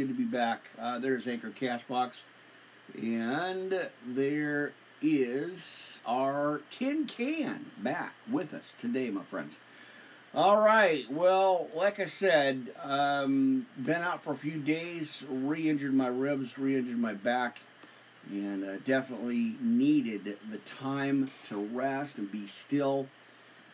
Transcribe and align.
good 0.00 0.08
to 0.08 0.14
be 0.14 0.24
back. 0.24 0.62
Uh, 0.80 0.98
there's 0.98 1.28
Anchor 1.28 1.50
Castbox. 1.50 2.22
And 2.98 3.90
there 4.06 4.72
is 5.02 6.00
our 6.06 6.62
tin 6.70 7.04
can 7.04 7.66
back 7.76 8.14
with 8.30 8.54
us 8.54 8.72
today, 8.80 9.10
my 9.10 9.24
friends. 9.24 9.58
All 10.34 10.58
right. 10.62 11.04
Well, 11.12 11.68
like 11.74 12.00
I 12.00 12.06
said, 12.06 12.72
um, 12.82 13.66
been 13.76 14.00
out 14.00 14.24
for 14.24 14.32
a 14.32 14.38
few 14.38 14.58
days, 14.58 15.22
re-injured 15.28 15.92
my 15.92 16.08
ribs, 16.08 16.56
re-injured 16.56 16.98
my 16.98 17.12
back, 17.12 17.60
and 18.30 18.64
uh, 18.64 18.76
definitely 18.86 19.56
needed 19.60 20.38
the 20.50 20.58
time 20.78 21.30
to 21.50 21.58
rest 21.58 22.16
and 22.16 22.32
be 22.32 22.46
still 22.46 23.06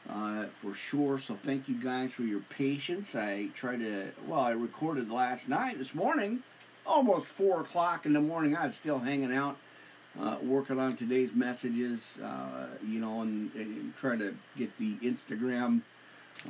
uh, 0.08 0.46
for 0.60 0.74
sure. 0.74 1.18
So 1.18 1.34
thank 1.34 1.68
you 1.68 1.74
guys 1.74 2.12
for 2.12 2.22
your 2.22 2.40
patience. 2.40 3.14
I 3.14 3.48
tried 3.54 3.80
to, 3.80 4.08
well, 4.26 4.40
I 4.40 4.50
recorded 4.50 5.10
last 5.10 5.48
night, 5.48 5.78
this 5.78 5.94
morning, 5.94 6.42
almost 6.86 7.26
four 7.26 7.60
o'clock 7.60 8.06
in 8.06 8.12
the 8.12 8.20
morning. 8.20 8.56
I 8.56 8.66
was 8.66 8.74
still 8.74 8.98
hanging 8.98 9.32
out. 9.32 9.56
Uh, 10.18 10.36
working 10.42 10.78
on 10.78 10.96
today's 10.96 11.34
messages, 11.34 12.18
uh, 12.24 12.68
you 12.86 12.98
know, 12.98 13.20
and, 13.20 13.54
and 13.54 13.94
trying 13.96 14.18
to 14.18 14.34
get 14.56 14.74
the 14.78 14.94
Instagram 15.02 15.82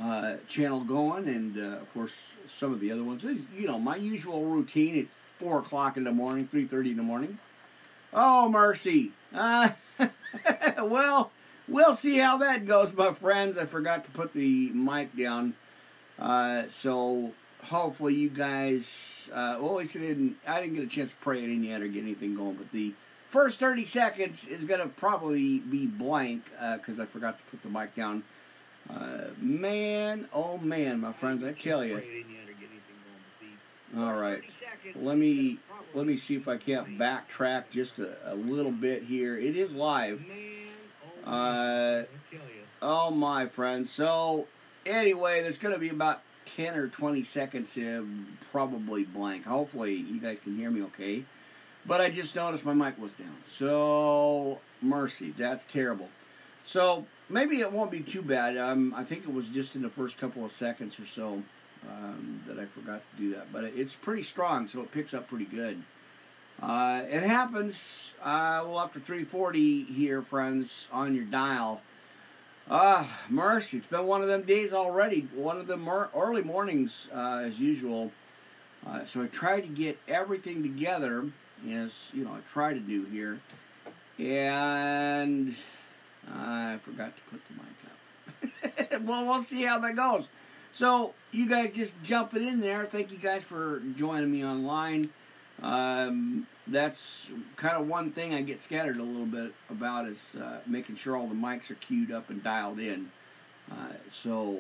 uh, 0.00 0.36
channel 0.46 0.80
going, 0.80 1.26
and 1.26 1.58
uh, 1.58 1.78
of 1.78 1.92
course 1.92 2.12
some 2.46 2.72
of 2.72 2.78
the 2.78 2.92
other 2.92 3.02
ones. 3.02 3.24
You 3.24 3.66
know, 3.66 3.76
my 3.78 3.96
usual 3.96 4.44
routine 4.44 4.96
at 5.00 5.06
four 5.40 5.58
o'clock 5.58 5.96
in 5.96 6.04
the 6.04 6.12
morning, 6.12 6.46
three 6.46 6.66
thirty 6.66 6.90
in 6.92 6.96
the 6.96 7.02
morning. 7.02 7.38
Oh 8.14 8.48
mercy! 8.48 9.10
Well, 10.78 11.32
we'll 11.68 11.94
see 11.94 12.18
how 12.18 12.38
that 12.38 12.66
goes, 12.66 12.92
my 12.92 13.12
friends. 13.12 13.58
I 13.58 13.66
forgot 13.66 14.04
to 14.04 14.10
put 14.10 14.32
the 14.32 14.70
mic 14.70 15.16
down, 15.16 15.54
uh, 16.18 16.64
so 16.68 17.32
hopefully 17.64 18.14
you 18.14 18.28
guys. 18.28 19.30
Uh, 19.32 19.58
well, 19.60 19.78
didn't. 19.78 20.36
I 20.46 20.60
didn't 20.60 20.76
get 20.76 20.84
a 20.84 20.88
chance 20.88 21.10
to 21.10 21.16
pray 21.16 21.42
it 21.42 21.50
in 21.50 21.64
yet 21.64 21.82
or 21.82 21.88
get 21.88 22.02
anything 22.02 22.34
going, 22.34 22.54
but 22.54 22.72
the 22.72 22.94
first 23.28 23.58
30 23.58 23.84
seconds 23.84 24.46
is 24.46 24.64
going 24.64 24.80
to 24.80 24.88
probably 24.88 25.58
be 25.58 25.86
blank 25.86 26.44
because 26.76 27.00
I 27.00 27.06
forgot 27.06 27.38
to 27.38 27.44
put 27.50 27.62
the 27.62 27.68
mic 27.68 27.94
down. 27.94 28.24
Uh, 28.88 29.28
man, 29.40 30.28
oh 30.32 30.58
man, 30.58 31.00
my 31.00 31.12
friends, 31.12 31.44
I 31.44 31.52
tell 31.52 31.84
you. 31.84 32.02
All 33.96 34.14
right, 34.14 34.42
let 34.94 35.16
me 35.16 35.58
let 35.94 36.06
me 36.06 36.16
see 36.16 36.36
if 36.36 36.48
I 36.48 36.56
can't 36.56 36.98
backtrack 36.98 37.64
just 37.70 37.98
a, 37.98 38.16
a 38.32 38.34
little 38.34 38.72
bit 38.72 39.04
here. 39.04 39.38
It 39.38 39.56
is 39.56 39.74
live. 39.74 40.22
Uh, 41.26 42.04
oh 42.80 43.10
my 43.10 43.46
friends. 43.46 43.90
So 43.90 44.46
anyway, 44.84 45.42
there's 45.42 45.58
going 45.58 45.74
to 45.74 45.80
be 45.80 45.88
about 45.88 46.22
10 46.46 46.76
or 46.76 46.88
20 46.88 47.24
seconds 47.24 47.76
of 47.76 48.06
probably 48.52 49.04
blank. 49.04 49.44
Hopefully 49.44 49.94
you 49.94 50.20
guys 50.20 50.38
can 50.38 50.56
hear 50.56 50.70
me 50.70 50.82
okay. 50.84 51.24
But 51.84 52.00
I 52.00 52.10
just 52.10 52.34
noticed 52.34 52.64
my 52.64 52.74
mic 52.74 52.98
was 52.98 53.12
down. 53.12 53.36
So 53.46 54.60
mercy, 54.80 55.34
that's 55.36 55.64
terrible. 55.66 56.08
So 56.64 57.06
maybe 57.28 57.60
it 57.60 57.70
won't 57.70 57.90
be 57.90 58.00
too 58.00 58.22
bad. 58.22 58.56
Um, 58.56 58.92
I 58.96 59.04
think 59.04 59.22
it 59.22 59.32
was 59.32 59.48
just 59.48 59.76
in 59.76 59.82
the 59.82 59.90
first 59.90 60.18
couple 60.18 60.44
of 60.44 60.52
seconds 60.52 60.98
or 60.98 61.06
so 61.06 61.42
um, 61.88 62.42
that 62.46 62.58
I 62.58 62.66
forgot 62.66 63.02
to 63.10 63.22
do 63.22 63.34
that. 63.34 63.52
But 63.52 63.64
it's 63.64 63.94
pretty 63.94 64.24
strong, 64.24 64.66
so 64.66 64.80
it 64.80 64.90
picks 64.90 65.14
up 65.14 65.28
pretty 65.28 65.44
good. 65.44 65.82
Uh, 66.62 67.02
it 67.08 67.22
happens 67.22 68.14
uh, 68.22 68.62
well 68.64 68.80
after 68.80 68.98
340 68.98 69.84
here, 69.84 70.22
friends, 70.22 70.88
on 70.90 71.14
your 71.14 71.24
dial. 71.24 71.82
Ah, 72.68 73.20
mercy! 73.28 73.76
It's 73.76 73.86
been 73.86 74.06
one 74.06 74.22
of 74.22 74.28
them 74.28 74.42
days 74.42 74.72
already. 74.72 75.28
One 75.34 75.58
of 75.58 75.66
them 75.66 75.88
early 75.88 76.42
mornings, 76.42 77.08
uh, 77.14 77.42
as 77.44 77.60
usual. 77.60 78.10
Uh, 78.84 79.04
so 79.04 79.22
I 79.22 79.26
tried 79.26 79.62
to 79.62 79.68
get 79.68 79.98
everything 80.08 80.62
together, 80.62 81.30
as 81.70 82.10
you 82.12 82.24
know, 82.24 82.32
I 82.32 82.40
try 82.48 82.72
to 82.72 82.80
do 82.80 83.04
here, 83.04 83.40
and 84.18 85.54
I 86.32 86.78
forgot 86.82 87.12
to 87.16 87.22
put 87.30 87.40
the 87.46 87.54
mic 87.54 88.92
up. 88.96 89.02
well, 89.02 89.26
we'll 89.26 89.42
see 89.42 89.62
how 89.62 89.78
that 89.80 89.94
goes. 89.94 90.28
So, 90.72 91.14
you 91.30 91.48
guys 91.48 91.72
just 91.72 91.94
jumping 92.02 92.46
in 92.46 92.60
there. 92.60 92.84
Thank 92.86 93.10
you 93.10 93.18
guys 93.18 93.42
for 93.42 93.80
joining 93.96 94.30
me 94.30 94.44
online. 94.44 95.10
Um, 95.62 96.46
that's 96.66 97.30
kind 97.56 97.76
of 97.76 97.88
one 97.88 98.12
thing 98.12 98.34
I 98.34 98.42
get 98.42 98.60
scattered 98.60 98.98
a 98.98 99.02
little 99.02 99.26
bit 99.26 99.54
about 99.70 100.06
is 100.06 100.36
uh, 100.36 100.58
making 100.66 100.96
sure 100.96 101.16
all 101.16 101.26
the 101.26 101.34
mics 101.34 101.70
are 101.70 101.76
queued 101.76 102.10
up 102.10 102.28
and 102.30 102.42
dialed 102.42 102.78
in. 102.78 103.10
Uh, 103.70 103.94
so, 104.10 104.58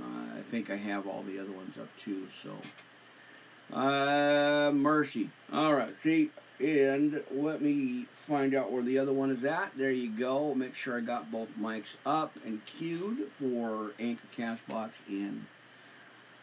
uh, 0.00 0.38
I 0.38 0.42
think 0.50 0.70
I 0.70 0.76
have 0.76 1.06
all 1.06 1.22
the 1.22 1.38
other 1.38 1.52
ones 1.52 1.78
up 1.78 1.88
too. 1.96 2.26
So, 2.42 3.76
uh, 3.76 4.70
mercy. 4.72 5.30
All 5.52 5.74
right. 5.74 5.96
See, 5.96 6.30
and 6.60 7.22
let 7.30 7.60
me 7.60 8.06
find 8.26 8.54
out 8.54 8.72
where 8.72 8.82
the 8.82 8.98
other 8.98 9.12
one 9.12 9.30
is 9.30 9.44
at. 9.44 9.72
There 9.76 9.90
you 9.90 10.10
go. 10.10 10.54
Make 10.54 10.74
sure 10.74 10.96
I 10.96 11.00
got 11.00 11.30
both 11.30 11.48
mics 11.60 11.96
up 12.04 12.36
and 12.44 12.64
queued 12.66 13.28
for 13.30 13.92
Anchor 13.98 14.26
Castbox 14.36 14.90
and 15.08 15.46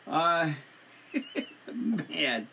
uh 0.08 0.52
man. 1.74 2.48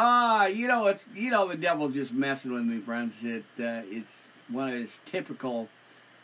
Ah, 0.00 0.42
uh, 0.42 0.46
you 0.46 0.68
know 0.68 0.86
it's 0.86 1.08
you 1.12 1.28
know 1.28 1.48
the 1.48 1.56
devil's 1.56 1.92
just 1.92 2.12
messing 2.12 2.52
with 2.52 2.62
me, 2.62 2.78
friends. 2.78 3.24
It 3.24 3.42
uh, 3.58 3.82
it's 3.90 4.28
one 4.48 4.68
of 4.68 4.74
his 4.74 5.00
typical 5.04 5.68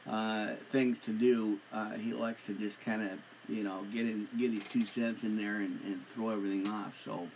uh, 0.08 0.50
things 0.70 1.00
to 1.00 1.10
do. 1.10 1.58
Uh, 1.72 1.94
he 1.94 2.12
likes 2.12 2.44
to 2.44 2.54
just 2.54 2.80
kind 2.80 3.02
of 3.02 3.18
you 3.48 3.64
know 3.64 3.84
get 3.92 4.02
in 4.02 4.28
get 4.38 4.52
his 4.52 4.62
two 4.66 4.86
cents 4.86 5.24
in 5.24 5.36
there 5.36 5.56
and, 5.56 5.80
and 5.84 6.06
throw 6.06 6.30
everything 6.30 6.68
off. 6.68 7.02
So, 7.04 7.26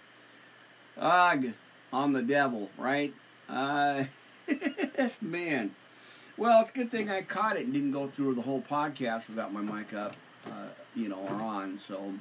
ugh, 0.96 1.46
on 1.92 2.12
the 2.12 2.22
devil, 2.22 2.70
right? 2.78 3.12
Uh, 3.48 4.04
man. 5.20 5.74
Well, 6.36 6.60
it's 6.60 6.70
a 6.70 6.74
good 6.74 6.92
thing 6.92 7.10
I 7.10 7.22
caught 7.22 7.56
it 7.56 7.64
and 7.64 7.72
didn't 7.72 7.90
go 7.90 8.06
through 8.06 8.36
the 8.36 8.42
whole 8.42 8.62
podcast 8.62 9.26
without 9.26 9.52
my 9.52 9.60
mic 9.60 9.92
up, 9.92 10.14
uh, 10.46 10.68
you 10.94 11.08
know, 11.08 11.18
or 11.18 11.34
on. 11.42 11.80
So, 11.80 12.14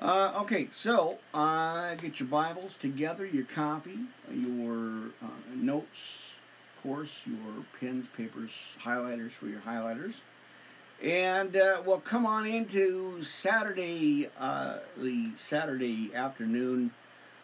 uh, 0.00 0.32
okay, 0.42 0.68
so 0.72 1.18
uh, 1.34 1.94
get 1.96 2.20
your 2.20 2.28
Bibles 2.28 2.76
together, 2.76 3.26
your 3.26 3.44
copy, 3.44 3.98
your 4.32 5.10
uh, 5.22 5.28
notes, 5.54 6.34
of 6.76 6.82
course, 6.82 7.22
your 7.26 7.64
pens, 7.80 8.06
papers, 8.16 8.76
highlighters 8.82 9.32
for 9.32 9.46
your 9.46 9.60
highlighters. 9.60 10.14
And 11.02 11.56
uh, 11.56 11.82
well, 11.84 12.00
come 12.00 12.26
on 12.26 12.46
into 12.46 13.22
Saturday, 13.22 14.28
uh, 14.38 14.78
the 14.96 15.30
Saturday 15.36 16.12
afternoon 16.14 16.92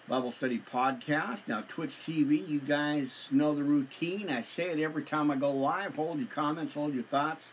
Bible 0.07 0.33
Study 0.33 0.61
Podcast. 0.71 1.49
Now, 1.49 1.65
Twitch 1.67 1.93
TV, 1.93 2.47
you 2.47 2.61
guys 2.61 3.29
know 3.31 3.55
the 3.55 3.63
routine. 3.63 4.29
I 4.29 4.43
say 4.43 4.71
it 4.71 4.79
every 4.79 5.03
time 5.03 5.31
I 5.31 5.37
go 5.37 5.51
live. 5.51 5.95
Hold 5.95 6.19
your 6.19 6.29
comments, 6.29 6.75
hold 6.75 6.95
your 6.95 7.05
thoughts. 7.05 7.53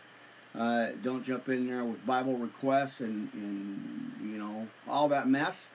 Uh, 0.58 0.88
don't 1.02 1.24
jump 1.24 1.48
in 1.48 1.66
there 1.66 1.84
with 1.84 2.04
Bible 2.04 2.36
requests 2.36 3.00
and, 3.00 3.32
and 3.32 4.12
you 4.22 4.38
know, 4.38 4.68
all 4.86 5.08
that 5.08 5.26
mess. 5.26 5.68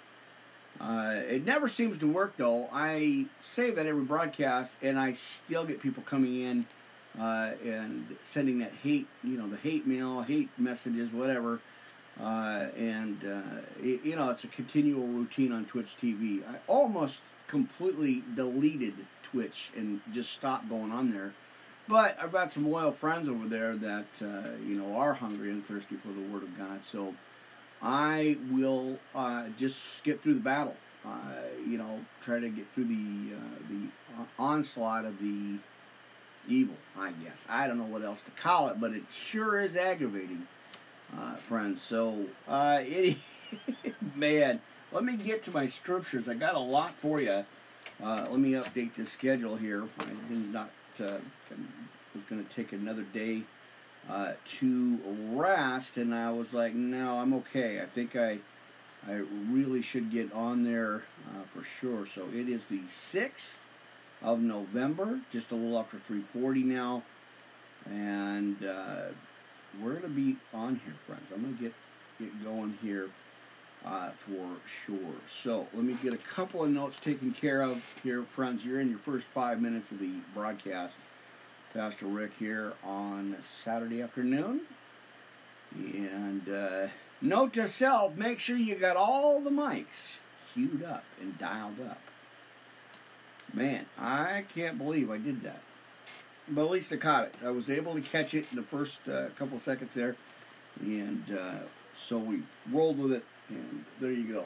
Uh, 0.80 1.22
it 1.28 1.44
never 1.44 1.68
seems 1.68 1.98
to 1.98 2.08
work, 2.12 2.36
though. 2.38 2.70
I 2.72 3.26
say 3.40 3.72
that 3.72 3.88
every 3.88 4.04
broadcast, 4.04 4.74
and 4.82 5.00
I 5.00 5.14
still 5.14 5.66
get 5.66 5.82
people 5.82 6.04
coming 6.04 6.42
in 6.42 6.68
uh, 7.20 7.52
and 7.66 8.16
sending 8.24 8.60
that 8.60 8.74
hate, 8.84 9.08
you 9.24 9.38
know, 9.38 9.48
the 9.48 9.58
hate 9.58 9.88
mail, 9.88 10.22
hate 10.22 10.50
messages, 10.58 11.12
whatever. 11.12 11.60
Uh, 12.20 12.68
and 12.76 13.24
uh, 13.24 13.62
it, 13.80 14.04
you 14.04 14.16
know 14.16 14.32
it's 14.32 14.44
a 14.44 14.48
continual 14.48 15.06
routine 15.06 15.52
on 15.52 15.66
Twitch 15.66 15.96
TV. 16.02 16.42
I 16.48 16.56
almost 16.68 17.22
completely 17.48 18.24
deleted 18.36 18.94
Twitch 19.22 19.72
and 19.76 20.02
just 20.12 20.32
stopped 20.32 20.68
going 20.68 20.92
on 20.92 21.12
there. 21.12 21.34
But 21.88 22.18
I've 22.22 22.31
got 22.31 22.52
some 22.52 22.70
loyal 22.70 22.92
friends 22.92 23.30
over 23.30 23.48
there 23.48 23.75
that 23.78 24.06
uh, 24.22 24.50
you 24.66 24.75
know 24.75 24.96
are 24.96 25.14
hungry 25.14 25.52
and 25.52 25.66
thirsty 25.66 25.96
for 25.96 26.09
the 26.09 26.22
Word 26.22 26.44
of 26.44 26.58
God. 26.58 26.84
So 26.84 27.16
I 27.81 28.38
will 28.52 29.00
uh, 29.16 29.46
just 29.58 30.03
get 30.03 30.22
through 30.22 30.36
the 30.36 30.42
battle. 30.42 30.75
Uh, 31.06 31.09
you 31.66 31.78
know, 31.78 32.02
try 32.24 32.40
to 32.40 32.50
get 32.50 32.66
through 32.74 32.86
the 32.86 33.36
uh, 33.36 33.60
the 33.69 34.25
onslaught 34.38 35.06
of 35.06 35.19
the 35.19 35.57
evil. 36.48 36.75
I 36.98 37.12
guess 37.12 37.45
I 37.50 37.68
don't 37.68 37.78
know 37.78 37.86
what 37.86 38.04
else 38.04 38.22
to 38.24 38.31
call 38.31 38.68
it, 38.69 38.80
but 38.80 38.92
it 38.92 39.04
sure 39.12 39.62
is 39.62 39.75
aggravating 39.75 40.48
uh, 41.18 41.36
friends. 41.36 41.81
So, 41.81 42.25
uh, 42.48 42.80
it, 42.81 43.18
man, 44.16 44.62
let 44.92 45.04
me 45.04 45.16
get 45.16 45.44
to 45.45 45.51
my 45.51 45.68
scriptures. 45.68 46.28
I 46.28 46.34
got 46.34 46.56
a 46.56 46.60
lot 46.60 46.94
for 46.95 47.22
you. 47.22 47.45
Uh, 48.04 48.25
let 48.30 48.39
me 48.39 48.51
update 48.51 48.95
the 48.95 49.06
schedule 49.06 49.56
here. 49.56 49.88
I 50.00 50.06
did 50.06 50.54
not 50.54 50.69
uh, 51.00 51.18
was 52.18 52.25
going 52.30 52.46
to 52.46 52.56
take 52.56 52.74
another 52.74 53.04
day 53.04 53.44
uh, 54.10 54.34
to 54.60 55.00
rest, 55.34 55.98
and 55.98 56.14
I 56.16 56.31
was 56.31 56.54
like, 56.54 56.74
no, 56.75 57.19
I'm 57.19 57.34
okay. 57.36 57.81
I 57.81 57.86
think 57.86 58.16
I 58.16 58.40
I 59.08 59.22
really 59.52 59.81
should 59.81 60.12
get 60.12 60.34
on 60.34 60.64
there 60.64 61.04
uh, 61.30 61.44
for 61.54 61.64
sure. 61.64 62.06
So 62.06 62.28
it 62.34 62.50
is 62.50 62.66
the 62.68 62.81
sixth 62.90 63.68
of 64.22 64.40
November, 64.42 65.22
just 65.31 65.52
a 65.52 65.56
little 65.56 65.80
after 65.80 65.98
3:40 65.98 66.66
now, 66.66 67.04
and 67.90 68.63
uh, 68.66 69.06
we're 69.81 70.00
to 70.00 70.10
be 70.10 70.38
on 70.54 70.81
here, 70.86 70.96
friends. 71.08 71.31
I'm 71.34 71.44
going 71.44 71.58
to 71.58 71.63
get 71.63 71.74
get 72.20 72.44
going 72.44 72.78
here. 72.81 73.10
uh, 73.86 74.12
for 74.12 74.48
sure. 74.66 75.16
So 75.30 75.68
let 75.74 75.84
me 75.86 75.98
get 76.04 76.13
a 76.13 76.18
couple 76.18 76.63
of 76.63 76.70
notes 76.70 77.00
taken 77.00 77.31
care 77.34 77.62
of 77.62 77.81
here, 78.04 78.24
friends. 78.24 78.66
You're 78.66 78.81
in 78.81 78.90
your 78.90 79.00
first 79.00 79.25
five 79.28 79.62
minutes 79.62 79.92
of 79.92 80.00
the 80.00 80.13
broadcast. 80.34 80.96
Pastor 81.77 82.07
Rick 82.07 82.31
here 82.39 82.74
on 82.83 83.35
Saturday 83.44 84.01
afternoon. 84.01 84.62
And 85.75 86.50
uh, 86.50 86.88
note 87.21 87.53
to 87.53 87.69
self 87.69 88.15
make 88.15 88.39
sure 88.39 88.57
you 88.57 88.74
got 88.74 88.97
all 88.97 89.39
the 89.41 89.51
mics 89.51 90.21
queued 90.51 90.83
up 90.83 91.03
and 91.21 91.38
dialed 91.38 91.79
up. 91.79 92.01
Man, 93.53 93.85
I 93.95 94.45
can't 94.56 94.79
believe 94.79 95.12
I 95.12 95.19
did 95.19 95.44
that. 95.44 95.62
But 96.50 96.65
at 96.65 96.71
least 96.71 96.91
I 96.94 96.97
caught 96.97 97.25
it. 97.25 97.35
I 97.45 97.51
was 97.51 97.69
able 97.69 97.94
to 97.94 98.01
catch 98.01 98.33
it 98.33 98.47
in 98.50 98.57
the 98.57 98.63
first 98.63 99.07
uh, 99.07 99.27
couple 99.38 99.59
seconds 99.59 99.94
there. 99.94 100.15
And 100.81 101.25
uh, 101.39 101.59
so 101.95 102.18
we 102.18 102.41
rolled 102.71 102.97
with 102.97 103.12
it, 103.12 103.24
and 103.50 103.85
there 104.00 104.12
you 104.12 104.33
go. 104.33 104.45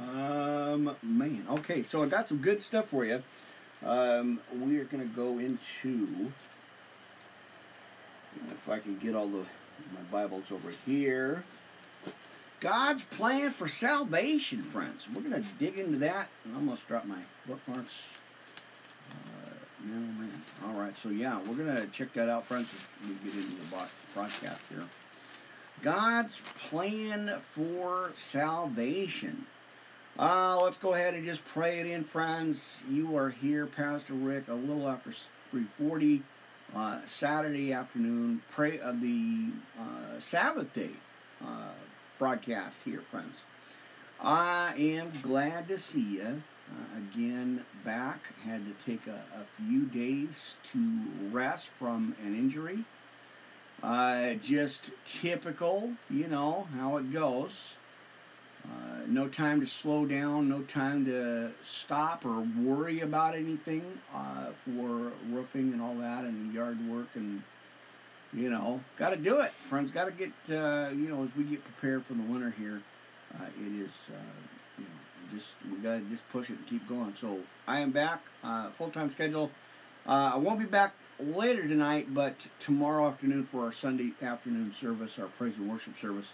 Um, 0.00 0.96
man, 1.02 1.44
okay, 1.50 1.82
so 1.82 2.02
I 2.02 2.06
got 2.06 2.26
some 2.26 2.38
good 2.38 2.62
stuff 2.62 2.88
for 2.88 3.04
you. 3.04 3.22
Um, 3.84 4.40
we 4.60 4.78
are 4.78 4.84
going 4.84 5.08
to 5.08 5.14
go 5.14 5.38
into, 5.38 6.32
if 8.50 8.68
I 8.68 8.78
can 8.78 8.98
get 8.98 9.14
all 9.14 9.28
the 9.28 9.44
my 9.94 10.00
Bibles 10.10 10.50
over 10.50 10.70
here. 10.84 11.44
God's 12.60 13.04
plan 13.04 13.52
for 13.52 13.68
salvation, 13.68 14.62
friends. 14.62 15.06
We're 15.14 15.22
going 15.22 15.42
to 15.42 15.48
dig 15.60 15.78
into 15.78 15.98
that. 15.98 16.28
I 16.50 16.56
almost 16.56 16.88
dropped 16.88 17.06
my 17.06 17.20
bookmarks. 17.46 18.08
Uh, 19.10 19.50
no, 19.84 19.94
man. 19.94 20.42
All 20.66 20.72
right, 20.72 20.96
so 20.96 21.08
yeah, 21.10 21.38
we're 21.46 21.54
going 21.54 21.76
to 21.76 21.86
check 21.88 22.12
that 22.14 22.28
out, 22.28 22.46
friends, 22.46 22.68
we 23.06 23.14
get 23.30 23.36
into 23.36 23.54
the 23.56 23.86
broadcast 24.12 24.62
here. 24.68 24.84
God's 25.82 26.42
plan 26.68 27.38
for 27.54 28.10
salvation. 28.16 29.46
Uh, 30.18 30.58
let's 30.64 30.76
go 30.76 30.94
ahead 30.94 31.14
and 31.14 31.24
just 31.24 31.44
pray 31.44 31.78
it 31.78 31.86
in, 31.86 32.02
friends. 32.02 32.82
You 32.90 33.16
are 33.16 33.30
here, 33.30 33.66
Pastor 33.66 34.14
Rick, 34.14 34.48
a 34.48 34.54
little 34.54 34.88
after 34.88 35.12
340, 35.52 36.24
uh, 36.74 36.98
Saturday 37.04 37.72
afternoon, 37.72 38.42
pray 38.50 38.80
of 38.80 38.96
uh, 38.96 39.00
the 39.00 39.50
uh, 39.78 40.18
Sabbath 40.18 40.72
day 40.74 40.90
uh, 41.40 41.70
broadcast 42.18 42.78
here, 42.84 43.00
friends. 43.12 43.42
I 44.20 44.74
am 44.76 45.12
glad 45.22 45.68
to 45.68 45.78
see 45.78 46.16
you 46.16 46.42
uh, 46.68 46.98
again 46.98 47.64
back. 47.84 48.18
Had 48.44 48.64
to 48.66 48.84
take 48.84 49.06
a, 49.06 49.22
a, 49.40 49.62
few 49.62 49.84
days 49.84 50.56
to 50.72 50.98
rest 51.30 51.68
from 51.78 52.16
an 52.24 52.34
injury. 52.34 52.84
Uh, 53.84 54.34
just 54.34 54.90
typical, 55.06 55.92
you 56.10 56.26
know, 56.26 56.66
how 56.76 56.96
it 56.96 57.12
goes. 57.12 57.74
Uh, 58.68 59.00
no 59.06 59.28
time 59.28 59.60
to 59.60 59.66
slow 59.66 60.04
down, 60.04 60.48
no 60.48 60.60
time 60.62 61.04
to 61.06 61.50
stop 61.62 62.24
or 62.24 62.40
worry 62.60 63.00
about 63.00 63.34
anything 63.34 63.82
uh, 64.14 64.46
for 64.64 65.12
roofing 65.30 65.72
and 65.72 65.80
all 65.80 65.94
that 65.94 66.24
and 66.24 66.52
yard 66.52 66.78
work 66.88 67.08
and 67.14 67.42
you 68.32 68.50
know, 68.50 68.80
got 68.98 69.10
to 69.10 69.16
do 69.16 69.40
it. 69.40 69.52
Friends, 69.70 69.90
got 69.90 70.04
to 70.04 70.10
get 70.10 70.28
uh, 70.54 70.90
you 70.90 71.08
know 71.08 71.24
as 71.24 71.30
we 71.36 71.44
get 71.44 71.64
prepared 71.64 72.04
for 72.04 72.14
the 72.14 72.22
winter 72.22 72.54
here. 72.58 72.82
Uh, 73.34 73.44
it 73.44 73.80
is 73.80 74.10
uh, 74.10 74.18
you 74.76 74.84
know 74.84 75.34
just 75.34 75.54
we 75.70 75.78
got 75.78 75.94
to 75.94 76.00
just 76.10 76.28
push 76.30 76.50
it 76.50 76.58
and 76.58 76.66
keep 76.66 76.86
going. 76.86 77.14
So 77.14 77.38
I 77.66 77.80
am 77.80 77.90
back, 77.90 78.22
full 78.76 78.90
time 78.90 79.10
schedule. 79.10 79.50
I 80.06 80.36
won't 80.36 80.58
be 80.58 80.66
back 80.66 80.94
later 81.18 81.66
tonight, 81.66 82.12
but 82.12 82.48
tomorrow 82.60 83.08
afternoon 83.08 83.44
for 83.44 83.64
our 83.64 83.72
Sunday 83.72 84.12
afternoon 84.20 84.72
service, 84.74 85.18
our 85.18 85.26
praise 85.26 85.56
and 85.56 85.70
worship 85.70 85.96
service 85.96 86.28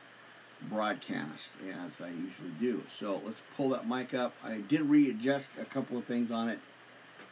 broadcast 0.70 1.52
as 1.86 2.00
I 2.00 2.08
usually 2.08 2.50
do. 2.60 2.82
So 2.92 3.20
let's 3.24 3.42
pull 3.56 3.70
that 3.70 3.88
mic 3.88 4.14
up. 4.14 4.34
I 4.42 4.58
did 4.58 4.82
readjust 4.82 5.50
a 5.60 5.64
couple 5.64 5.96
of 5.98 6.04
things 6.04 6.30
on 6.30 6.48
it, 6.48 6.58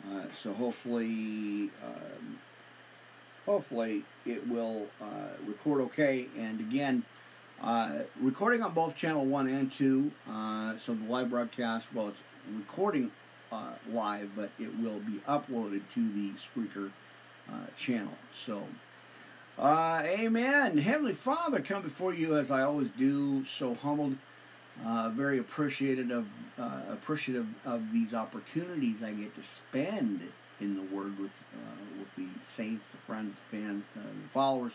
uh, 0.08 0.25
so 0.34 0.52
hopefully, 0.52 1.70
um, 1.84 2.38
hopefully 3.46 4.05
it 4.26 4.46
will 4.49 4.87
uh, 5.00 5.37
record 5.46 5.81
okay. 5.82 6.26
And 6.38 6.61
again, 6.61 7.05
uh, 7.62 8.00
recording 8.20 8.62
on 8.62 8.73
both 8.75 8.96
channel 8.96 9.25
one 9.25 9.49
and 9.49 9.73
two. 9.73 10.12
Uh, 10.31 10.76
so 10.78 10.94
the 10.94 11.05
live 11.11 11.31
broadcast, 11.31 11.93
well, 11.94 12.08
it's 12.08 12.23
recording 12.55 13.11
uh, 13.50 13.73
live, 13.90 14.31
but 14.35 14.50
it 14.58 14.78
will 14.78 15.00
be 15.00 15.20
uploaded 15.28 15.82
to 15.94 16.12
the 16.12 16.32
Spreaker 16.32 16.90
uh, 17.49 17.67
channel. 17.76 18.14
So. 18.35 18.62
Uh, 19.58 20.02
amen. 20.04 20.78
Heavenly 20.78 21.12
Father, 21.12 21.60
come 21.60 21.82
before 21.82 22.14
you 22.14 22.38
as 22.38 22.50
I 22.50 22.62
always 22.62 22.90
do, 22.90 23.44
so 23.44 23.75
humbled, 23.75 24.16
uh, 24.84 25.10
very 25.10 25.38
appreciated 25.38 26.10
of 26.10 26.26
uh, 26.58 26.81
appreciative 26.90 27.46
of 27.64 27.93
these 27.93 28.14
opportunities 28.14 29.02
I 29.02 29.12
get 29.12 29.34
to 29.34 29.43
spend 29.43 30.28
in 30.58 30.75
the 30.75 30.94
Word 30.94 31.19
with 31.19 31.32
uh, 31.54 31.99
with 31.99 32.16
the 32.16 32.28
saints, 32.43 32.90
the 32.93 32.96
friends, 32.99 33.37
the 33.50 33.58
fans, 33.58 33.84
uh, 33.94 34.00
the 34.00 34.28
followers, 34.32 34.72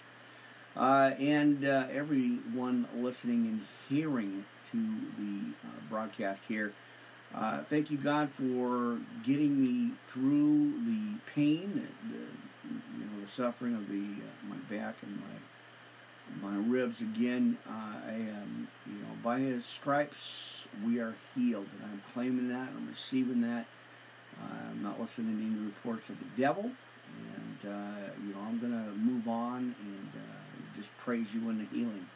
uh, 0.76 1.12
and 1.20 1.64
everyone 1.66 2.88
listening 2.96 3.48
and 3.48 3.66
hearing 3.90 4.46
to 4.72 4.78
the 5.18 5.54
broadcast 5.90 6.44
here. 6.48 6.72
thank 7.68 7.90
you, 7.90 7.98
God, 7.98 8.30
for 8.30 9.00
getting 9.24 9.60
me 9.60 9.94
through 10.08 10.74
the 10.86 11.18
pain, 11.34 11.88
the, 12.12 12.47
you 12.98 13.06
know, 13.06 13.26
the 13.26 13.32
suffering 13.32 13.76
of 13.76 13.88
the 13.90 14.02
uh, 14.02 14.50
my 14.50 14.58
back 14.70 14.96
and 15.02 15.20
my 15.20 16.50
my 16.50 16.58
ribs 16.68 17.02
again. 17.02 17.58
Uh, 17.68 17.96
I 18.08 18.14
am, 18.14 18.68
you 18.86 18.94
know, 18.94 19.16
by 19.24 19.40
His 19.40 19.66
stripes 19.66 20.66
we 20.86 21.00
are 21.00 21.16
healed, 21.36 21.68
and 21.74 21.92
I'm 21.92 22.02
claiming 22.14 22.50
that. 22.50 22.70
I'm 22.76 22.88
receiving 22.90 23.42
that. 23.42 23.66
Uh, 24.42 24.70
I'm 24.72 24.84
not 24.84 25.00
listening 25.00 25.38
to 25.38 25.44
any 25.44 25.66
reports 25.66 26.10
of 26.10 26.20
the 26.20 26.42
devil, 26.42 26.66
and 26.66 27.72
uh, 27.72 28.12
you 28.26 28.34
know, 28.34 28.42
I'm 28.48 28.60
gonna 28.60 28.92
move 28.96 29.28
on 29.28 29.76
and 29.82 30.10
uh, 30.16 30.78
just 30.78 30.96
praise 30.98 31.28
you 31.34 31.50
in 31.50 31.60
the 31.60 31.66
healing. 31.66 32.08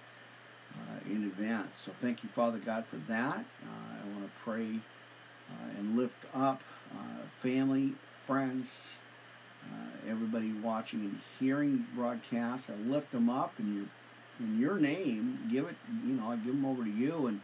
Uh, 0.74 1.12
in 1.12 1.24
advance. 1.24 1.76
So 1.76 1.92
thank 2.00 2.24
you, 2.24 2.30
Father 2.30 2.58
God, 2.58 2.86
for 2.90 2.96
that. 3.10 3.44
I 3.44 4.08
want 4.14 4.24
to 4.24 4.32
pray 4.42 4.80
and 5.78 5.98
lift 5.98 6.16
up 6.34 6.62
family, 7.42 7.94
friends, 8.26 9.00
everybody 10.10 10.52
watching 10.54 11.02
and 11.02 11.20
hearing 11.40 11.78
these 11.78 11.88
broadcasts. 11.96 12.70
I 12.70 12.76
lift 12.90 13.12
them 13.12 13.30
up 13.30 13.54
in 13.60 13.76
your 13.76 13.86
in 14.40 14.60
your 14.60 14.78
name. 14.78 15.48
Give 15.52 15.66
it, 15.66 15.76
you 16.06 16.14
know, 16.14 16.32
I 16.32 16.36
give 16.36 16.54
them 16.54 16.66
over 16.66 16.84
to 16.84 16.90
you, 16.90 17.28
and 17.28 17.42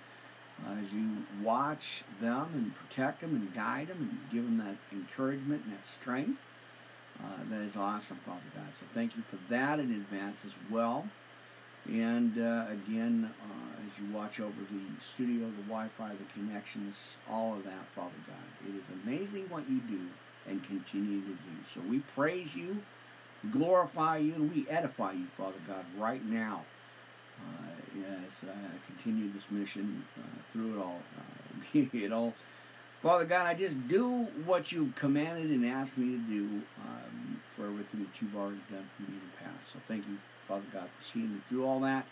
uh, 0.66 0.74
as 0.84 0.92
you 0.92 1.08
watch 1.44 2.04
them 2.20 2.50
and 2.54 2.76
protect 2.76 3.22
them 3.22 3.36
and 3.36 3.54
guide 3.54 3.88
them 3.88 3.98
and 4.10 4.32
give 4.32 4.44
them 4.44 4.58
that 4.58 4.78
encouragement 4.92 5.64
and 5.66 5.74
that 5.74 5.86
strength. 5.86 6.40
Uh, 7.20 7.44
that 7.50 7.62
is 7.62 7.76
awesome, 7.76 8.18
Father 8.26 8.42
God. 8.56 8.68
So 8.80 8.86
thank 8.94 9.16
you 9.18 9.24
for 9.30 9.38
that 9.50 9.80
in 9.80 9.92
advance 9.92 10.46
as 10.46 10.52
well. 10.70 11.08
And 11.88 12.38
uh, 12.38 12.66
again, 12.70 13.32
uh, 13.42 13.82
as 13.82 14.00
you 14.00 14.14
watch 14.16 14.40
over 14.40 14.60
the 14.70 15.04
studio, 15.04 15.48
the 15.48 15.64
Wi-Fi, 15.64 16.10
the 16.10 16.40
connections, 16.40 17.18
all 17.30 17.54
of 17.54 17.64
that, 17.64 17.88
Father 17.96 18.12
God, 18.28 18.70
it 18.70 18.78
is 18.78 18.86
amazing 19.04 19.50
what 19.50 19.68
you 19.68 19.80
do 19.80 20.08
and 20.48 20.64
continue 20.64 21.22
to 21.22 21.28
do. 21.28 21.56
So 21.74 21.82
we 21.90 22.00
praise 22.16 22.56
you, 22.56 22.82
glorify 23.52 24.18
you, 24.18 24.34
and 24.34 24.54
we 24.54 24.68
edify 24.70 25.14
you, 25.14 25.28
Father 25.38 25.60
God, 25.68 25.86
right 25.98 26.24
now. 26.26 26.64
Uh, 27.40 27.78
as 28.26 28.44
I 28.44 28.86
continue 28.86 29.32
this 29.32 29.44
mission 29.50 30.04
uh, 30.18 30.22
through 30.52 30.76
it 30.76 30.82
all. 30.82 31.02
Uh, 31.18 31.86
it 31.94 32.12
all. 32.12 32.34
Father 33.02 33.26
God, 33.26 33.46
I 33.46 33.54
just 33.54 33.88
do 33.88 34.28
what 34.46 34.72
you've 34.72 34.96
commanded 34.96 35.52
and 35.52 35.66
asked 35.66 35.98
me 35.98 36.14
to 36.14 36.18
do 36.18 36.62
um, 36.82 37.42
for 37.56 37.68
everything 37.68 38.02
that 38.02 38.22
you've 38.22 38.36
already 38.36 38.62
done 38.72 38.90
for 38.96 39.04
me 39.04 39.10
in 39.10 39.22
the 39.22 39.44
past. 39.44 39.72
So 39.72 39.80
thank 39.88 40.08
you, 40.08 40.18
Father 40.48 40.66
God, 40.74 40.90
for 40.98 41.06
seeing 41.06 41.36
me 41.36 41.42
through 41.48 41.66
all 41.66 41.80
that. 41.82 42.08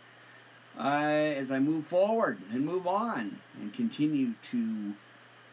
Uh, 0.77 1.33
as 1.37 1.51
I 1.51 1.59
move 1.59 1.87
forward 1.87 2.37
and 2.51 2.65
move 2.65 2.85
on 2.85 3.39
and 3.59 3.73
continue 3.73 4.33
to 4.51 4.93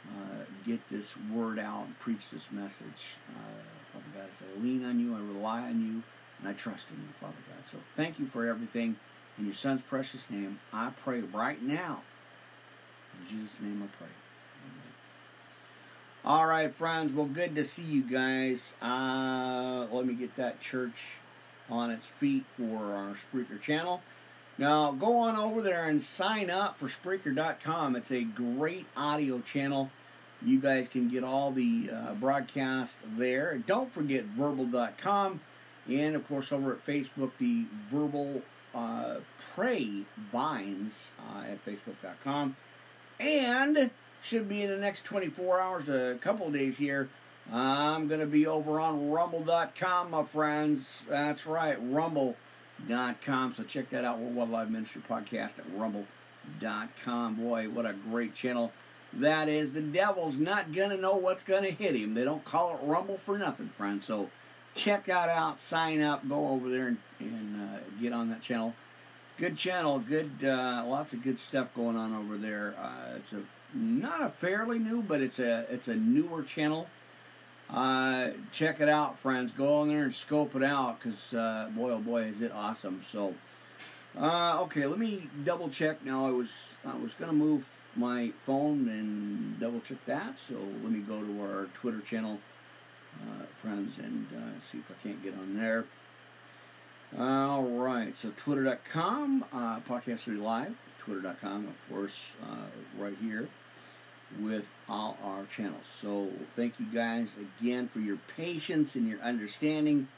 uh, 0.09 0.44
get 0.66 0.80
this 0.90 1.14
word 1.32 1.59
out 1.59 1.87
and 1.87 1.99
preach 1.99 2.30
this 2.30 2.50
message. 2.50 3.16
Uh, 3.30 3.92
Father 3.92 4.04
God, 4.14 4.28
I 4.40 4.62
lean 4.62 4.85
on 4.85 4.99
you, 4.99 5.14
I 5.14 5.18
rely 5.18 5.61
on 5.62 5.80
you, 5.80 6.02
and 6.38 6.49
I 6.49 6.52
trust 6.52 6.87
in 6.90 6.97
you, 6.97 7.09
Father 7.21 7.35
God. 7.49 7.64
So 7.71 7.78
thank 7.97 8.18
you 8.18 8.26
for 8.26 8.47
everything. 8.47 8.97
In 9.38 9.47
your 9.47 9.54
Son's 9.54 9.82
precious 9.82 10.28
name, 10.30 10.61
I 10.73 10.90
pray 11.04 11.21
right 11.21 11.62
now. 11.62 12.02
In 13.21 13.38
Jesus' 13.38 13.61
name 13.61 13.82
I 13.82 13.97
pray. 13.97 14.09
All 16.25 16.47
right, 16.47 16.73
friends. 16.73 17.12
Well, 17.12 17.26
good 17.26 17.56
to 17.56 17.64
see 17.64 17.82
you 17.82 18.02
guys. 18.02 18.75
Uh, 18.80 19.87
let 19.90 20.06
me 20.06 20.14
get 20.14 20.37
that 20.37 20.61
church 20.61 21.16
on 21.68 21.90
its 21.90 22.06
feet 22.06 22.44
for 22.56 22.94
our 22.94 23.14
Spreaker 23.14 23.61
channel. 23.61 24.02
Now, 24.62 24.92
go 24.92 25.16
on 25.16 25.35
over 25.35 25.61
there 25.61 25.88
and 25.88 26.00
sign 26.00 26.49
up 26.49 26.76
for 26.76 26.87
Spreaker.com. 26.87 27.97
It's 27.97 28.12
a 28.12 28.23
great 28.23 28.87
audio 28.97 29.40
channel. 29.40 29.90
You 30.40 30.61
guys 30.61 30.88
can 30.88 31.09
get 31.09 31.25
all 31.25 31.50
the 31.50 31.90
uh, 31.92 32.14
broadcasts 32.14 33.00
there. 33.19 33.59
Don't 33.59 33.92
forget 33.92 34.37
Vurbl.com. 34.37 35.40
And, 35.88 36.14
of 36.14 36.28
course, 36.28 36.52
over 36.52 36.75
at 36.75 36.87
Facebook, 36.87 37.33
the 37.40 37.64
Verbal 37.90 38.42
uh, 38.73 39.16
Pray 39.52 40.04
Vines 40.31 41.11
uh, 41.19 41.50
at 41.50 41.66
Facebook.com. 41.66 42.54
And 43.19 43.90
should 44.23 44.49
be 44.49 44.62
in 44.62 44.71
the 44.71 44.78
next 44.78 45.02
24 45.02 45.59
hours, 45.59 45.88
a 45.88 46.19
couple 46.21 46.49
days 46.52 46.78
here. 46.78 47.09
I'm 47.52 48.07
going 48.07 48.21
to 48.21 48.26
be 48.26 48.47
over 48.47 48.78
on 48.78 49.11
Rumble.com, 49.11 50.12
my 50.12 50.23
friends. 50.23 51.04
That's 51.09 51.47
right, 51.47 51.78
Rumble.com. 52.81 53.55
So 53.55 53.62
check 53.64 53.91
that 53.91 54.05
out, 54.05 54.19
Worldwide 54.19 54.50
Live 54.50 54.71
Ministry 54.71 55.02
Podcast 55.09 55.59
at 55.59 55.64
Rumble.com. 55.75 57.35
Boy, 57.37 57.69
what 57.69 57.87
a 57.87 57.93
great 57.93 58.35
channel 58.35 58.73
that 59.12 59.49
is. 59.49 59.73
The 59.73 59.81
devil's 59.81 60.37
not 60.37 60.73
going 60.73 60.91
to 60.91 60.97
know 60.97 61.14
what's 61.14 61.43
going 61.43 61.64
to 61.64 61.71
hit 61.71 61.95
him. 61.95 62.14
They 62.14 62.25
don't 62.25 62.45
call 62.45 62.75
it 62.75 62.81
Rumble 62.83 63.21
for 63.25 63.38
nothing, 63.38 63.71
friends. 63.76 64.07
So 64.07 64.31
check 64.75 65.07
that 65.07 65.29
out, 65.29 65.59
sign 65.59 66.00
up, 66.00 66.29
go 66.29 66.49
over 66.49 66.69
there 66.69 66.88
and, 66.88 66.99
and 67.21 67.61
uh, 67.61 67.79
get 68.00 68.12
on 68.12 68.31
that 68.31 68.43
channel. 68.43 68.75
Good 69.38 69.57
channel, 69.57 69.99
good, 69.99 70.45
uh, 70.45 70.85
lots 70.87 71.12
of 71.12 71.23
good 71.23 71.38
stuff 71.38 71.69
going 71.75 71.97
on 71.97 72.14
over 72.14 72.37
there. 72.37 72.75
Uh, 72.81 73.17
it's 73.17 73.33
a 73.33 73.43
not 73.75 74.23
a 74.23 74.29
fairly 74.29 74.79
new, 74.79 75.02
but 75.02 75.23
it's 75.23 75.38
a 75.38 75.67
it's 75.71 75.88
a 75.88 75.95
newer 75.95 76.43
channel. 76.43 76.88
Uh, 77.71 78.31
check 78.50 78.81
it 78.81 78.88
out, 78.88 79.19
friends. 79.19 79.50
Go 79.52 79.81
on 79.81 79.88
there 79.88 80.04
and 80.04 80.14
scope 80.14 80.54
it 80.54 80.62
out, 80.62 81.00
cause 81.00 81.33
uh, 81.33 81.71
boy 81.75 81.90
oh 81.90 81.99
boy 81.99 82.25
is 82.25 82.42
it 82.42 82.52
awesome. 82.52 83.02
So, 83.11 83.35
uh, 84.19 84.61
okay, 84.62 84.87
let 84.87 84.99
me 84.99 85.28
double 85.45 85.71
check 85.71 86.04
now. 86.04 86.26
I 86.26 86.31
was 86.31 86.76
I 86.85 86.97
was 86.97 87.14
gonna 87.14 87.33
move 87.33 87.66
my 87.97 88.33
phone 88.45 88.88
and 88.88 89.59
double 89.59 89.81
check 89.81 90.04
that. 90.07 90.38
So 90.38 90.54
let 90.54 90.92
me 90.92 91.00
go 91.00 91.23
to 91.23 91.42
our 91.42 91.66
Twitter 91.73 92.00
channel, 92.00 92.40
uh, 93.23 93.47
friends, 93.62 93.97
and 93.99 94.26
uh, 94.37 94.61
see 94.61 94.78
if 94.78 94.90
I 94.90 95.02
can't 95.02 95.23
get 95.23 95.35
on 95.35 95.57
there. 95.57 95.85
All 97.19 97.64
right, 97.64 98.16
so 98.16 98.33
twitter.com, 98.37 99.45
uh, 99.52 99.81
podcast 99.81 100.26
live, 100.42 100.75
twitter.com, 100.99 101.69
of 101.69 101.95
course, 101.95 102.33
uh, 102.42 103.02
right 103.02 103.16
here 103.21 103.49
with 104.41 104.69
all 104.89 105.17
our 105.25 105.45
channels. 105.45 105.87
So 105.87 106.29
thank 106.57 106.79
you 106.79 106.87
guys 106.87 107.35
again 107.61 107.89
for 107.89 108.01
your 108.01 108.19
patience 108.37 108.95
and 108.95 109.09
your 109.09 109.21
understanding. 109.21 110.09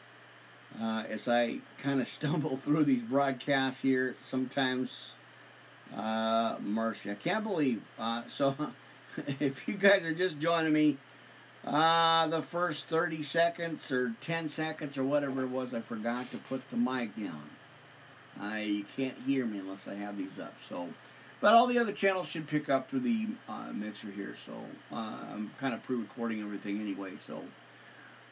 Uh, 0.80 1.04
as 1.09 1.28
I 1.28 1.59
kind 1.78 2.00
of 2.00 2.09
stumble 2.18 2.56
through 2.56 2.85
these 2.85 3.02
broadcasts 3.02 3.83
here, 3.83 4.16
sometimes, 4.25 5.14
uh, 5.97 6.56
mercy, 6.61 7.11
I 7.11 7.14
can't 7.14 7.44
believe. 7.44 7.83
Uh, 7.99 8.23
so 8.26 8.54
if 9.40 9.68
you 9.68 9.75
guys 9.75 10.04
are 10.04 10.14
just 10.14 10.40
joining 10.40 10.73
me, 10.73 10.99
uh, 11.66 12.26
the 12.26 12.42
first 12.42 12.87
30 12.88 13.23
seconds 13.23 13.90
or 13.90 14.14
10 14.21 14.49
seconds 14.49 14.99
or 14.99 15.04
whatever 15.04 15.42
it 15.42 15.49
was, 15.49 15.73
I 15.73 15.80
forgot 15.80 16.30
to 16.33 16.38
put 16.38 16.68
the 16.71 16.76
mic 16.76 17.16
down. 17.16 17.42
I 18.40 18.61
you 18.62 18.85
can't 18.97 19.16
hear 19.26 19.47
me 19.47 19.59
unless 19.59 19.88
I 19.88 19.94
have 19.94 20.18
these 20.18 20.38
up. 20.40 20.54
So, 20.68 20.88
but 21.44 21.52
all 21.52 21.66
the 21.66 21.78
other 21.78 21.92
channels 21.92 22.26
should 22.26 22.48
pick 22.48 22.70
up 22.70 22.88
through 22.88 23.00
the 23.00 23.26
uh, 23.50 23.70
mixer 23.70 24.10
here. 24.10 24.34
So 24.46 24.54
uh, 24.90 25.18
I'm 25.30 25.50
kind 25.60 25.74
of 25.74 25.82
pre-recording 25.82 26.40
everything 26.40 26.80
anyway. 26.80 27.18
So, 27.18 27.42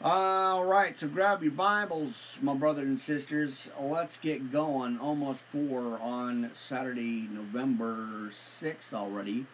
all 0.01 0.65
right. 0.65 0.97
So 0.97 1.09
grab 1.09 1.43
your 1.43 1.53
Bibles, 1.53 2.39
my 2.41 2.55
brothers 2.55 2.87
and 2.87 2.99
sisters. 2.99 3.69
Let's 3.79 4.17
get 4.17 4.51
going. 4.51 4.99
Almost 4.99 5.41
four 5.41 5.99
on 6.01 6.53
Saturday, 6.55 7.29
November 7.31 8.31
6th 8.31 8.95
already. 8.95 9.45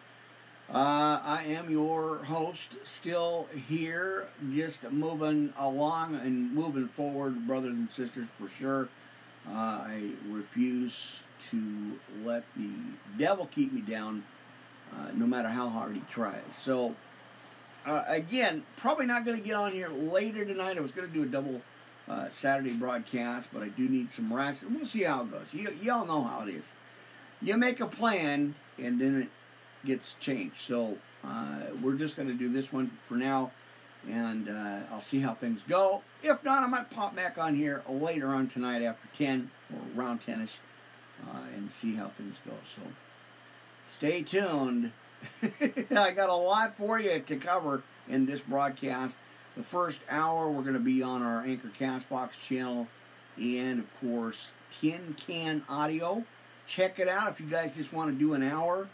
Uh, 0.73 1.19
I 1.21 1.43
am 1.49 1.69
your 1.69 2.23
host, 2.23 2.75
still 2.83 3.49
here, 3.67 4.27
just 4.53 4.89
moving 4.89 5.53
along 5.57 6.15
and 6.15 6.53
moving 6.55 6.87
forward, 6.87 7.45
brothers 7.45 7.73
and 7.73 7.91
sisters, 7.91 8.29
for 8.37 8.47
sure. 8.47 8.87
Uh, 9.45 9.51
I 9.51 10.11
refuse 10.29 11.23
to 11.51 11.99
let 12.23 12.43
the 12.55 12.69
devil 13.17 13.47
keep 13.51 13.71
me 13.73 13.81
down, 13.81 14.23
uh, 14.93 15.09
no 15.13 15.25
matter 15.25 15.49
how 15.49 15.69
hard 15.69 15.95
he 15.95 16.01
tries. 16.09 16.41
So, 16.51 16.95
uh, 17.85 18.03
again, 18.07 18.63
probably 18.77 19.05
not 19.05 19.25
going 19.25 19.37
to 19.37 19.43
get 19.43 19.55
on 19.55 19.71
here 19.71 19.89
later 19.89 20.45
tonight. 20.45 20.77
I 20.77 20.81
was 20.81 20.91
going 20.91 21.07
to 21.07 21.13
do 21.13 21.23
a 21.23 21.27
double 21.27 21.61
uh, 22.07 22.29
Saturday 22.29 22.73
broadcast, 22.73 23.49
but 23.53 23.61
I 23.61 23.69
do 23.69 23.87
need 23.87 24.11
some 24.11 24.33
rest. 24.33 24.63
We'll 24.69 24.85
see 24.85 25.03
how 25.03 25.21
it 25.21 25.31
goes. 25.31 25.45
You, 25.53 25.73
y'all 25.81 26.05
know 26.05 26.23
how 26.23 26.45
it 26.47 26.49
is. 26.49 26.65
You 27.41 27.57
make 27.57 27.79
a 27.79 27.87
plan, 27.87 28.55
and 28.77 28.99
then 28.99 29.21
it 29.21 29.29
gets 29.85 30.15
changed. 30.19 30.57
So 30.57 30.97
uh, 31.23 31.59
we're 31.81 31.95
just 31.95 32.15
going 32.15 32.27
to 32.27 32.33
do 32.33 32.51
this 32.51 32.73
one 32.73 32.91
for 33.07 33.15
now, 33.15 33.51
and 34.09 34.49
uh, 34.49 34.79
I'll 34.91 35.01
see 35.01 35.19
how 35.19 35.33
things 35.33 35.61
go. 35.67 36.01
If 36.21 36.43
not, 36.43 36.63
I 36.63 36.67
might 36.67 36.89
pop 36.89 37.15
back 37.15 37.37
on 37.37 37.55
here 37.55 37.83
later 37.87 38.27
on 38.29 38.47
tonight 38.47 38.81
after 38.83 39.07
10 39.17 39.51
or 39.73 40.01
around 40.01 40.21
10ish 40.21 40.57
uh, 41.27 41.55
and 41.55 41.71
see 41.71 41.95
how 41.95 42.09
things 42.09 42.37
go. 42.45 42.53
So 42.75 42.81
stay 43.85 44.23
tuned. 44.23 44.91
I 45.91 46.11
got 46.11 46.29
a 46.29 46.35
lot 46.35 46.77
for 46.77 46.99
you 46.99 47.19
to 47.19 47.35
cover 47.35 47.83
in 48.07 48.25
this 48.25 48.41
broadcast. 48.41 49.17
The 49.57 49.63
first 49.63 49.99
hour, 50.09 50.49
we're 50.49 50.61
going 50.61 50.73
to 50.73 50.79
be 50.79 51.03
on 51.03 51.21
our 51.21 51.43
Anchor 51.43 51.71
Castbox 51.77 52.31
channel 52.41 52.87
and, 53.37 53.79
of 53.79 53.99
course, 53.99 54.53
Tin 54.79 55.15
Can 55.17 55.63
Audio. 55.67 56.23
Check 56.67 56.99
it 56.99 57.09
out 57.09 57.29
if 57.29 57.39
you 57.39 57.47
guys 57.47 57.75
just 57.75 57.91
want 57.91 58.11
to 58.11 58.17
do 58.17 58.33
an 58.33 58.43
hour 58.43 58.87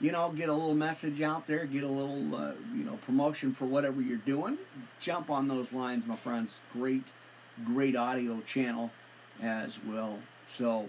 you 0.00 0.12
know, 0.12 0.30
get 0.30 0.48
a 0.48 0.52
little 0.52 0.74
message 0.74 1.22
out 1.22 1.46
there, 1.46 1.64
get 1.64 1.82
a 1.82 1.88
little, 1.88 2.34
uh, 2.34 2.52
you 2.74 2.84
know, 2.84 2.98
promotion 3.06 3.54
for 3.54 3.64
whatever 3.64 4.00
you're 4.00 4.18
doing. 4.18 4.58
Jump 5.00 5.30
on 5.30 5.48
those 5.48 5.72
lines, 5.72 6.06
my 6.06 6.16
friends. 6.16 6.60
Great, 6.72 7.04
great 7.64 7.96
audio 7.96 8.40
channel 8.42 8.90
as 9.42 9.78
well. 9.86 10.18
So 10.48 10.88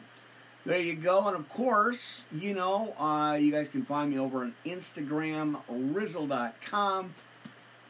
there 0.67 0.79
you 0.79 0.95
go. 0.95 1.27
And 1.27 1.36
of 1.36 1.47
course, 1.50 2.25
you 2.31 2.53
know, 2.53 2.93
uh, 3.00 3.38
you 3.39 3.51
guys 3.51 3.69
can 3.69 3.86
find 3.86 4.12
me 4.12 4.19
over 4.19 4.41
on 4.41 4.53
Instagram, 4.65 5.62
rizzle.com, 5.69 7.15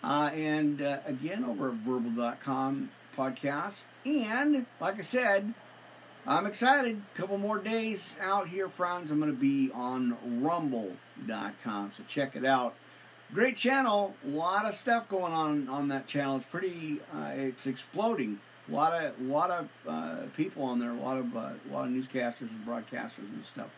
uh, 0.04 0.30
and 0.34 0.82
uh, 0.82 1.00
again 1.08 1.44
over 1.44 1.70
at 1.70 1.84
vurbl.com 1.84 2.92
podcast. 3.18 3.86
And 4.06 4.68
like 4.80 5.00
I 5.00 5.02
said, 5.02 5.56
I'm 6.28 6.46
excited. 6.46 7.02
A 7.16 7.18
couple 7.18 7.40
more 7.40 7.58
days 7.58 8.16
out 8.22 8.48
here, 8.50 8.70
friends. 8.70 9.10
I'm 9.10 9.20
going 9.20 9.32
to 9.32 9.38
be 9.38 9.72
on 9.74 10.16
rumble.com, 10.44 11.92
so 11.98 12.04
check 12.08 12.36
it 12.36 12.46
out. 12.46 12.76
Great 13.34 13.58
channel. 13.58 14.14
A 14.24 14.30
lot 14.30 14.66
of 14.66 14.76
stuff 14.76 15.10
going 15.10 15.34
on 15.34 15.68
on 15.68 15.88
that 15.88 16.06
channel. 16.06 16.38
It's 16.38 16.46
pretty, 16.46 17.02
uh, 17.12 17.32
it's 17.34 17.66
exploding. 17.66 18.40
A 18.68 18.72
lot 18.72 18.94
of, 18.94 19.22
lot 19.22 19.52
of 19.52 19.70
uh, 19.88 20.16
people 20.36 20.64
on 20.64 20.80
there. 20.80 20.92
A 20.92 21.00
lot 21.00 21.18
of, 21.18 21.36
uh, 21.36 21.40
a 21.40 21.72
lot 21.72 21.86
of 21.86 21.92
newscasters 21.92 22.50
and 22.50 22.66
broadcasters 22.68 23.20
and 23.20 23.46
stuff 23.46 23.70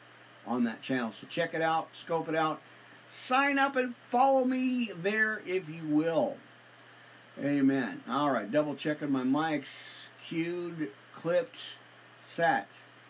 on 0.48 0.64
that 0.64 0.82
channel. 0.82 1.12
So 1.12 1.28
check 1.28 1.54
it 1.54 1.62
out, 1.62 1.90
scope 1.92 2.28
it 2.28 2.36
out, 2.36 2.62
sign 3.08 3.60
up 3.60 3.76
and 3.76 3.96
follow 4.10 4.46
me 4.46 4.92
there 4.96 5.42
if 5.46 5.70
you 5.70 5.84
will. 5.86 6.38
Amen. 7.40 8.04
All 8.10 8.32
right, 8.32 8.52
double 8.52 8.76
checking 8.76 9.12
my 9.12 9.24
mics, 9.24 10.08
cued, 10.26 10.92
clipped 11.14 11.60
set, 12.22 12.70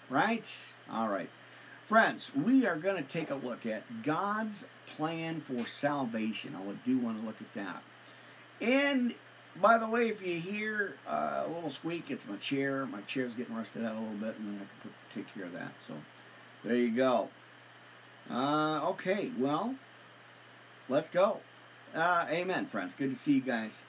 right? 0.10 0.56
All 0.92 1.08
right. 1.08 1.30
Friends, 1.88 2.32
we 2.36 2.68
are 2.68 2.76
going 2.76 2.98
to 2.98 3.10
take 3.10 3.32
a 3.32 3.36
look 3.36 3.66
at 3.66 4.04
God's 4.04 4.66
plan 4.96 5.42
for 5.42 5.66
salvation. 5.66 6.56
I 6.56 6.88
do 6.88 7.00
want 7.00 7.20
to 7.20 7.26
look 7.26 7.42
at 7.42 7.54
that. 7.56 7.82
And 8.62 9.16
by 9.62 9.78
the 9.78 9.88
way, 9.88 10.10
if 10.10 10.26
you 10.26 10.40
hear 10.40 10.96
uh, 11.08 11.44
a 11.46 11.48
little 11.48 11.70
squeak, 11.70 12.06
it's 12.10 12.26
my 12.28 12.38
chair. 12.38 12.86
My 12.86 13.02
chair's 13.02 13.34
getting 13.34 13.56
rusted 13.56 13.84
out 13.84 13.96
a 13.96 14.00
little 14.00 14.16
bit, 14.16 14.38
and 14.38 14.48
then 14.48 14.56
I 14.56 14.66
can 14.66 14.68
put, 14.84 14.92
take 15.14 15.34
care 15.34 15.46
of 15.46 15.54
that. 15.54 15.72
So 15.88 15.94
there 16.64 16.76
you 16.76 16.92
go. 16.92 17.30
Uh, 18.30 18.82
okay, 18.90 19.32
well, 19.38 19.76
let's 20.88 21.10
go. 21.10 21.40
Uh, 21.96 22.26
amen, 22.30 22.68
friends. 22.68 22.94
Good 22.98 23.12
to 23.12 23.16
see 23.16 23.34
you 23.34 23.42
guys. 23.42 23.84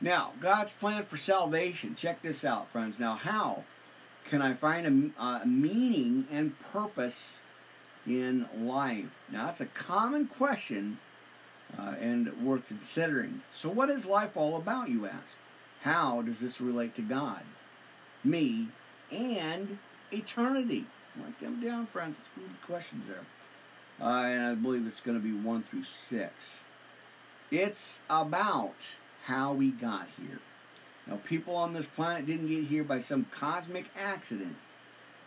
Now, 0.00 0.32
God's 0.40 0.72
plan 0.72 1.04
for 1.04 1.16
salvation. 1.16 1.94
Check 1.94 2.22
this 2.22 2.44
out, 2.44 2.70
friends. 2.70 2.98
Now, 2.98 3.14
how 3.14 3.64
can 4.28 4.42
I 4.42 4.54
find 4.54 5.14
a, 5.18 5.22
a 5.22 5.46
meaning 5.46 6.26
and 6.30 6.58
purpose 6.58 7.40
in 8.06 8.48
life? 8.54 9.06
Now, 9.30 9.46
that's 9.46 9.60
a 9.60 9.66
common 9.66 10.26
question 10.26 10.98
uh, 11.78 11.94
and 12.00 12.32
worth 12.44 12.66
considering. 12.68 13.42
So, 13.54 13.68
what 13.68 13.90
is 13.90 14.06
life 14.06 14.36
all 14.36 14.56
about, 14.56 14.88
you 14.88 15.06
ask? 15.06 15.36
How 15.82 16.22
does 16.22 16.40
this 16.40 16.60
relate 16.60 16.94
to 16.96 17.02
God, 17.02 17.42
me, 18.22 18.68
and 19.10 19.78
eternity? 20.12 20.86
Write 21.16 21.40
them 21.40 21.60
down, 21.60 21.86
friends. 21.86 22.16
Good 22.34 22.44
questions 22.66 23.04
there. 23.08 23.26
Uh, 24.00 24.24
and 24.24 24.46
I 24.46 24.54
believe 24.54 24.86
it's 24.86 25.00
going 25.00 25.20
to 25.20 25.22
be 25.22 25.32
1 25.32 25.64
through 25.64 25.84
6. 25.84 26.64
It's 27.50 28.00
about 28.08 28.74
how 29.24 29.52
we 29.52 29.70
got 29.70 30.08
here. 30.18 30.40
Now, 31.06 31.16
people 31.24 31.54
on 31.56 31.74
this 31.74 31.86
planet 31.86 32.26
didn't 32.26 32.48
get 32.48 32.64
here 32.64 32.84
by 32.84 33.00
some 33.00 33.26
cosmic 33.30 33.86
accident. 33.98 34.56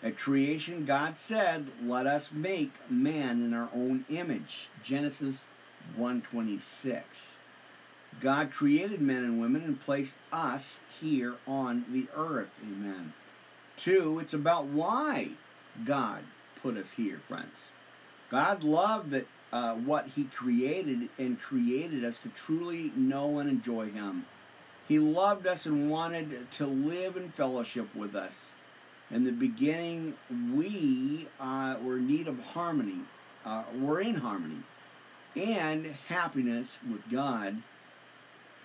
At 0.02 0.18
creation, 0.18 0.86
God 0.86 1.18
said, 1.18 1.72
"Let 1.82 2.06
us 2.06 2.32
make 2.32 2.74
man 2.90 3.42
in 3.42 3.54
our 3.54 3.70
own 3.74 4.06
image." 4.10 4.70
Genesis 4.84 5.46
1:26. 5.98 7.38
God 8.22 8.52
created 8.52 9.02
men 9.02 9.24
and 9.24 9.42
women 9.42 9.64
and 9.64 9.80
placed 9.80 10.16
us 10.32 10.82
here 11.02 11.36
on 11.48 11.86
the 11.90 12.08
earth. 12.16 12.50
Amen. 12.64 13.14
Two, 13.78 14.20
it's 14.20 14.34
about 14.34 14.66
why 14.66 15.32
God 15.84 16.24
put 16.62 16.78
us 16.78 16.94
here, 16.94 17.20
friends. 17.28 17.72
God 18.32 18.64
loved 18.64 19.12
that 19.12 19.28
uh, 19.52 19.76
what 19.76 20.08
He 20.16 20.26
created 20.26 21.10
and 21.18 21.40
created 21.40 22.04
us 22.06 22.18
to 22.20 22.30
truly 22.30 22.92
know 22.96 23.40
and 23.40 23.50
enjoy 23.50 23.92
Him. 23.92 24.26
He 24.88 25.00
loved 25.00 25.46
us 25.46 25.66
and 25.66 25.90
wanted 25.90 26.50
to 26.52 26.66
live 26.66 27.18
in 27.18 27.32
fellowship 27.32 27.94
with 27.96 28.16
us. 28.16 28.54
In 29.12 29.24
the 29.24 29.32
beginning, 29.32 30.16
we 30.54 31.28
uh, 31.40 31.76
were 31.84 31.98
in 31.98 32.08
need 32.08 32.28
of 32.28 32.40
harmony. 32.40 33.02
Uh, 33.46 33.64
we're 33.78 34.02
in 34.02 34.16
harmony 34.16 34.64
and 35.36 35.96
happiness 36.08 36.80
with 36.90 37.10
God 37.10 37.62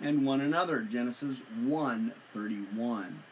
and 0.00 0.26
one 0.26 0.40
another. 0.40 0.80
Genesis 0.80 1.38
1 1.62 2.12
31. 2.32 3.22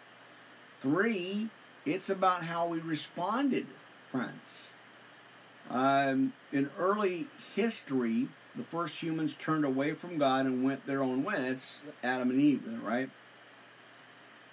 3. 0.83 1.49
It's 1.87 2.11
about 2.11 2.45
how 2.45 2.67
we 2.69 2.79
responded, 2.79 3.67
friends. 4.11 4.71
Um, 5.71 6.33
in 6.53 6.71
early 6.79 7.27
history, 7.55 8.29
the 8.55 8.65
first 8.65 9.03
humans 9.03 9.37
turned 9.39 9.65
away 9.65 9.95
from 9.95 10.19
God 10.19 10.47
and 10.47 10.65
went 10.65 10.87
their 10.87 11.03
own 11.03 11.25
way. 11.25 11.37
That's 11.37 11.81
Adam 12.03 12.31
and 12.31 12.41
Eve, 12.41 12.63
right? 12.83 13.11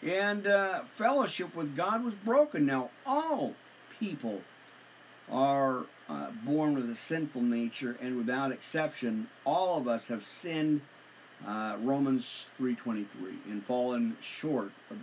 And 0.04 0.46
uh, 0.46 0.84
fellowship 0.84 1.56
with 1.56 1.76
God 1.76 2.04
was 2.04 2.16
broken. 2.16 2.66
Now, 2.66 2.90
all 3.06 3.56
people 4.00 4.42
are 5.32 5.86
uh, 6.10 6.32
born 6.44 6.76
with 6.76 6.90
a 6.90 6.96
sinful 6.96 7.42
nature, 7.42 7.98
and 8.02 8.18
without 8.18 8.52
exception, 8.52 9.28
all 9.46 9.78
of 9.78 9.88
us 9.88 10.08
have 10.08 10.26
sinned. 10.26 10.82
Uh, 11.46 11.76
Romans 11.82 12.48
three 12.56 12.76
twenty 12.76 13.04
three 13.04 13.38
and 13.52 13.64
fallen 13.66 14.16
short 14.22 14.72
of 14.90 14.98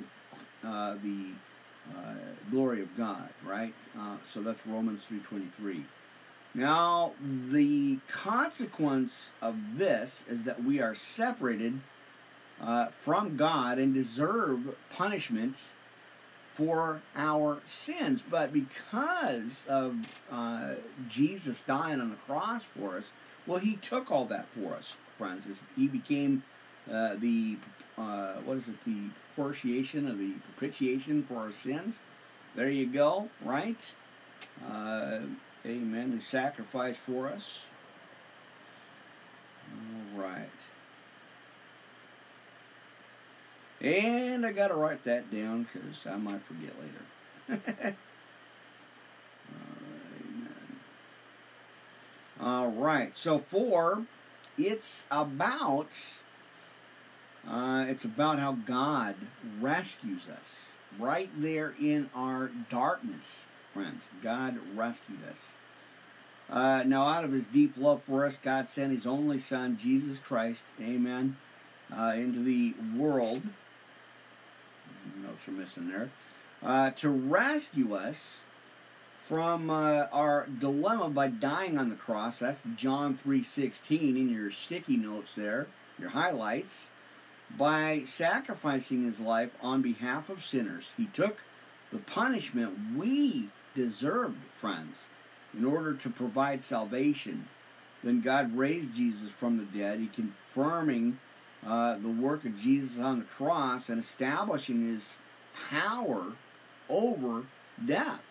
the, 0.63 0.69
uh, 0.69 0.95
the 1.03 1.33
uh, 1.95 2.15
glory 2.51 2.81
of 2.81 2.97
God. 2.97 3.29
Right. 3.45 3.75
Uh, 3.97 4.17
so 4.25 4.41
that's 4.41 4.67
Romans 4.67 5.05
three 5.05 5.19
twenty 5.19 5.49
three. 5.59 5.85
Now, 6.55 7.13
the 7.21 7.99
consequence 8.11 9.33
of 9.43 9.57
this 9.77 10.25
is 10.29 10.45
that 10.45 10.65
we 10.65 10.81
are 10.81 10.95
separated 10.95 11.81
uh, 12.61 12.89
from 13.05 13.37
God 13.37 13.79
and 13.79 13.93
deserve 13.95 14.75
punishment 14.91 15.61
for 16.63 17.03
our 17.17 17.61
sins. 17.67 18.23
But 18.29 18.53
because 18.53 19.67
of 19.69 19.97
uh, 20.31 20.75
Jesus 21.09 21.63
dying 21.63 22.01
on 22.01 22.11
the 22.11 22.17
cross 22.17 22.63
for 22.63 22.97
us, 22.97 23.11
well, 23.47 23.59
He 23.59 23.77
took 23.77 24.11
all 24.13 24.27
that 24.27 24.47
for 24.49 24.75
us, 24.75 24.97
friends. 25.19 25.45
He 25.75 25.89
became 25.89 26.45
uh, 26.91 27.17
the, 27.19 27.57
uh, 27.99 28.35
what 28.45 28.59
is 28.59 28.69
it, 28.69 28.77
the 28.85 29.11
propitiation 29.35 30.09
or 30.09 30.15
the 30.15 30.35
propitiation 30.57 31.25
for 31.25 31.39
our 31.39 31.53
sins. 31.53 31.99
There 32.55 32.71
you 32.71 32.87
go, 32.87 33.29
right? 33.45 33.95
Uh, 34.65 35.21
amen. 35.67 36.17
The 36.17 36.23
sacrifice 36.23 36.97
for 36.97 37.27
us. 37.29 37.63
All 39.75 40.23
right. 40.23 40.49
And 43.83 44.47
I 44.47 44.53
got 44.53 44.69
to 44.69 44.75
write 44.75 45.03
that 45.05 45.33
down 45.33 45.67
because 45.73 46.07
I 46.07 46.17
might 46.17 46.43
forget 46.45 46.73
later. 47.51 47.97
All 52.41 52.71
right. 52.71 53.17
So 53.17 53.39
four, 53.39 54.07
it's 54.57 55.05
about 55.11 55.89
uh, 57.49 57.87
it's 57.89 58.05
about 58.05 58.39
how 58.39 58.53
God 58.53 59.17
rescues 59.61 60.29
us 60.29 60.67
right 60.97 61.31
there 61.37 61.75
in 61.81 62.09
our 62.15 62.53
darkness, 62.71 63.47
friends. 63.75 64.09
God 64.23 64.59
rescued 64.77 65.25
us. 65.29 65.55
Uh, 66.49 66.85
now, 66.87 67.09
out 67.09 67.25
of 67.25 67.33
His 67.33 67.47
deep 67.47 67.75
love 67.77 68.03
for 68.05 68.25
us, 68.27 68.37
God 68.37 68.71
sent 68.71 68.93
His 68.93 69.07
only 69.07 69.41
Son, 69.41 69.77
Jesus 69.77 70.19
Christ, 70.19 70.65
Amen, 70.81 71.37
uh, 71.93 72.13
into 72.15 72.41
the 72.45 72.75
world 72.97 73.43
notes 75.23 75.47
are 75.49 75.53
missing 75.53 75.89
there, 75.89 76.11
uh, 76.63 76.91
to 76.93 77.09
rescue 77.09 77.95
us 77.95 78.43
from 79.29 79.71
uh, 79.71 80.07
our 80.13 80.47
dilemma 80.59 81.09
by 81.09 81.29
dying 81.29 81.79
on 81.79 81.89
the 81.89 81.97
cross. 81.97 82.41
That's 82.41 82.63
John 82.77 83.19
3.16 83.25 84.17
in 84.17 84.29
your 84.29 84.51
sticky 84.51 84.97
notes 84.97 85.35
there, 85.35 85.69
your 85.99 86.11
highlights. 86.11 86.91
By 87.57 88.03
sacrificing 88.05 89.05
his 89.05 89.21
life 89.21 89.51
on 89.61 89.83
behalf 89.83 90.29
of 90.29 90.45
sinners, 90.45 90.87
he 90.97 91.07
took 91.07 91.45
the 91.91 91.99
punishment 91.99 92.97
we 92.97 93.49
deserved, 93.75 94.39
friends, 94.59 95.07
in 95.57 95.65
order 95.65 95.95
to 95.95 96.11
provide 96.11 96.65
salvation. 96.65 97.49
Then 98.03 98.21
God 98.21 98.57
raised 98.57 98.95
Jesus 98.95 99.31
from 99.31 99.59
the 99.59 99.65
dead, 99.65 100.01
he 100.01 100.09
confirming 100.09 101.19
uh, 101.67 101.97
the 101.99 102.09
work 102.09 102.45
of 102.45 102.59
Jesus 102.59 102.99
on 102.99 103.21
the 103.21 103.25
cross 103.25 103.89
and 103.89 103.99
establishing 103.99 104.87
his 104.87 105.19
power 105.71 106.33
over 106.89 107.45
death. 107.85 108.23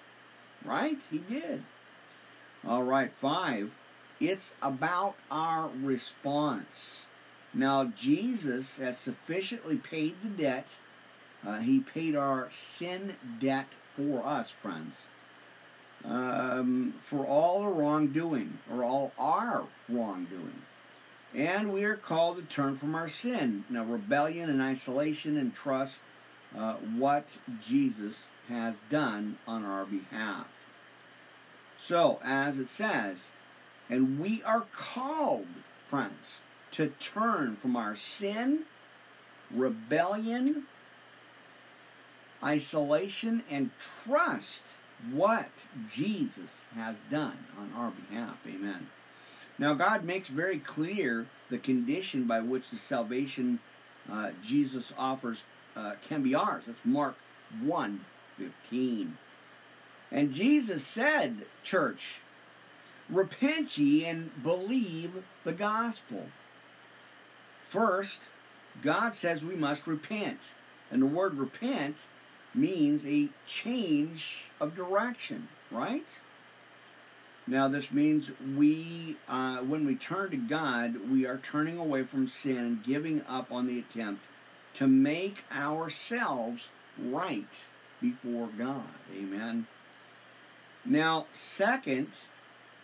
Right? 0.63 1.00
He 1.10 1.20
did. 1.20 1.63
All 2.67 2.84
right, 2.84 3.12
five. 3.20 3.72
It's 4.20 4.54
about 4.62 5.15
our 5.32 5.70
response. 5.82 7.02
Now, 7.54 7.86
Jesus 7.86 8.78
has 8.78 8.98
sufficiently 8.98 9.78
paid 9.78 10.15
the 10.22 10.30
debt. 10.30 10.78
Uh, 11.46 11.60
he 11.60 11.80
paid 11.80 12.15
our 12.15 12.50
sin 12.52 13.15
debt 13.39 13.67
for 13.96 14.26
us, 14.26 14.52
friends. 14.52 15.08
Um, 16.06 16.96
for 17.04 17.26
all 17.26 17.62
the 17.63 17.70
wrongdoing, 17.70 18.60
or 18.72 18.84
all 18.84 19.12
our 19.17 19.65
wrongdoing. 19.89 20.62
And 21.34 21.72
we 21.72 21.86
are 21.86 21.96
called 21.96 22.38
to 22.38 22.44
turn 22.44 22.78
from 22.78 22.94
our 22.94 23.08
sin. 23.08 23.63
Now, 23.70 23.84
rebellion 23.84 24.50
and 24.50 24.62
isolation 24.62 25.38
and 25.38 25.56
trust 25.56 26.02
uh, 26.58 26.74
what 26.74 27.38
Jesus 27.65 28.28
has 28.50 28.76
done 28.89 29.38
on 29.48 29.63
our 29.63 29.86
behalf. 29.86 30.48
So, 31.80 32.20
as 32.24 32.60
it 32.60 32.67
says, 32.67 33.32
and 33.89 34.20
we 34.20 34.44
are 34.44 34.65
called, 34.74 35.48
friends, 35.88 36.41
to 36.72 36.88
turn 37.00 37.56
from 37.56 37.76
our 37.76 37.96
sin, 37.96 38.63
rebellion, 39.50 40.65
isolation, 42.44 43.44
and 43.50 43.72
trust 43.80 44.63
what 45.12 45.65
Jesus 45.91 46.62
has 46.76 46.98
done 47.10 47.46
on 47.58 47.72
our 47.76 47.91
behalf. 47.91 48.38
Amen. 48.48 48.89
Now, 49.62 49.76
God 49.76 50.04
makes 50.04 50.28
very 50.28 50.58
clear 50.58 51.28
the 51.52 51.60
condition 51.60 52.24
by 52.24 52.39
which 52.39 52.71
the 52.71 52.78
salvation 52.78 53.60
uh, 54.12 54.32
Jesus 54.43 54.91
offers 54.97 55.43
uh, 55.76 55.93
can 56.02 56.24
be 56.24 56.34
ours. 56.34 56.63
That's 56.65 56.84
Mark 56.84 57.15
1 57.62 58.04
15. 58.39 59.17
And 60.12 60.34
Jesus 60.34 60.84
said, 60.84 61.45
Church, 61.62 62.21
repent 63.08 63.78
ye 63.78 64.04
and 64.04 64.32
believe 64.41 65.24
the 65.43 65.54
gospel. 65.54 66.26
First, 67.69 68.21
God 68.82 69.13
says 69.13 69.45
we 69.45 69.56
must 69.56 69.86
repent. 69.86 70.54
And 70.89 71.04
the 71.04 71.06
word 71.06 71.36
repent 71.36 72.08
means 72.56 73.06
a 73.06 73.30
change 73.45 74.50
of 74.60 74.76
direction, 74.76 75.50
right? 75.69 76.08
Now, 77.47 77.67
this 77.67 77.91
means 77.91 78.32
we, 78.56 79.17
uh, 79.27 79.58
when 79.58 79.86
we 79.86 79.95
turn 79.95 80.32
to 80.32 80.38
God, 80.38 81.10
we 81.10 81.25
are 81.25 81.38
turning 81.38 81.77
away 81.77 82.04
from 82.04 82.27
sin 82.27 82.58
and 82.58 82.84
giving 82.84 83.23
up 83.27 83.51
on 83.51 83.67
the 83.67 83.80
attempt 83.80 84.23
to 84.75 84.88
make 84.88 85.43
ourselves 85.51 86.69
right 86.97 87.67
before 87.99 88.49
God. 88.58 88.93
Amen. 89.15 89.67
Now, 90.86 91.25
second, 91.32 92.10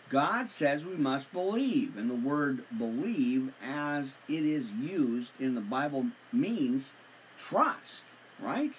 God 0.08 0.48
says 0.48 0.84
we 0.84 0.96
must 0.96 1.32
believe, 1.32 1.96
and 1.96 2.10
the 2.10 2.14
word 2.14 2.64
believe, 2.76 3.52
as 3.62 4.18
it 4.28 4.44
is 4.44 4.72
used 4.72 5.32
in 5.38 5.54
the 5.54 5.60
Bible, 5.60 6.06
means 6.32 6.92
trust, 7.36 8.04
right? 8.40 8.74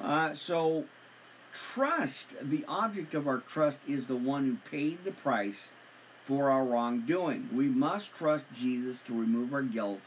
Uh, 0.00 0.34
so, 0.34 0.84
trust, 1.52 2.36
the 2.42 2.64
object 2.66 3.14
of 3.14 3.26
our 3.26 3.38
trust 3.38 3.80
is 3.88 4.06
the 4.06 4.16
one 4.16 4.44
who 4.44 4.70
paid 4.70 5.04
the 5.04 5.12
price 5.12 5.72
for 6.24 6.50
our 6.50 6.64
wrongdoing. 6.64 7.48
We 7.52 7.68
must 7.68 8.14
trust 8.14 8.46
Jesus 8.54 9.00
to 9.00 9.18
remove 9.18 9.52
our 9.52 9.62
guilt 9.62 10.02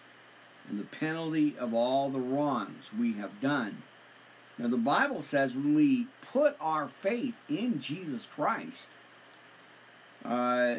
and 0.69 0.79
the 0.79 0.85
penalty 0.85 1.55
of 1.59 1.73
all 1.73 2.09
the 2.09 2.19
wrongs 2.19 2.91
we 2.97 3.13
have 3.13 3.41
done. 3.41 3.83
Now, 4.57 4.67
the 4.67 4.77
Bible 4.77 5.21
says 5.21 5.55
when 5.55 5.75
we 5.75 6.07
put 6.21 6.55
our 6.61 6.87
faith 7.01 7.33
in 7.49 7.81
Jesus 7.81 8.25
Christ, 8.25 8.89
uh, 10.23 10.75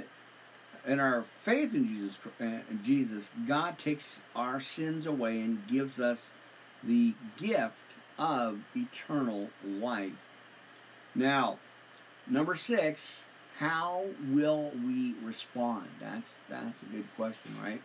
in 0.87 1.01
our 1.01 1.25
faith 1.43 1.75
in 1.75 1.89
Jesus, 1.89 2.19
uh, 2.41 2.61
Jesus, 2.83 3.31
God 3.47 3.79
takes 3.79 4.23
our 4.37 4.61
sins 4.61 5.07
away 5.07 5.41
and 5.41 5.67
gives 5.67 5.99
us 5.99 6.33
the 6.83 7.15
gift 7.37 7.75
of 8.19 8.61
eternal 8.77 9.49
life. 9.65 10.13
Now, 11.15 11.59
number 12.27 12.55
six, 12.57 13.25
how 13.59 14.07
will 14.29 14.73
we 14.85 15.15
respond? 15.23 15.89
That's 16.01 16.37
that's 16.49 16.83
a 16.83 16.87
good 16.87 17.07
question, 17.17 17.57
right? 17.63 17.81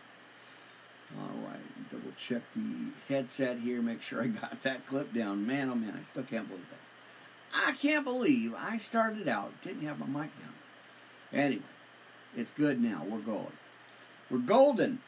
All 1.18 1.48
right, 1.48 1.90
double 1.90 2.12
check 2.16 2.42
the 2.54 2.92
headset 3.12 3.58
here, 3.58 3.82
make 3.82 4.00
sure 4.00 4.22
I 4.22 4.28
got 4.28 4.62
that 4.62 4.86
clip 4.86 5.12
down. 5.12 5.46
Man, 5.46 5.68
oh 5.68 5.74
man, 5.74 5.98
I 6.00 6.08
still 6.08 6.22
can't 6.22 6.48
believe 6.48 6.66
that. 6.70 7.68
I 7.68 7.72
can't 7.72 8.04
believe 8.04 8.54
I 8.56 8.78
started 8.78 9.26
out, 9.26 9.52
didn't 9.62 9.86
have 9.86 9.98
my 9.98 10.06
mic 10.06 10.30
down. 10.38 10.54
Anyway, 11.32 11.62
it's 12.36 12.50
good 12.52 12.80
now. 12.80 13.04
We're 13.08 13.18
golden. 13.18 13.52
We're 14.30 14.38
golden. 14.38 15.00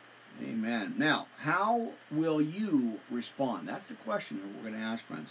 Amen. 0.43 0.95
Now, 0.97 1.27
how 1.39 1.91
will 2.11 2.41
you 2.41 3.01
respond? 3.11 3.69
That's 3.69 3.87
the 3.87 3.95
question 3.95 4.39
that 4.39 4.57
we're 4.57 4.71
going 4.71 4.81
to 4.81 4.87
ask, 4.87 5.05
friends. 5.05 5.31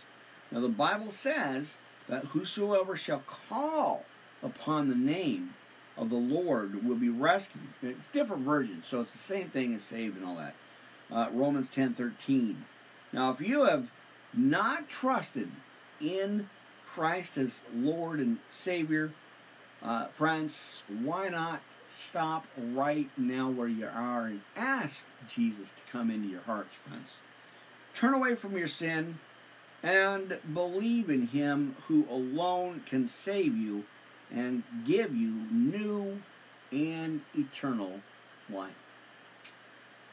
Now, 0.51 0.60
the 0.60 0.69
Bible 0.69 1.12
says 1.12 1.80
that 2.12 2.26
whosoever 2.26 2.95
shall 2.95 3.24
call 3.26 4.06
upon 4.43 4.89
the 4.89 4.95
name 4.95 5.56
of 5.97 6.10
the 6.10 6.15
Lord 6.15 6.86
will 6.86 6.97
be 6.97 7.10
rescued. 7.10 7.63
It's 7.82 8.10
different 8.10 8.43
versions, 8.43 8.86
so 8.86 9.00
it's 9.00 9.13
the 9.13 9.17
same 9.17 9.50
thing 9.50 9.74
as 9.74 9.82
saved 9.84 10.17
and 10.17 10.26
all 10.26 10.36
that. 10.36 10.54
Uh, 11.10 11.30
Romans 11.32 11.69
ten 11.69 11.93
thirteen. 11.93 12.65
Now, 13.13 13.32
if 13.32 13.39
you 13.39 13.63
have 13.63 13.89
not 14.34 14.89
trusted 14.89 15.52
in 16.02 16.50
Christ 16.86 17.38
as 17.38 17.62
Lord 17.74 18.19
and 18.19 18.39
Savior, 18.50 19.13
uh, 19.82 20.08
friends, 20.08 20.84
why 21.02 21.30
not 21.30 21.62
stop 21.89 22.45
right 22.58 23.10
now 23.17 23.50
where 23.50 23.69
you 23.69 23.88
are 23.88 24.26
and 24.26 24.41
ask 24.58 25.06
Jesus 25.30 25.71
to 25.71 25.84
come 25.89 26.12
into 26.12 26.28
your 26.28 26.41
hearts, 26.41 26.76
friends? 26.76 27.13
Turn 27.93 28.13
away 28.13 28.36
from 28.36 28.58
your 28.58 28.67
sin 28.67 29.19
and 29.84 30.38
believe 30.54 31.10
in 31.10 31.28
Him 31.28 31.76
who 31.88 32.06
alone 32.10 32.84
can 32.86 33.08
save 33.08 33.56
you 33.58 33.86
and 34.34 34.63
give 34.86 35.15
you 35.15 35.32
new 35.52 36.22
and 36.72 37.22
eternal 37.36 38.02
life. 38.50 38.72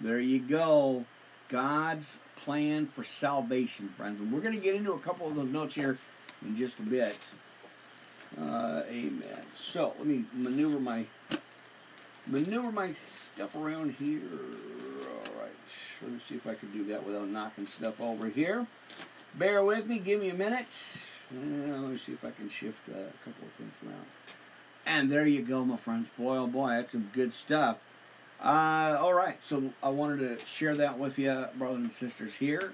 There 0.01 0.21
you 0.21 0.39
go. 0.39 1.05
God's 1.49 2.19
plan 2.37 2.87
for 2.87 3.05
salvation, 3.05 3.89
friends. 3.97 4.21
And 4.21 4.33
we're 4.33 4.41
going 4.41 4.55
to 4.55 4.61
get 4.61 4.75
into 4.75 4.93
a 4.93 4.99
couple 4.99 5.27
of 5.29 5.35
those 5.35 5.49
notes 5.49 5.75
here 5.75 5.99
in 6.43 6.57
just 6.57 6.79
a 6.79 6.83
bit. 6.83 7.17
Uh, 8.39 8.83
amen. 8.89 9.43
So 9.57 9.95
let 9.99 10.07
me 10.07 10.25
maneuver 10.35 10.79
my 10.79 11.07
maneuver 12.27 12.71
my 12.71 12.93
stuff 12.93 13.57
around 13.57 13.95
here. 13.99 14.21
All 14.31 15.41
right. 15.41 15.51
Let 16.03 16.13
me 16.13 16.19
see 16.19 16.35
if 16.35 16.47
I 16.47 16.55
can 16.55 16.71
do 16.71 16.85
that 16.85 17.05
without 17.05 17.29
knocking 17.29 17.67
stuff 17.67 18.01
over 18.01 18.29
here. 18.29 18.67
Bear 19.35 19.63
with 19.65 19.87
me. 19.87 19.99
Give 19.99 20.21
me 20.21 20.31
a 20.31 20.35
minute. 20.35 20.69
Uh, 21.33 21.77
let 21.79 21.91
me 21.91 21.99
see 21.99 22.13
if 22.13 22.25
I 22.25 22.31
can 22.31 22.49
shift 22.49 22.89
uh, 22.89 22.93
a 22.93 23.25
couple 23.25 23.47
of 23.47 23.53
things 23.57 23.73
around. 23.85 24.07
And 24.87 25.13
there 25.13 25.27
you 25.27 25.43
go, 25.43 25.65
my 25.65 25.77
friends. 25.77 26.09
Boy, 26.17 26.37
oh 26.37 26.47
boy, 26.47 26.71
that's 26.71 26.93
some 26.93 27.11
good 27.13 27.33
stuff. 27.33 27.79
Uh, 28.43 28.97
all 29.01 29.13
right, 29.13 29.43
so 29.43 29.73
I 29.83 29.89
wanted 29.91 30.39
to 30.39 30.47
share 30.47 30.75
that 30.77 30.99
with 30.99 31.19
you, 31.19 31.47
brothers 31.57 31.79
and 31.79 31.93
sisters 31.93 32.35
here. 32.37 32.73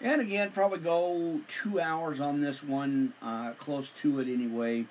And 0.00 0.20
again, 0.20 0.50
probably 0.50 0.78
go 0.78 1.40
two 1.48 1.80
hours 1.80 2.20
on 2.20 2.40
this 2.40 2.62
one, 2.62 3.12
uh, 3.20 3.52
close 3.52 3.90
to 3.90 4.20
it 4.20 4.26
anyway. 4.26 4.86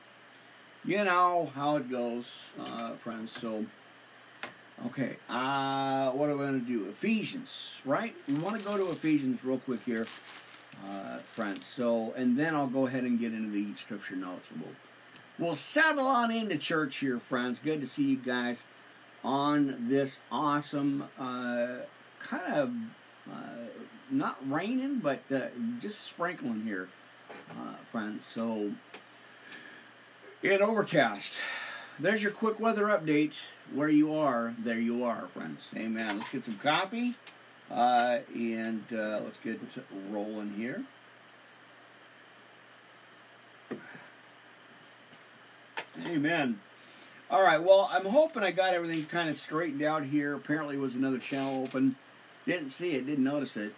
You 0.86 1.04
know 1.04 1.52
how 1.56 1.78
it 1.78 1.90
goes, 1.90 2.46
uh, 2.60 2.94
friends. 2.94 3.32
So, 3.32 3.66
okay, 4.86 5.18
uh, 5.30 6.12
what 6.12 6.30
are 6.30 6.38
we 6.38 6.46
going 6.46 6.60
to 6.60 6.66
do? 6.66 6.88
Ephesians, 6.90 7.82
right? 7.86 8.16
We 8.28 8.36
want 8.36 8.60
to 8.60 8.66
go 8.66 8.78
to 8.78 8.90
Ephesians 8.90 9.44
real 9.44 9.60
quick 9.60 9.84
here, 9.86 10.08
uh, 10.90 11.20
friends. 11.32 11.66
So, 11.66 12.14
and 12.16 12.38
then 12.38 12.56
I'll 12.56 12.68
go 12.68 12.88
ahead 12.88 13.04
and 13.04 13.20
get 13.20 13.34
into 13.34 13.52
the 13.52 13.76
scripture 13.78 14.16
notes. 14.16 14.48
We'll, 14.56 14.76
we'll 15.40 15.56
settle 15.56 16.08
on 16.08 16.32
into 16.32 16.58
church 16.58 16.98
here, 16.98 17.20
friends. 17.20 17.60
Good 17.60 17.82
to 17.82 17.88
see 17.88 18.06
you 18.06 18.18
guys 18.18 18.64
on 19.24 19.88
this 19.88 20.20
awesome 20.32 21.04
uh, 21.20 21.86
kind 22.20 22.54
of 22.54 22.72
uh, 23.32 23.68
not 24.10 24.38
raining, 24.50 25.00
but 25.00 25.22
uh, 25.34 25.48
just 25.80 26.02
sprinkling 26.02 26.64
here, 26.64 26.90
uh, 27.52 27.76
friends. 27.92 28.26
So, 28.26 28.72
in 30.44 30.62
overcast. 30.62 31.36
There's 32.00 32.24
your 32.24 32.32
quick 32.32 32.60
weather 32.60 32.86
update. 32.86 33.36
Where 33.74 33.90
you 33.90 34.16
are, 34.16 34.56
there 34.58 34.80
you 34.80 35.04
are, 35.04 35.28
friends. 35.34 35.70
Amen. 35.76 36.18
Let's 36.18 36.32
get 36.32 36.46
some 36.46 36.58
coffee, 36.58 37.16
uh, 37.72 38.20
and 38.34 38.84
uh, 38.92 39.22
let's 39.24 39.40
get 39.44 39.60
rolling 40.10 40.54
here. 40.54 40.84
Amen. 46.08 46.60
All 47.30 47.42
right. 47.42 47.62
Well, 47.62 47.88
I'm 47.92 48.06
hoping 48.06 48.44
I 48.44 48.52
got 48.52 48.74
everything 48.74 49.06
kind 49.06 49.30
of 49.30 49.38
straightened 49.38 49.82
out 49.82 50.04
here. 50.04 50.34
Apparently, 50.34 50.78
was 50.78 50.96
another 50.96 51.18
channel 51.18 51.64
open. 51.64 51.96
Didn't 52.46 52.72
see 52.72 52.92
it. 52.92 53.06
Didn't 53.06 53.24
notice 53.24 53.56
it 53.56 53.74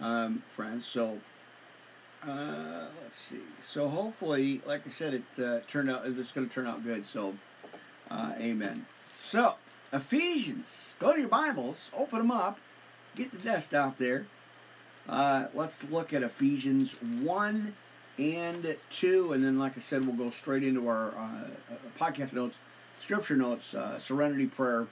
um, 0.00 0.42
friends. 0.54 0.84
So 0.84 1.18
uh, 2.26 2.86
let's 3.02 3.16
see. 3.16 3.40
So 3.60 3.88
hopefully, 3.88 4.60
like 4.66 4.86
I 4.86 4.90
said, 4.90 5.14
it 5.14 5.42
uh, 5.42 5.60
turned 5.68 5.90
out. 5.90 6.06
It's 6.06 6.32
going 6.32 6.48
to 6.48 6.54
turn 6.54 6.66
out 6.66 6.84
good. 6.84 7.06
So, 7.06 7.34
uh, 8.10 8.32
amen. 8.38 8.86
So 9.20 9.54
Ephesians. 9.92 10.80
Go 10.98 11.12
to 11.12 11.20
your 11.20 11.28
Bibles. 11.28 11.90
Open 11.96 12.18
them 12.18 12.30
up. 12.30 12.58
Get 13.16 13.30
the 13.30 13.38
desktop 13.38 13.98
there. 13.98 14.26
Uh, 15.08 15.46
let's 15.54 15.84
look 15.84 16.12
at 16.12 16.22
Ephesians 16.22 16.96
one 17.22 17.74
and 18.18 18.76
two, 18.90 19.32
and 19.32 19.44
then, 19.44 19.58
like 19.58 19.76
I 19.76 19.80
said, 19.80 20.04
we'll 20.04 20.16
go 20.16 20.30
straight 20.30 20.64
into 20.64 20.88
our 20.88 21.08
uh, 21.08 21.72
uh, 21.72 21.76
podcast 21.98 22.32
notes, 22.32 22.58
scripture 23.00 23.36
notes, 23.36 23.74
serenity 23.98 24.46
prayer 24.46 24.86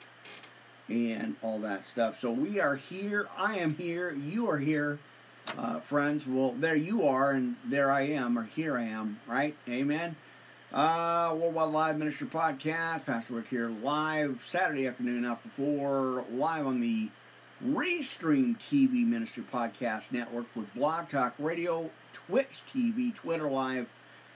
and 0.88 1.37
all 1.42 1.58
that 1.61 1.85
stuff. 1.85 2.20
So 2.20 2.30
we 2.30 2.61
are 2.61 2.76
here. 2.76 3.28
I 3.37 3.58
am 3.58 3.76
here. 3.76 4.12
You 4.12 4.50
are 4.50 4.58
here, 4.58 4.98
uh, 5.56 5.80
friends. 5.80 6.26
Well, 6.26 6.52
there 6.52 6.76
you 6.76 7.06
are, 7.06 7.30
and 7.30 7.56
there 7.64 7.90
I 7.90 8.02
am, 8.02 8.38
or 8.38 8.44
here 8.44 8.76
I 8.76 8.85
am, 8.85 9.20
right? 9.26 9.56
Amen. 9.68 10.16
Uh, 10.72 11.35
Worldwide 11.38 11.72
Live 11.72 11.98
Ministry 11.98 12.26
Podcast. 12.26 13.06
Pastor 13.06 13.35
Rick 13.35 13.48
here 13.48 13.68
live 13.68 14.42
Saturday 14.44 14.87
afternoon 14.87 15.24
after 15.24 15.48
four, 15.50 16.24
live 16.30 16.66
on 16.66 16.80
the 16.80 17.08
Restream 17.66 18.59
TV 18.59 19.07
Ministry 19.07 19.44
Podcast 19.53 20.11
Network 20.11 20.46
with 20.57 20.72
Blog 20.75 21.09
Talk 21.09 21.35
Radio, 21.38 21.90
Twitch 22.12 22.62
TV, 22.75 23.14
Twitter 23.14 23.48
Live, 23.48 23.87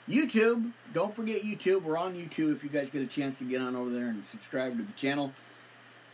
YouTube. 0.08 0.70
Don't 0.94 1.14
forget 1.14 1.42
YouTube. 1.42 1.82
We're 1.82 1.98
on 1.98 2.14
YouTube 2.14 2.54
if 2.54 2.62
you 2.62 2.70
guys 2.70 2.88
get 2.88 3.02
a 3.02 3.06
chance 3.06 3.38
to 3.38 3.44
get 3.44 3.60
on 3.60 3.74
over 3.74 3.90
there 3.90 4.06
and 4.06 4.24
subscribe 4.28 4.76
to 4.76 4.82
the 4.84 4.92
channel. 4.92 5.32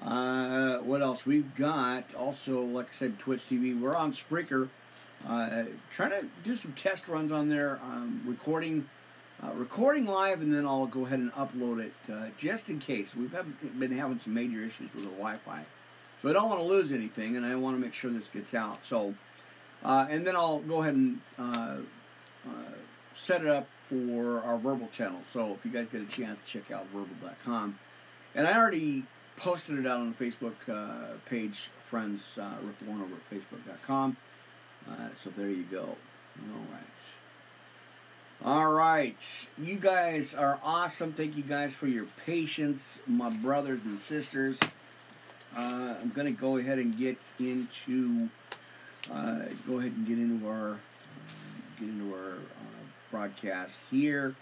Uh, 0.02 0.78
what 0.78 1.02
else? 1.02 1.26
We've 1.26 1.54
got 1.54 2.14
also, 2.14 2.62
like 2.62 2.86
I 2.88 2.92
said, 2.92 3.18
Twitch 3.18 3.46
TV. 3.48 3.78
We're 3.78 3.94
on 3.94 4.12
Spreaker. 4.14 4.70
Uh, 5.28 5.64
trying 5.94 6.10
to 6.10 6.26
do 6.42 6.56
some 6.56 6.72
test 6.72 7.08
runs 7.08 7.30
on 7.30 7.50
there, 7.50 7.78
um, 7.84 8.22
recording, 8.26 8.88
uh, 9.42 9.52
recording 9.52 10.06
live, 10.06 10.40
and 10.40 10.52
then 10.52 10.66
I'll 10.66 10.86
go 10.86 11.04
ahead 11.04 11.20
and 11.20 11.30
upload 11.34 11.80
it 11.84 11.92
uh, 12.10 12.28
just 12.38 12.70
in 12.70 12.78
case. 12.78 13.14
We've 13.14 13.36
been 13.78 13.96
having 13.96 14.18
some 14.18 14.32
major 14.34 14.60
issues 14.60 14.92
with 14.94 15.04
the 15.04 15.10
Wi-Fi, 15.10 15.64
so 16.22 16.30
I 16.30 16.32
don't 16.32 16.48
want 16.48 16.60
to 16.60 16.66
lose 16.66 16.92
anything, 16.92 17.36
and 17.36 17.44
I 17.44 17.54
want 17.56 17.76
to 17.76 17.80
make 17.80 17.92
sure 17.92 18.10
this 18.10 18.28
gets 18.28 18.54
out. 18.54 18.86
So, 18.86 19.14
uh, 19.84 20.06
and 20.08 20.26
then 20.26 20.36
I'll 20.36 20.60
go 20.60 20.80
ahead 20.80 20.94
and 20.94 21.20
uh, 21.38 21.76
set 23.14 23.42
it 23.42 23.48
up 23.48 23.66
for 23.88 24.42
our 24.42 24.58
verbal 24.58 24.88
channel. 24.88 25.20
So 25.32 25.52
if 25.52 25.64
you 25.64 25.70
guys 25.70 25.88
get 25.90 26.02
a 26.02 26.06
chance, 26.06 26.40
check 26.46 26.70
out 26.70 26.86
vurbl.com. 26.94 27.78
And 28.34 28.46
I 28.46 28.56
already 28.56 29.04
posted 29.36 29.78
it 29.78 29.86
out 29.86 30.00
on 30.00 30.14
the 30.16 30.24
Facebook 30.24 30.54
uh, 30.68 31.16
page, 31.26 31.70
friends, 31.88 32.38
uh, 32.40 32.54
Rick 32.62 32.76
Warren 32.86 33.02
over 33.02 33.14
at 33.14 33.30
Facebook.com. 33.30 34.16
Uh, 34.88 35.08
so 35.14 35.30
there 35.36 35.48
you 35.48 35.64
go. 35.64 35.96
All 36.40 36.66
right. 36.70 36.82
All 38.44 38.72
right. 38.72 39.48
You 39.58 39.76
guys 39.76 40.34
are 40.34 40.58
awesome. 40.64 41.12
Thank 41.12 41.36
you 41.36 41.42
guys 41.42 41.72
for 41.72 41.86
your 41.86 42.06
patience, 42.26 42.98
my 43.06 43.30
brothers 43.30 43.84
and 43.84 43.98
sisters. 43.98 44.58
Uh, 45.56 45.94
I'm 46.00 46.10
going 46.10 46.26
to 46.26 46.38
go 46.38 46.56
ahead 46.56 46.78
and 46.78 46.96
get 46.96 47.18
into 47.38 48.28
uh, 49.10 49.40
go 49.66 49.78
ahead 49.78 49.92
and 49.92 50.06
get 50.06 50.18
into 50.18 50.48
our 50.48 50.78
get 51.78 51.88
into 51.88 52.14
our 52.14 52.32
uh, 52.32 52.82
broadcast 53.10 53.78
here. 53.90 54.34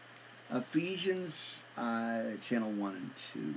Ephesians 0.53 1.65
uh, 1.77 2.23
channel 2.43 2.71
one 2.71 2.97
and 2.97 3.11
two. 3.33 3.55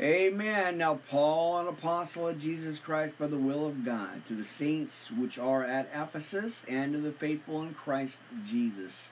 Amen. 0.00 0.78
Now, 0.78 1.00
Paul, 1.10 1.58
an 1.58 1.66
apostle 1.66 2.28
of 2.28 2.40
Jesus 2.40 2.78
Christ 2.78 3.18
by 3.18 3.26
the 3.26 3.36
will 3.36 3.66
of 3.66 3.84
God, 3.84 4.24
to 4.26 4.34
the 4.34 4.44
saints 4.44 5.10
which 5.10 5.40
are 5.40 5.64
at 5.64 5.90
Ephesus, 5.92 6.64
and 6.68 6.92
to 6.92 7.00
the 7.00 7.10
faithful 7.10 7.62
in 7.62 7.74
Christ 7.74 8.20
Jesus. 8.48 9.10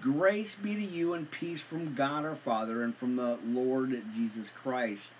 Grace 0.00 0.54
be 0.54 0.74
to 0.74 0.80
you 0.80 1.12
and 1.12 1.30
peace 1.30 1.60
from 1.60 1.94
God 1.94 2.24
our 2.24 2.36
Father 2.36 2.82
and 2.82 2.96
from 2.96 3.16
the 3.16 3.38
Lord 3.44 4.02
Jesus 4.14 4.50
Christ. 4.50 5.12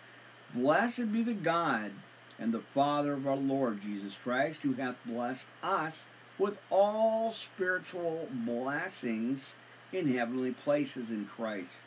Blessed 0.55 1.13
be 1.13 1.23
the 1.23 1.35
God 1.35 1.93
and 2.39 2.53
the 2.53 2.61
Father 2.61 3.13
of 3.13 3.27
our 3.27 3.37
Lord 3.37 3.83
Jesus 3.83 4.17
Christ, 4.17 4.63
who 4.63 4.75
hath 4.75 4.97
blessed 5.05 5.49
us 5.63 6.07
with 6.39 6.59
all 6.71 7.33
spiritual 7.33 8.29
blessings 8.33 9.55
in 9.93 10.15
heavenly 10.15 10.53
places 10.53 11.11
in 11.11 11.27
Christ, 11.27 11.83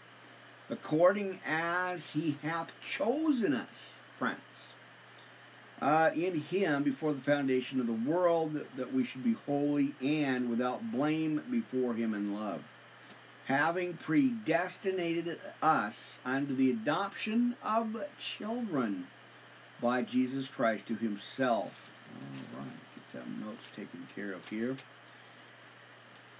according 0.70 1.40
as 1.48 2.12
he 2.12 2.38
hath 2.44 2.74
chosen 2.82 3.54
us, 3.54 4.00
friends, 4.20 4.74
uh, 5.82 6.12
in 6.14 6.42
him 6.42 6.84
before 6.84 7.14
the 7.14 7.22
foundation 7.22 7.80
of 7.80 7.88
the 7.88 7.94
world, 7.94 8.54
that, 8.54 8.76
that 8.78 8.94
we 8.94 9.04
should 9.04 9.24
be 9.24 9.36
holy 9.46 9.96
and 10.02 10.50
without 10.50 10.92
blame 10.92 11.42
before 11.50 11.94
him 11.94 12.14
in 12.14 12.36
love, 12.36 12.62
having 13.46 13.94
predestinated 13.94 15.40
us 15.62 16.20
unto 16.26 16.56
the 16.56 16.70
adoption 16.72 17.56
of 17.64 17.98
children 18.18 19.08
by 19.82 20.02
Jesus 20.02 20.48
Christ 20.48 20.88
to 20.88 20.96
himself. 20.96 21.92
All 22.14 22.60
right, 22.60 22.72
get 22.96 23.14
that 23.14 23.46
notes 23.46 23.70
taken 23.76 24.08
care 24.16 24.32
of 24.32 24.48
here. 24.50 24.78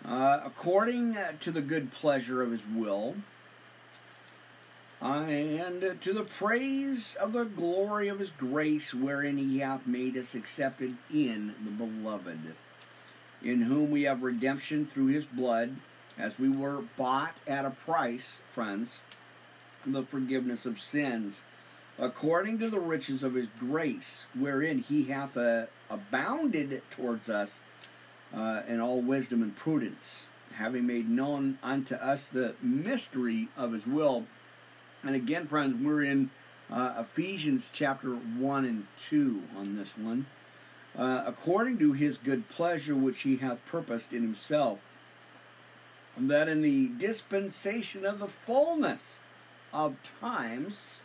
Uh, 0.06 0.40
according 0.44 1.18
to 1.40 1.52
the 1.52 1.62
good 1.62 1.92
pleasure 1.92 2.42
of 2.42 2.52
his 2.52 2.66
will, 2.66 3.16
and 5.02 6.00
to 6.02 6.14
the 6.14 6.24
praise 6.24 7.16
of 7.20 7.34
the 7.34 7.46
glory 7.46 8.08
of 8.08 8.20
his 8.20 8.32
grace, 8.32 8.94
wherein 8.94 9.38
he 9.38 9.60
hath 9.60 9.88
made 9.88 10.16
us 10.16 10.36
accepted 10.36 10.96
in 11.12 11.56
the 11.64 11.72
beloved, 11.72 12.56
in 13.44 13.62
whom 13.64 13.90
we 13.90 14.04
have 14.04 14.22
redemption 14.22 14.86
through 14.86 15.08
his 15.08 15.26
blood, 15.26 15.76
as 16.22 16.40
we 16.40 16.50
were 16.50 16.84
bought 16.98 17.36
at 17.48 17.66
a 17.66 17.72
price, 17.72 18.40
friends, 18.54 19.02
the 19.86 20.04
forgiveness 20.04 20.66
of 20.66 20.80
sins, 20.80 21.42
according 21.98 22.60
to 22.60 22.70
the 22.70 22.80
riches 22.80 23.24
of 23.24 23.34
his 23.34 23.48
grace, 23.60 24.28
wherein 24.38 24.80
he 24.80 25.06
hath 25.06 25.36
uh, 25.36 25.66
abounded 25.90 26.82
towards 26.92 27.30
us 27.30 27.60
uh, 28.34 28.62
in 28.68 28.80
all 28.80 29.02
wisdom 29.02 29.42
and 29.42 29.56
prudence, 29.56 30.28
having 30.54 30.86
made 30.86 31.10
known 31.10 31.58
unto 31.64 31.96
us 31.96 32.30
the 32.30 32.56
mystery 32.62 33.50
of 33.58 33.74
his 33.74 33.86
will 33.86 34.26
and 35.04 35.16
again, 35.16 35.48
friends, 35.48 35.84
we're 35.84 36.04
in 36.04 36.30
uh, 36.72 36.94
Ephesians 37.00 37.70
chapter 37.74 38.10
1 38.10 38.66
and 38.66 38.88
2 39.10 39.44
on 39.58 39.76
this 39.76 39.98
one. 39.98 40.28
Uh, 40.98 41.24
according 41.26 41.80
to 41.80 41.94
his 41.94 42.18
good 42.18 42.48
pleasure 42.50 42.96
which 42.96 43.22
he 43.22 43.38
hath 43.38 43.66
purposed 43.66 44.14
in 44.14 44.22
himself, 44.22 44.80
that 46.18 46.48
in 46.48 46.62
the 46.62 46.88
dispensation 46.88 48.06
of 48.06 48.20
the 48.20 48.28
fullness 48.28 49.20
of 49.74 49.96
times 50.20 51.00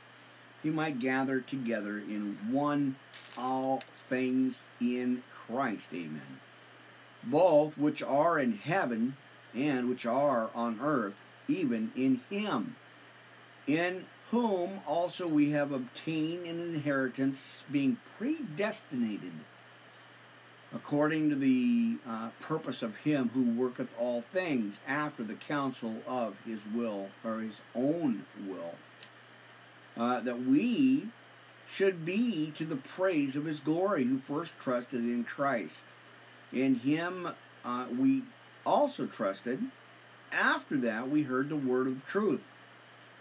he 0.63 0.71
might 0.71 0.99
gather 0.99 1.41
together 1.41 1.99
in 1.99 2.39
one 2.51 2.97
all 3.37 3.83
things 4.09 4.65
in 4.81 5.23
Christ. 5.33 5.89
Amen. 5.93 6.41
Both 7.23 7.79
which 7.79 8.03
are 8.03 8.39
in 8.39 8.57
heaven 8.57 9.17
and 9.55 9.89
which 9.89 10.05
are 10.05 10.51
on 10.55 10.81
earth, 10.81 11.15
even 11.49 11.93
in 11.97 12.21
him 12.29 12.77
in 13.67 14.07
whom 14.31 14.81
also 14.87 15.27
we 15.27 15.51
have 15.51 15.73
obtained 15.73 16.47
an 16.47 16.61
inheritance, 16.61 17.65
being 17.71 17.99
predestinated 18.19 19.33
according 20.75 21.31
to 21.31 21.37
the 21.37 21.97
uh, 22.09 22.29
purpose 22.41 22.83
of 22.83 22.97
him 22.97 23.31
who 23.35 23.59
worketh 23.59 23.95
all 23.99 24.21
things 24.21 24.81
after 24.87 25.23
the 25.23 25.35
counsel 25.35 25.97
of 26.07 26.37
his 26.45 26.61
will, 26.75 27.09
or 27.25 27.41
his 27.41 27.61
own 27.75 28.25
will, 28.47 28.75
uh, 29.97 30.21
that 30.21 30.43
we 30.43 31.09
should 31.69 32.05
be 32.05 32.53
to 32.57 32.65
the 32.65 32.77
praise 32.77 33.37
of 33.37 33.45
his 33.45 33.61
glory, 33.61 34.05
who 34.05 34.19
first 34.19 34.59
trusted 34.59 35.01
in 35.01 35.25
Christ. 35.25 35.85
In 36.53 36.77
him 36.77 37.29
uh, 37.65 37.87
we 37.97 38.23
also 38.65 39.07
trusted. 39.07 39.63
After 40.33 40.77
that, 40.79 41.09
we 41.09 41.23
heard 41.23 41.49
the 41.49 41.57
word 41.57 41.87
of 41.87 42.07
truth 42.07 42.45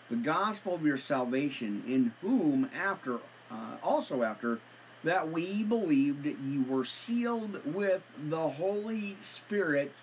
the 0.10 0.15
gospel 0.15 0.75
of 0.75 0.86
your 0.86 0.97
salvation, 0.97 1.84
in 1.88 2.13
whom 2.21 2.69
after 2.75 3.19
uh, 3.51 3.77
also 3.84 4.23
after 4.23 4.60
that 5.05 5.31
we 5.31 5.63
believed 5.63 6.25
you 6.25 6.65
were 6.67 6.83
sealed 6.83 7.61
with 7.63 8.11
the 8.29 8.49
Holy 8.49 9.15
Spirit 9.21 9.93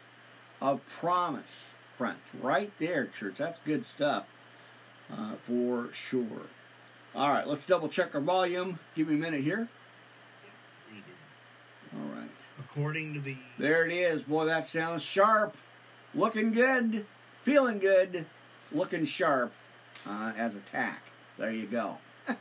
of 0.61 0.81
promise. 0.87 1.75
Friends, 1.99 2.21
right 2.41 2.73
there, 2.79 3.07
church. 3.07 3.35
That's 3.37 3.61
good 3.61 3.85
stuff 3.85 4.27
uh, 5.13 5.35
for 5.45 5.93
sure. 5.93 6.47
All 7.15 7.29
right, 7.29 7.47
let's 7.47 7.67
double 7.67 7.89
check 7.89 8.15
our 8.15 8.21
volume. 8.21 8.79
Give 8.95 9.09
me 9.09 9.17
a 9.17 9.19
minute 9.19 9.43
here. 9.43 9.69
All 11.95 12.15
right. 12.15 12.31
According 12.61 13.15
to 13.15 13.21
the. 13.21 13.37
There 13.59 13.85
it 13.85 13.93
is. 13.93 14.23
Boy, 14.23 14.47
that 14.47 14.65
sounds 14.65 15.03
sharp. 15.03 15.57
Looking 16.15 16.53
good. 16.53 17.05
Feeling 17.43 17.81
good. 17.81 18.25
Looking 18.71 19.05
sharp 19.05 19.53
uh, 20.09 20.33
as 20.37 20.55
attack. 20.55 21.03
There 21.37 21.53
you 21.53 21.67
go. 21.67 21.99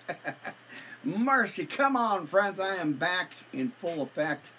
Mercy, 1.03 1.65
come 1.65 1.95
on, 1.95 2.27
friends. 2.27 2.59
I 2.59 2.75
am 2.75 2.93
back 2.93 3.31
in 3.51 3.71
full 3.81 4.03
effect, 4.03 4.51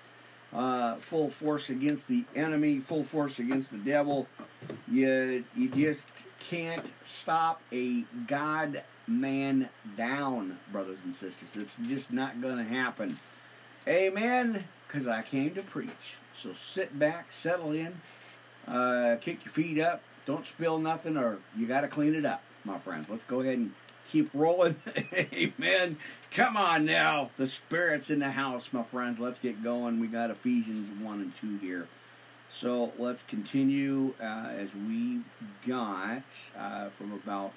uh, 0.53 0.97
full 0.97 1.31
force 1.31 1.71
against 1.71 2.09
the 2.09 2.25
enemy, 2.35 2.81
full 2.81 3.05
force 3.05 3.39
against 3.39 3.71
the 3.71 3.79
devil. 3.79 4.27
You, 4.91 5.45
you 5.57 5.69
just 5.69 6.09
can't 6.41 6.93
stop 7.05 7.63
a 7.73 8.05
God 8.27 8.83
man 9.07 9.69
down, 9.97 10.59
brothers 10.73 10.99
and 11.05 11.15
sisters. 11.15 11.55
It's 11.55 11.77
just 11.87 12.13
not 12.13 12.41
going 12.43 12.59
to 12.59 12.65
happen. 12.65 13.19
Amen. 13.87 14.65
Because 14.89 15.07
I 15.07 15.23
came 15.23 15.55
to 15.55 15.63
preach. 15.63 16.17
So 16.35 16.55
sit 16.55 16.99
back, 16.99 17.31
settle 17.31 17.71
in, 17.71 18.01
uh, 18.67 19.17
kick 19.21 19.45
your 19.45 19.55
feet 19.55 19.79
up, 19.79 20.03
don't 20.27 20.45
spill 20.45 20.79
nothing, 20.79 21.17
or 21.17 21.39
you 21.57 21.67
got 21.67 21.83
to 21.83 21.89
clean 21.89 22.17
it 22.17 22.27
up 22.27 22.43
my 22.65 22.79
friends. 22.79 23.09
Let's 23.09 23.25
go 23.25 23.41
ahead 23.41 23.59
and 23.59 23.73
keep 24.13 24.31
rolling. 24.35 24.77
Amen. 25.15 25.97
Come 26.31 26.57
on 26.57 26.85
now. 26.85 27.31
The 27.39 27.47
Spirit's 27.47 28.11
in 28.11 28.19
the 28.19 28.31
house, 28.31 28.73
my 28.73 28.83
friends. 28.83 29.19
Let's 29.19 29.39
get 29.39 29.65
going. 29.65 29.99
We 29.99 30.07
got 30.07 30.31
Ephesians 30.31 30.91
1 31.03 31.17
and 31.17 31.33
2 31.41 31.59
here. 31.59 31.89
So 32.51 32.93
let's 32.99 33.23
continue 33.23 34.13
uh, 34.21 34.49
as 34.51 34.75
we 34.75 35.21
got 35.67 36.25
uh, 36.57 36.91
from 36.91 37.13
about. 37.13 37.55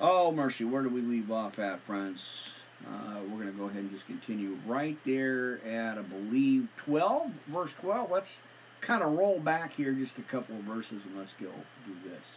Oh, 0.00 0.32
mercy. 0.32 0.64
Where 0.64 0.82
do 0.82 0.88
we 0.88 1.00
leave 1.00 1.30
off 1.30 1.58
at, 1.58 1.80
friends? 1.80 2.50
Uh, 2.86 3.20
we're 3.28 3.42
going 3.42 3.52
to 3.52 3.58
go 3.58 3.64
ahead 3.64 3.82
and 3.82 3.92
just 3.92 4.06
continue 4.06 4.58
right 4.66 4.98
there 5.04 5.60
at, 5.66 5.98
I 5.98 6.02
believe, 6.02 6.68
12, 6.78 7.32
verse 7.48 7.72
12. 7.74 8.10
Let's 8.10 8.40
kind 8.80 9.02
of 9.02 9.12
roll 9.12 9.40
back 9.40 9.72
here 9.74 9.92
just 9.92 10.18
a 10.18 10.22
couple 10.22 10.56
of 10.56 10.62
verses 10.62 11.04
and 11.04 11.16
let's 11.18 11.32
go 11.32 11.50
do 11.86 11.94
this. 12.08 12.36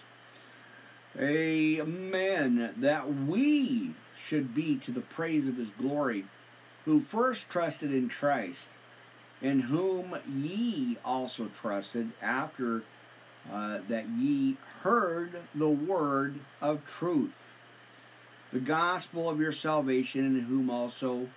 Amen. 1.19 2.73
That 2.77 3.13
we 3.13 3.93
should 4.17 4.55
be 4.55 4.77
to 4.77 4.91
the 4.91 5.01
praise 5.01 5.47
of 5.47 5.57
his 5.57 5.69
glory, 5.71 6.25
who 6.85 7.01
first 7.01 7.49
trusted 7.49 7.93
in 7.93 8.09
Christ, 8.09 8.69
in 9.41 9.61
whom 9.61 10.15
ye 10.27 10.97
also 11.03 11.47
trusted 11.47 12.11
after 12.21 12.83
uh, 13.51 13.79
that 13.89 14.07
ye 14.09 14.57
heard 14.81 15.41
the 15.55 15.69
word 15.69 16.39
of 16.61 16.85
truth, 16.85 17.51
the 18.53 18.59
gospel 18.59 19.29
of 19.29 19.39
your 19.39 19.51
salvation, 19.51 20.37
in 20.37 20.41
whom 20.41 20.69
also 20.69 21.27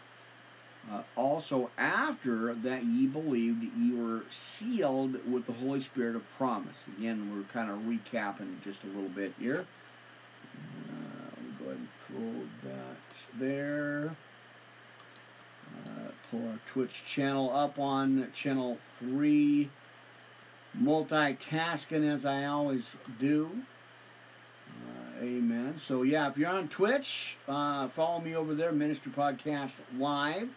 uh, 0.93 1.03
also 1.17 1.71
after 1.79 2.55
that 2.55 2.85
ye 2.85 3.07
believed 3.07 3.65
ye 3.79 3.95
were 3.95 4.23
sealed 4.31 5.19
with 5.31 5.47
the 5.47 5.53
Holy 5.53 5.81
Spirit 5.81 6.15
of 6.15 6.23
promise. 6.37 6.85
Again, 6.99 7.31
we're 7.35 7.45
kind 7.53 7.71
of 7.71 7.79
recapping 7.79 8.63
just 8.63 8.85
a 8.85 8.87
little 8.89 9.09
bit 9.09 9.33
here. 9.39 9.67
Uh, 10.55 11.31
we'll 11.41 11.59
go 11.59 11.65
ahead 11.71 11.79
and 11.79 11.91
throw 11.91 12.71
that 12.71 13.39
there. 13.39 14.17
Uh, 15.87 16.11
pull 16.31 16.47
our 16.49 16.59
Twitch 16.67 17.05
channel 17.07 17.51
up 17.55 17.79
on 17.79 18.29
channel 18.33 18.79
3. 18.99 19.71
Multitasking 20.83 22.13
as 22.13 22.27
I 22.27 22.45
always 22.45 22.95
do. 23.19 23.49
Uh, 24.69 25.23
amen. 25.23 25.79
So, 25.79 26.03
yeah, 26.03 26.29
if 26.29 26.37
you're 26.37 26.51
on 26.51 26.69
Twitch, 26.69 27.39
uh, 27.49 27.89
follow 27.89 28.21
me 28.21 28.35
over 28.35 28.55
there, 28.55 28.73
Ministry 28.73 29.13
Podcast 29.13 29.73
Live 29.97 30.51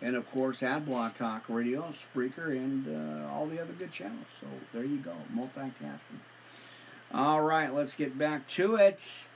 and 0.00 0.16
of 0.16 0.30
course 0.30 0.62
at 0.62 0.86
Blog 0.86 1.14
Talk 1.14 1.44
Radio, 1.48 1.92
Spreaker, 1.92 2.50
and 2.50 2.86
uh, 2.88 3.28
all 3.32 3.46
the 3.46 3.60
other 3.60 3.72
good 3.72 3.92
channels. 3.92 4.26
So 4.40 4.46
there 4.72 4.84
you 4.84 4.98
go, 4.98 5.14
multitasking. 5.34 6.20
All 7.12 7.42
right, 7.42 7.72
let's 7.72 7.94
get 7.94 8.18
back 8.18 8.46
to 8.48 8.76
it. 8.76 9.26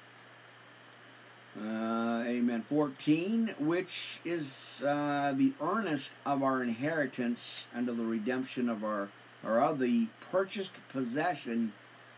Uh, 1.58 2.22
amen. 2.26 2.64
14, 2.66 3.54
which 3.58 4.20
is 4.24 4.82
uh, 4.86 5.34
the 5.36 5.52
earnest 5.60 6.12
of 6.24 6.42
our 6.42 6.62
inheritance 6.62 7.66
unto 7.74 7.94
the 7.94 8.04
redemption 8.04 8.68
of 8.70 8.82
our, 8.82 9.10
or 9.44 9.60
of 9.60 9.78
the 9.78 10.06
purchased 10.30 10.72
possession 10.90 11.72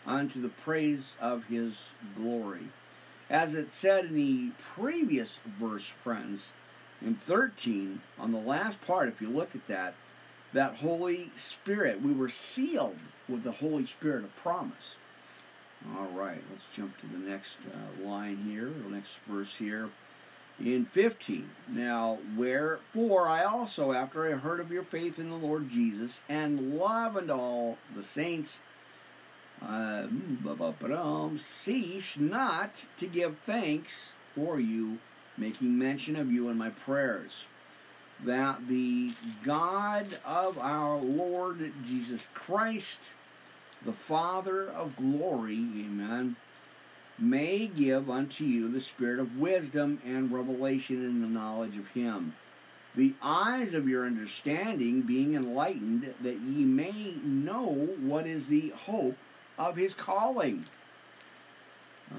unto 0.07 0.40
the 0.40 0.48
praise 0.48 1.16
of 1.20 1.44
his 1.46 1.90
glory. 2.16 2.68
As 3.28 3.54
it 3.54 3.72
said 3.72 4.07
in 4.07 4.14
the 4.14 4.50
previous 4.61 5.38
verse, 5.59 5.87
friends, 5.87 6.50
in 7.04 7.14
13, 7.14 8.00
on 8.18 8.32
the 8.32 8.38
last 8.38 8.80
part, 8.86 9.08
if 9.08 9.20
you 9.20 9.28
look 9.28 9.54
at 9.54 9.66
that, 9.68 9.94
that 10.52 10.76
Holy 10.76 11.30
Spirit, 11.36 12.00
we 12.00 12.12
were 12.12 12.28
sealed 12.28 12.98
with 13.28 13.42
the 13.42 13.52
Holy 13.52 13.86
Spirit 13.86 14.24
of 14.24 14.34
promise. 14.36 14.96
All 15.96 16.08
right, 16.14 16.42
let's 16.50 16.64
jump 16.74 16.98
to 17.00 17.06
the 17.06 17.18
next 17.18 17.58
uh, 17.66 18.06
line 18.06 18.38
here, 18.48 18.70
the 18.70 18.94
next 18.94 19.16
verse 19.28 19.56
here 19.56 19.90
in 20.58 20.86
15. 20.86 21.50
Now, 21.68 22.18
wherefore 22.36 23.28
I 23.28 23.44
also, 23.44 23.92
after 23.92 24.26
I 24.26 24.36
heard 24.36 24.60
of 24.60 24.70
your 24.70 24.84
faith 24.84 25.18
in 25.18 25.28
the 25.28 25.36
Lord 25.36 25.70
Jesus 25.70 26.22
and 26.28 26.78
love 26.78 27.16
unto 27.16 27.32
all 27.32 27.78
the 27.94 28.04
saints, 28.04 28.60
uh, 29.62 30.06
cease 31.36 32.18
not 32.18 32.86
to 32.98 33.06
give 33.06 33.36
thanks 33.44 34.14
for 34.34 34.60
you, 34.60 34.98
making 35.36 35.78
mention 35.78 36.16
of 36.16 36.30
you 36.30 36.48
in 36.48 36.58
my 36.58 36.70
prayers, 36.70 37.44
that 38.24 38.68
the 38.68 39.12
God 39.44 40.06
of 40.24 40.58
our 40.58 40.96
Lord 40.98 41.72
Jesus 41.86 42.26
Christ, 42.32 43.00
the 43.84 43.92
Father 43.92 44.70
of 44.70 44.96
glory, 44.96 45.56
amen, 45.56 46.36
may 47.18 47.66
give 47.66 48.10
unto 48.10 48.44
you 48.44 48.68
the 48.68 48.80
spirit 48.80 49.18
of 49.18 49.38
wisdom 49.38 50.00
and 50.04 50.32
revelation 50.32 51.04
in 51.04 51.20
the 51.20 51.28
knowledge 51.28 51.76
of 51.76 51.88
him. 51.88 52.34
The 52.96 53.14
eyes 53.22 53.74
of 53.74 53.88
your 53.88 54.06
understanding 54.06 55.02
being 55.02 55.34
enlightened 55.34 56.14
that 56.22 56.40
ye 56.40 56.64
may 56.64 57.14
know 57.24 57.88
what 58.00 58.26
is 58.26 58.48
the 58.48 58.70
hope 58.70 59.16
of 59.58 59.76
his 59.76 59.94
calling. 59.94 60.64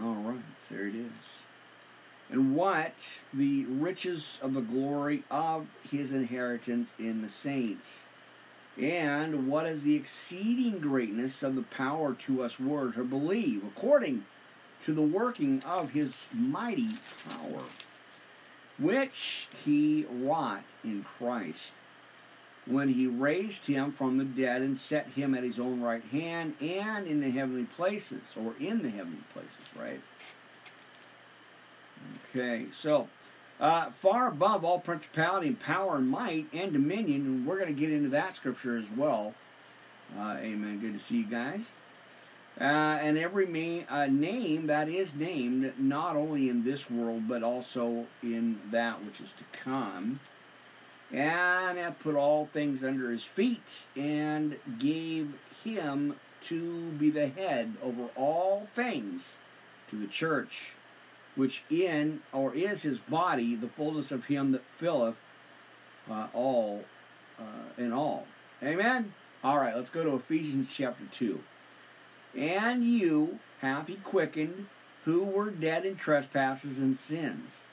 All 0.03 0.15
right 0.15 0.39
there 0.69 0.87
it 0.87 0.95
is 0.95 1.34
and 2.29 2.55
what 2.55 2.93
the 3.33 3.65
riches 3.65 4.39
of 4.41 4.53
the 4.53 4.61
glory 4.61 5.23
of 5.29 5.67
his 5.89 6.11
inheritance 6.11 6.91
in 6.97 7.21
the 7.21 7.29
saints 7.29 8.03
and 8.77 9.47
what 9.47 9.65
is 9.65 9.83
the 9.83 9.95
exceeding 9.95 10.79
greatness 10.79 11.43
of 11.43 11.55
the 11.55 11.61
power 11.61 12.13
to 12.13 12.43
us 12.43 12.59
word 12.59 12.95
to 12.95 13.03
believe 13.03 13.63
according 13.63 14.25
to 14.85 14.93
the 14.93 15.01
working 15.01 15.63
of 15.65 15.91
his 15.91 16.27
mighty 16.33 16.89
power, 17.27 17.63
which 18.77 19.47
he 19.63 20.05
wrought 20.11 20.63
in 20.83 21.03
Christ 21.03 21.75
when 22.67 22.89
he 22.89 23.07
raised 23.07 23.67
him 23.67 23.91
from 23.91 24.17
the 24.17 24.25
dead 24.25 24.61
and 24.61 24.75
set 24.75 25.07
him 25.07 25.33
at 25.35 25.43
his 25.43 25.59
own 25.59 25.81
right 25.81 26.03
hand 26.11 26.55
and 26.59 27.07
in 27.07 27.21
the 27.21 27.29
heavenly 27.29 27.63
places, 27.63 28.21
or 28.35 28.53
in 28.59 28.81
the 28.81 28.89
heavenly 28.89 29.23
places, 29.33 29.55
right? 29.79 30.01
Okay, 32.29 32.65
so 32.71 33.07
uh, 33.59 33.91
far 33.91 34.27
above 34.27 34.65
all 34.65 34.79
principality 34.79 35.47
and 35.47 35.59
power 35.59 35.97
and 35.97 36.09
might 36.09 36.47
and 36.53 36.73
dominion, 36.73 37.21
and 37.21 37.47
we're 37.47 37.57
going 37.57 37.73
to 37.73 37.79
get 37.79 37.91
into 37.91 38.09
that 38.09 38.33
scripture 38.33 38.77
as 38.77 38.89
well. 38.91 39.33
Uh, 40.17 40.35
amen. 40.39 40.79
Good 40.79 40.93
to 40.93 40.99
see 40.99 41.17
you 41.17 41.25
guys. 41.25 41.73
Uh, 42.59 42.99
and 43.01 43.17
every 43.17 43.45
ma- 43.45 43.85
uh, 43.89 44.07
name 44.07 44.67
that 44.67 44.87
is 44.87 45.13
named 45.13 45.73
not 45.77 46.15
only 46.15 46.47
in 46.47 46.63
this 46.63 46.89
world 46.89 47.27
but 47.27 47.43
also 47.43 48.05
in 48.23 48.57
that 48.71 49.03
which 49.03 49.19
is 49.19 49.31
to 49.33 49.43
come 49.59 50.21
and 51.11 51.77
hath 51.77 51.99
put 51.99 52.15
all 52.15 52.45
things 52.45 52.81
under 52.81 53.11
his 53.11 53.25
feet 53.25 53.85
and 53.97 54.57
gave 54.79 55.33
him 55.65 56.15
to 56.41 56.91
be 56.91 57.09
the 57.09 57.27
head 57.27 57.73
over 57.83 58.05
all 58.15 58.67
things 58.73 59.37
to 59.89 59.97
the 59.97 60.07
church 60.07 60.75
which 61.35 61.63
in 61.69 62.21
or 62.31 62.53
is 62.53 62.83
his 62.83 62.99
body 62.99 63.55
the 63.55 63.67
fullness 63.67 64.11
of 64.11 64.25
him 64.25 64.51
that 64.51 64.63
filleth 64.77 65.15
uh, 66.09 66.27
all 66.33 66.85
uh, 67.39 67.81
in 67.81 67.91
all. 67.91 68.25
Amen? 68.63 69.13
All 69.43 69.57
right 69.57 69.75
let's 69.75 69.89
go 69.89 70.03
to 70.03 70.15
ephesians 70.15 70.69
chapter 70.71 71.03
2 71.11 71.39
and 72.35 72.83
you 72.83 73.39
hath 73.61 73.87
he 73.87 73.95
quickened, 73.95 74.67
who 75.05 75.23
were 75.23 75.49
dead 75.49 75.85
in 75.85 75.95
trespasses 75.95 76.79
and 76.79 76.95
sins, 76.95 77.63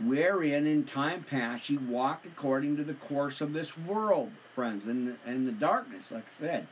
wherein 0.00 0.66
in 0.66 0.84
time 0.84 1.24
past 1.24 1.68
ye 1.68 1.76
walked 1.76 2.26
according 2.26 2.76
to 2.76 2.84
the 2.84 2.94
course 2.94 3.40
of 3.40 3.52
this 3.52 3.76
world, 3.76 4.30
friends, 4.54 4.86
in 4.86 5.06
the, 5.06 5.30
in 5.30 5.44
the 5.44 5.52
darkness, 5.52 6.10
like 6.10 6.24
I 6.24 6.34
said, 6.34 6.68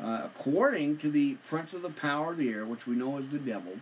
uh, 0.00 0.22
according 0.24 0.98
to 0.98 1.10
the 1.10 1.34
prince 1.46 1.72
of 1.72 1.82
the 1.82 1.90
power 1.90 2.32
of 2.32 2.38
the 2.38 2.50
air, 2.50 2.64
which 2.64 2.86
we 2.86 2.96
know 2.96 3.18
is 3.18 3.30
the 3.30 3.38
devil, 3.38 3.74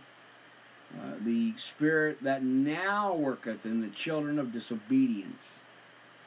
uh, 0.97 1.15
the 1.23 1.53
spirit 1.57 2.23
that 2.23 2.43
now 2.43 3.13
worketh 3.13 3.65
in 3.65 3.81
the 3.81 3.89
children 3.89 4.39
of 4.39 4.53
disobedience, 4.53 5.59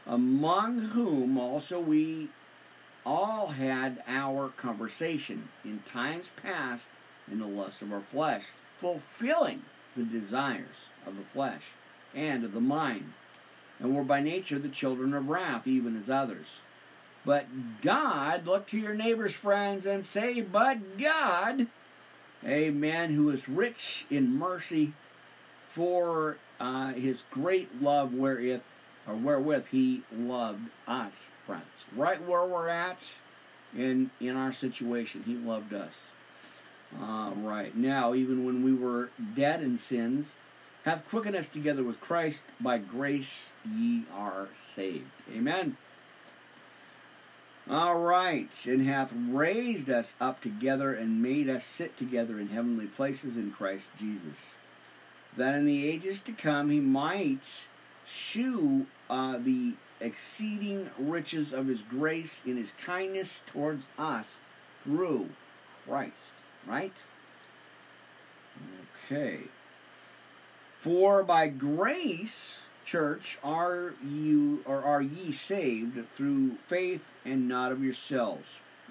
among 0.06 0.78
whom 0.78 1.38
also 1.38 1.80
we 1.80 2.28
all 3.06 3.46
had 3.46 4.02
our 4.06 4.50
conversation 4.50 5.48
in 5.64 5.80
times 5.80 6.26
past 6.42 6.88
in 7.30 7.38
the 7.38 7.46
lust 7.46 7.80
of 7.80 7.92
our 7.92 8.00
flesh, 8.00 8.44
fulfilling 8.78 9.62
the 9.96 10.04
desires 10.04 10.86
of 11.06 11.16
the 11.16 11.24
flesh 11.32 11.62
and 12.14 12.44
of 12.44 12.52
the 12.52 12.60
mind, 12.60 13.12
and 13.78 13.94
were 13.94 14.04
by 14.04 14.20
nature 14.20 14.58
the 14.58 14.68
children 14.68 15.14
of 15.14 15.28
wrath, 15.28 15.66
even 15.66 15.96
as 15.96 16.10
others. 16.10 16.60
But 17.24 17.80
God, 17.82 18.46
look 18.46 18.66
to 18.68 18.78
your 18.78 18.94
neighbor's 18.94 19.34
friends 19.34 19.86
and 19.86 20.04
say, 20.04 20.40
But 20.40 20.98
God, 20.98 21.66
amen, 22.44 23.14
who 23.14 23.30
is 23.30 23.48
rich 23.48 24.06
in 24.10 24.36
mercy 24.36 24.92
for 25.68 26.38
uh, 26.60 26.92
his 26.92 27.22
great 27.30 27.82
love 27.82 28.12
wherewith 28.12 28.62
or 29.06 29.14
wherewith 29.14 29.66
he 29.70 30.02
loved 30.12 30.68
us, 30.86 31.30
friends. 31.46 31.86
Right 31.96 32.22
where 32.26 32.44
we're 32.44 32.68
at 32.68 33.20
in 33.76 34.10
in 34.20 34.36
our 34.36 34.52
situation, 34.52 35.22
he 35.24 35.34
loved 35.34 35.72
us. 35.72 36.10
Uh, 36.98 37.32
right 37.36 37.76
now, 37.76 38.14
even 38.14 38.44
when 38.44 38.62
we 38.62 38.72
were 38.72 39.10
dead 39.34 39.62
in 39.62 39.76
sins, 39.76 40.36
hath 40.84 41.08
quickened 41.08 41.36
us 41.36 41.48
together 41.48 41.82
with 41.82 42.00
Christ. 42.00 42.42
By 42.60 42.78
grace 42.78 43.52
ye 43.64 44.04
are 44.14 44.48
saved. 44.56 45.10
Amen. 45.34 45.76
All 47.70 48.00
right, 48.00 48.48
and 48.64 48.86
hath 48.86 49.12
raised 49.12 49.90
us 49.90 50.14
up 50.18 50.40
together 50.40 50.94
and 50.94 51.22
made 51.22 51.50
us 51.50 51.64
sit 51.64 51.98
together 51.98 52.40
in 52.40 52.48
heavenly 52.48 52.86
places 52.86 53.36
in 53.36 53.50
Christ 53.50 53.90
Jesus, 53.98 54.56
that 55.36 55.54
in 55.54 55.66
the 55.66 55.86
ages 55.86 56.20
to 56.20 56.32
come 56.32 56.70
he 56.70 56.80
might 56.80 57.66
shew 58.06 58.86
uh, 59.10 59.36
the 59.36 59.74
exceeding 60.00 60.88
riches 60.98 61.52
of 61.52 61.66
his 61.66 61.82
grace 61.82 62.40
in 62.46 62.56
his 62.56 62.72
kindness 62.82 63.42
towards 63.46 63.84
us 63.98 64.40
through 64.82 65.28
Christ. 65.86 66.32
Right? 66.66 66.96
Okay. 69.04 69.40
For 70.80 71.22
by 71.22 71.48
grace, 71.48 72.62
church, 72.90 73.38
are 73.44 73.94
you 74.02 74.62
or 74.64 74.82
are 74.82 75.02
ye 75.02 75.30
saved 75.32 76.10
through 76.14 76.54
faith 76.56 77.04
and 77.24 77.48
not 77.48 77.72
of 77.72 77.82
yourselves. 77.84 78.46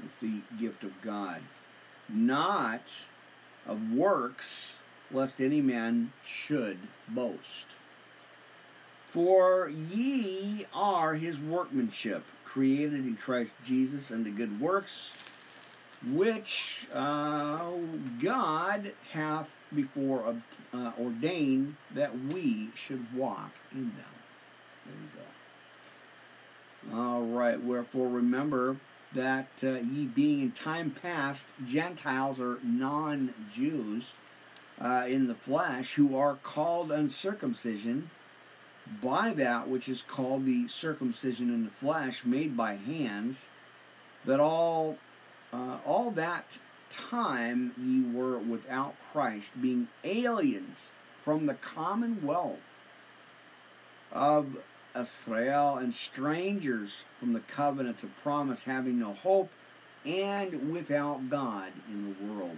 It's 0.06 0.18
the 0.22 0.42
gift 0.60 0.84
of 0.84 1.02
God. 1.02 1.42
Not 2.08 2.84
of 3.66 3.92
works, 3.92 4.76
lest 5.12 5.42
any 5.42 5.62
man 5.62 6.14
should 6.24 6.78
boast. 7.08 7.66
For 9.12 9.70
ye 9.70 10.68
are 10.74 11.16
his 11.16 11.40
workmanship, 11.40 12.24
created 12.46 13.06
in 13.06 13.18
Christ 13.18 13.56
Jesus 13.66 14.12
unto 14.12 14.32
good 14.32 14.62
works, 14.62 15.14
which 16.14 16.88
uh, 16.94 17.72
God 18.22 18.92
hath 19.12 19.50
before 19.74 20.36
uh, 20.74 20.92
ordained 21.00 21.76
that 21.94 22.18
we 22.32 22.70
should 22.76 23.14
walk 23.16 23.52
them. 23.84 24.16
There 24.86 24.96
you 24.96 25.10
go. 26.92 26.98
All 26.98 27.24
right, 27.24 27.62
wherefore 27.62 28.08
remember 28.08 28.78
that 29.14 29.48
uh, 29.64 29.74
ye 29.76 30.06
being 30.06 30.42
in 30.42 30.52
time 30.52 30.92
past 31.02 31.48
Gentiles 31.66 32.40
or 32.40 32.60
non 32.64 33.34
Jews 33.54 34.12
uh, 34.80 35.06
in 35.08 35.28
the 35.28 35.36
flesh, 35.36 35.94
who 35.96 36.16
are 36.16 36.36
called 36.36 36.92
uncircumcision 36.92 38.10
by 39.02 39.34
that 39.34 39.68
which 39.68 39.90
is 39.90 40.02
called 40.02 40.46
the 40.46 40.68
circumcision 40.68 41.50
in 41.54 41.66
the 41.66 41.72
flesh 41.72 42.24
made 42.24 42.56
by 42.56 42.76
hands, 42.76 43.48
that 44.26 44.40
all 44.40 44.98
uh, 45.52 45.78
all 45.86 46.12
that 46.12 46.60
time 46.90 47.74
ye 47.78 48.04
were 48.16 48.38
without 48.38 48.96
Christ, 49.12 49.62
being 49.62 49.88
aliens 50.04 50.92
from 51.24 51.46
the 51.46 51.56
commonwealth 51.56 52.67
of 54.18 54.58
Israel 55.00 55.78
and 55.78 55.94
strangers 55.94 57.04
from 57.20 57.34
the 57.34 57.40
covenants 57.40 58.04
of 58.04 58.10
promise, 58.24 58.64
having 58.64 59.00
no 59.00 59.14
hope 59.14 59.50
and 60.06 60.72
without 60.72 61.30
God 61.30 61.72
in 61.88 62.16
the 62.20 62.34
world. 62.34 62.58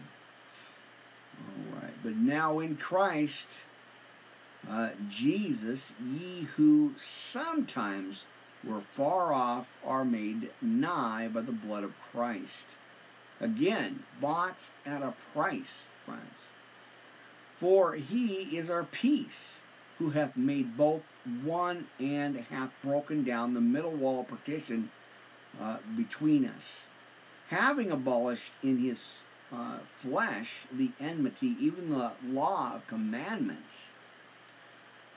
All 1.38 1.82
right, 1.82 1.94
but 2.02 2.16
now 2.16 2.60
in 2.60 2.78
Christ 2.78 3.48
uh, 4.70 4.90
Jesus, 5.10 5.94
ye 6.14 6.48
who 6.56 6.94
sometimes 6.98 8.26
were 8.64 8.82
far 8.82 9.32
off 9.32 9.68
are 9.86 10.04
made 10.04 10.52
nigh 10.62 11.30
by 11.34 11.42
the 11.42 11.52
blood 11.52 11.84
of 11.84 12.00
Christ. 12.12 12.76
Again, 13.40 14.04
bought 14.20 14.60
at 14.86 15.02
a 15.02 15.14
price, 15.34 15.88
friends. 16.06 16.48
For 17.58 17.94
he 17.94 18.58
is 18.58 18.70
our 18.70 18.84
peace, 18.84 19.64
who 19.98 20.12
hath 20.12 20.36
made 20.36 20.78
both 20.78 21.04
one 21.44 21.88
and 22.00 22.38
hath 22.50 22.72
broken 22.84 23.24
down 23.24 23.54
the 23.54 23.62
middle 23.62 23.92
wall 23.92 24.24
partition 24.24 24.92
uh, 25.62 25.78
between 25.96 26.46
us, 26.46 26.88
having 27.50 27.92
abolished 27.92 28.54
in 28.64 28.78
his 28.78 29.18
uh, 29.52 29.78
flesh 29.92 30.66
the 30.72 30.92
enmity, 31.00 31.56
even 31.60 31.90
the 31.90 32.12
law 32.24 32.74
of 32.76 32.88
commandments, 32.88 33.88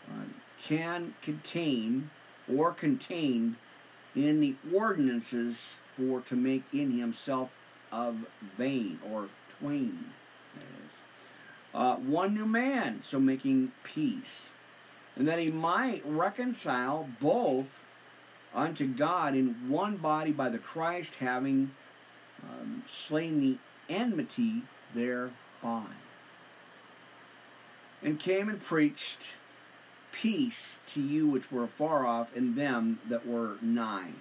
uh, 0.08 0.24
can 0.62 1.14
contain 1.22 2.10
or 2.52 2.72
contained 2.72 3.56
in 4.14 4.40
the 4.40 4.54
ordinances 4.74 5.80
for 5.96 6.20
to 6.20 6.34
make 6.34 6.64
in 6.72 6.98
himself 6.98 7.54
of 7.90 8.16
vain 8.56 8.98
or 9.10 9.28
twain. 9.58 10.06
Uh, 11.74 11.96
one 11.96 12.34
new 12.34 12.44
man, 12.44 13.00
so 13.02 13.18
making 13.18 13.72
peace, 13.82 14.52
and 15.16 15.28
that 15.28 15.38
he 15.38 15.50
might 15.50 16.02
reconcile 16.06 17.08
both 17.20 17.80
unto 18.54 18.86
God 18.86 19.34
in 19.34 19.68
one 19.68 19.96
body 19.96 20.32
by 20.32 20.48
the 20.48 20.58
Christ, 20.58 21.16
having 21.16 21.72
um, 22.42 22.82
slain 22.86 23.40
the 23.40 23.58
enmity 23.88 24.62
thereby. 24.94 25.86
And 28.02 28.18
came 28.18 28.48
and 28.48 28.60
preached 28.60 29.36
peace 30.12 30.76
to 30.88 31.00
you 31.00 31.28
which 31.28 31.50
were 31.50 31.64
afar 31.64 32.06
off, 32.06 32.34
and 32.36 32.56
them 32.56 33.00
that 33.08 33.26
were 33.26 33.56
nigh. 33.62 34.12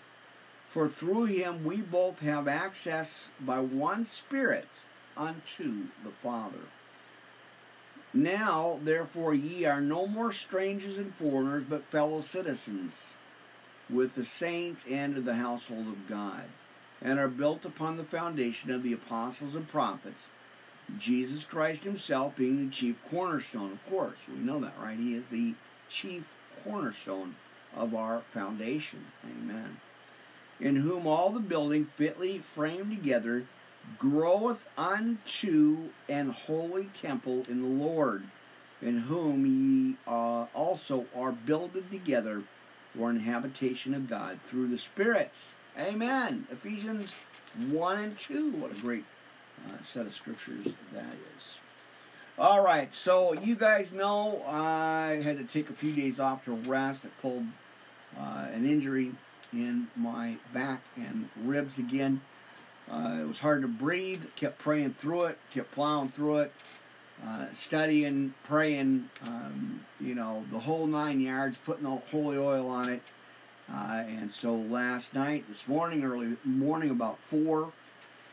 For 0.70 0.88
through 0.88 1.26
him 1.26 1.66
we 1.66 1.78
both 1.78 2.20
have 2.20 2.48
access 2.48 3.30
by 3.40 3.60
one 3.60 4.06
Spirit 4.06 4.70
unto 5.18 5.88
the 6.04 6.12
Father. 6.12 6.68
Now, 8.14 8.80
therefore, 8.84 9.34
ye 9.34 9.66
are 9.66 9.82
no 9.82 10.06
more 10.06 10.32
strangers 10.32 10.98
and 10.98 11.14
foreigners, 11.14 11.64
but 11.64 11.86
fellow 11.86 12.22
citizens 12.22 13.14
with 13.90 14.16
the 14.16 14.26
saints 14.26 14.86
and 14.90 15.18
of 15.18 15.26
the 15.26 15.36
household 15.36 15.88
of 15.88 16.08
God, 16.08 16.44
and 17.02 17.20
are 17.20 17.28
built 17.28 17.66
upon 17.66 17.98
the 17.98 18.04
foundation 18.04 18.72
of 18.72 18.84
the 18.84 18.94
apostles 18.94 19.56
and 19.56 19.68
prophets, 19.68 20.28
Jesus 20.98 21.46
Christ 21.46 21.84
himself 21.84 22.36
being 22.36 22.66
the 22.66 22.72
chief 22.72 22.98
cornerstone. 23.10 23.72
Of 23.72 23.90
course, 23.90 24.18
we 24.28 24.40
know 24.40 24.60
that, 24.60 24.74
right? 24.82 24.98
He 24.98 25.14
is 25.14 25.30
the 25.30 25.54
chief 25.90 26.26
cornerstone 26.64 27.36
of 27.76 27.96
our 27.96 28.22
foundation. 28.34 29.06
Amen. 29.26 29.78
In 30.60 30.78
whom 30.78 31.08
all 31.08 31.32
the 31.32 31.40
building 31.40 31.86
fitly 31.86 32.40
framed 32.40 32.92
together 32.92 33.46
groweth 33.98 34.68
unto 34.78 35.90
an 36.10 36.30
holy 36.30 36.86
temple 37.00 37.44
in 37.50 37.62
the 37.62 37.86
Lord, 37.86 38.24
in 38.82 39.00
whom 39.00 39.46
ye 39.46 39.98
uh, 40.08 40.46
also 40.54 41.06
are 41.16 41.32
builded 41.32 41.92
together 41.92 42.44
for 42.96 43.10
an 43.10 43.22
habitation 43.22 43.94
of 43.94 44.10
God 44.10 44.40
through 44.48 44.68
the 44.68 44.78
Spirit. 44.78 45.32
Amen. 45.80 46.48
Ephesians 46.52 47.14
1 47.70 47.98
and 48.00 48.18
2. 48.18 48.52
What 48.52 48.72
a 48.72 48.82
great 48.82 49.06
uh, 49.68 49.82
set 49.84 50.06
of 50.06 50.14
scriptures 50.14 50.66
that 50.94 51.14
is. 51.38 51.60
All 52.40 52.64
right, 52.64 52.94
so 52.96 53.34
you 53.34 53.56
guys 53.56 53.94
know 53.94 54.42
I 54.48 55.22
had 55.24 55.38
to 55.38 55.44
take 55.44 55.70
a 55.70 55.74
few 55.74 55.92
days 55.94 56.20
off 56.20 56.46
to 56.46 56.54
rest. 56.54 57.04
I 57.06 57.10
pulled 57.22 57.46
uh, 58.18 58.48
an 58.52 58.66
injury 58.66 59.12
in 59.54 59.88
my 59.96 60.38
back 60.54 60.82
and 60.96 61.30
ribs 61.44 61.78
again. 61.78 62.22
Uh, 62.92 63.20
it 63.22 63.28
was 63.28 63.40
hard 63.40 63.62
to 63.62 63.68
breathe. 63.68 64.26
Kept 64.36 64.60
praying 64.60 64.94
through 64.94 65.26
it. 65.26 65.38
Kept 65.54 65.72
plowing 65.72 66.10
through 66.10 66.40
it. 66.40 66.54
Uh, 67.26 67.46
studying, 67.54 68.34
praying, 68.46 69.08
um, 69.28 69.86
you 70.00 70.16
know, 70.16 70.44
the 70.52 70.58
whole 70.58 70.88
nine 70.88 71.22
yards, 71.22 71.56
putting 71.64 71.84
the 71.84 71.96
holy 72.10 72.36
oil 72.36 72.68
on 72.68 72.90
it. 72.90 73.02
Uh, 73.72 74.04
and 74.08 74.34
so 74.34 74.56
last 74.56 75.14
night, 75.14 75.48
this 75.48 75.68
morning, 75.68 76.04
early 76.04 76.36
morning, 76.44 76.90
about 76.90 77.20
four, 77.20 77.72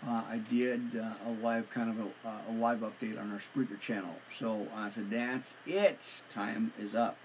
uh, 0.07 0.23
I 0.29 0.41
did 0.51 0.81
uh, 0.97 1.29
a 1.29 1.33
live 1.43 1.69
kind 1.71 1.91
of 1.91 2.07
a, 2.25 2.51
a, 2.51 2.55
live 2.55 2.79
update 2.79 3.21
on 3.21 3.31
our 3.31 3.39
Spreaker 3.39 3.79
channel. 3.79 4.15
So 4.33 4.67
I 4.75 4.89
said, 4.91 5.11
"That's 5.11 5.57
it. 5.67 6.23
Time 6.31 6.73
is 6.79 6.95
up 6.95 7.17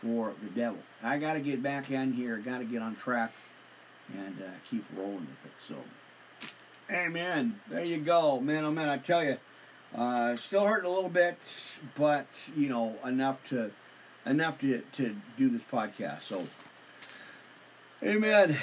for 0.00 0.34
the 0.42 0.50
devil. 0.50 0.80
I 1.02 1.18
got 1.18 1.34
to 1.34 1.40
get 1.40 1.62
back 1.62 1.90
in 1.90 2.12
here. 2.12 2.36
Got 2.38 2.58
to 2.58 2.64
get 2.64 2.82
on 2.82 2.96
track 2.96 3.32
and 4.12 4.36
uh, 4.40 4.50
keep 4.68 4.84
rolling 4.96 5.20
with 5.20 5.46
it." 5.46 5.52
So, 5.60 5.76
Amen. 6.90 7.60
There 7.68 7.84
you 7.84 7.98
go, 7.98 8.40
man. 8.40 8.64
Oh 8.64 8.70
man, 8.70 8.88
I 8.88 8.98
tell 8.98 9.22
you, 9.22 9.36
uh, 9.94 10.36
still 10.36 10.66
hurting 10.66 10.90
a 10.90 10.92
little 10.92 11.10
bit, 11.10 11.38
but 11.96 12.26
you 12.56 12.68
know 12.68 12.96
enough 13.04 13.46
to 13.50 13.70
enough 14.24 14.58
to 14.60 14.82
to 14.92 15.16
do 15.36 15.50
this 15.50 15.62
podcast. 15.70 16.22
So, 16.22 16.46
Amen. 18.02 18.56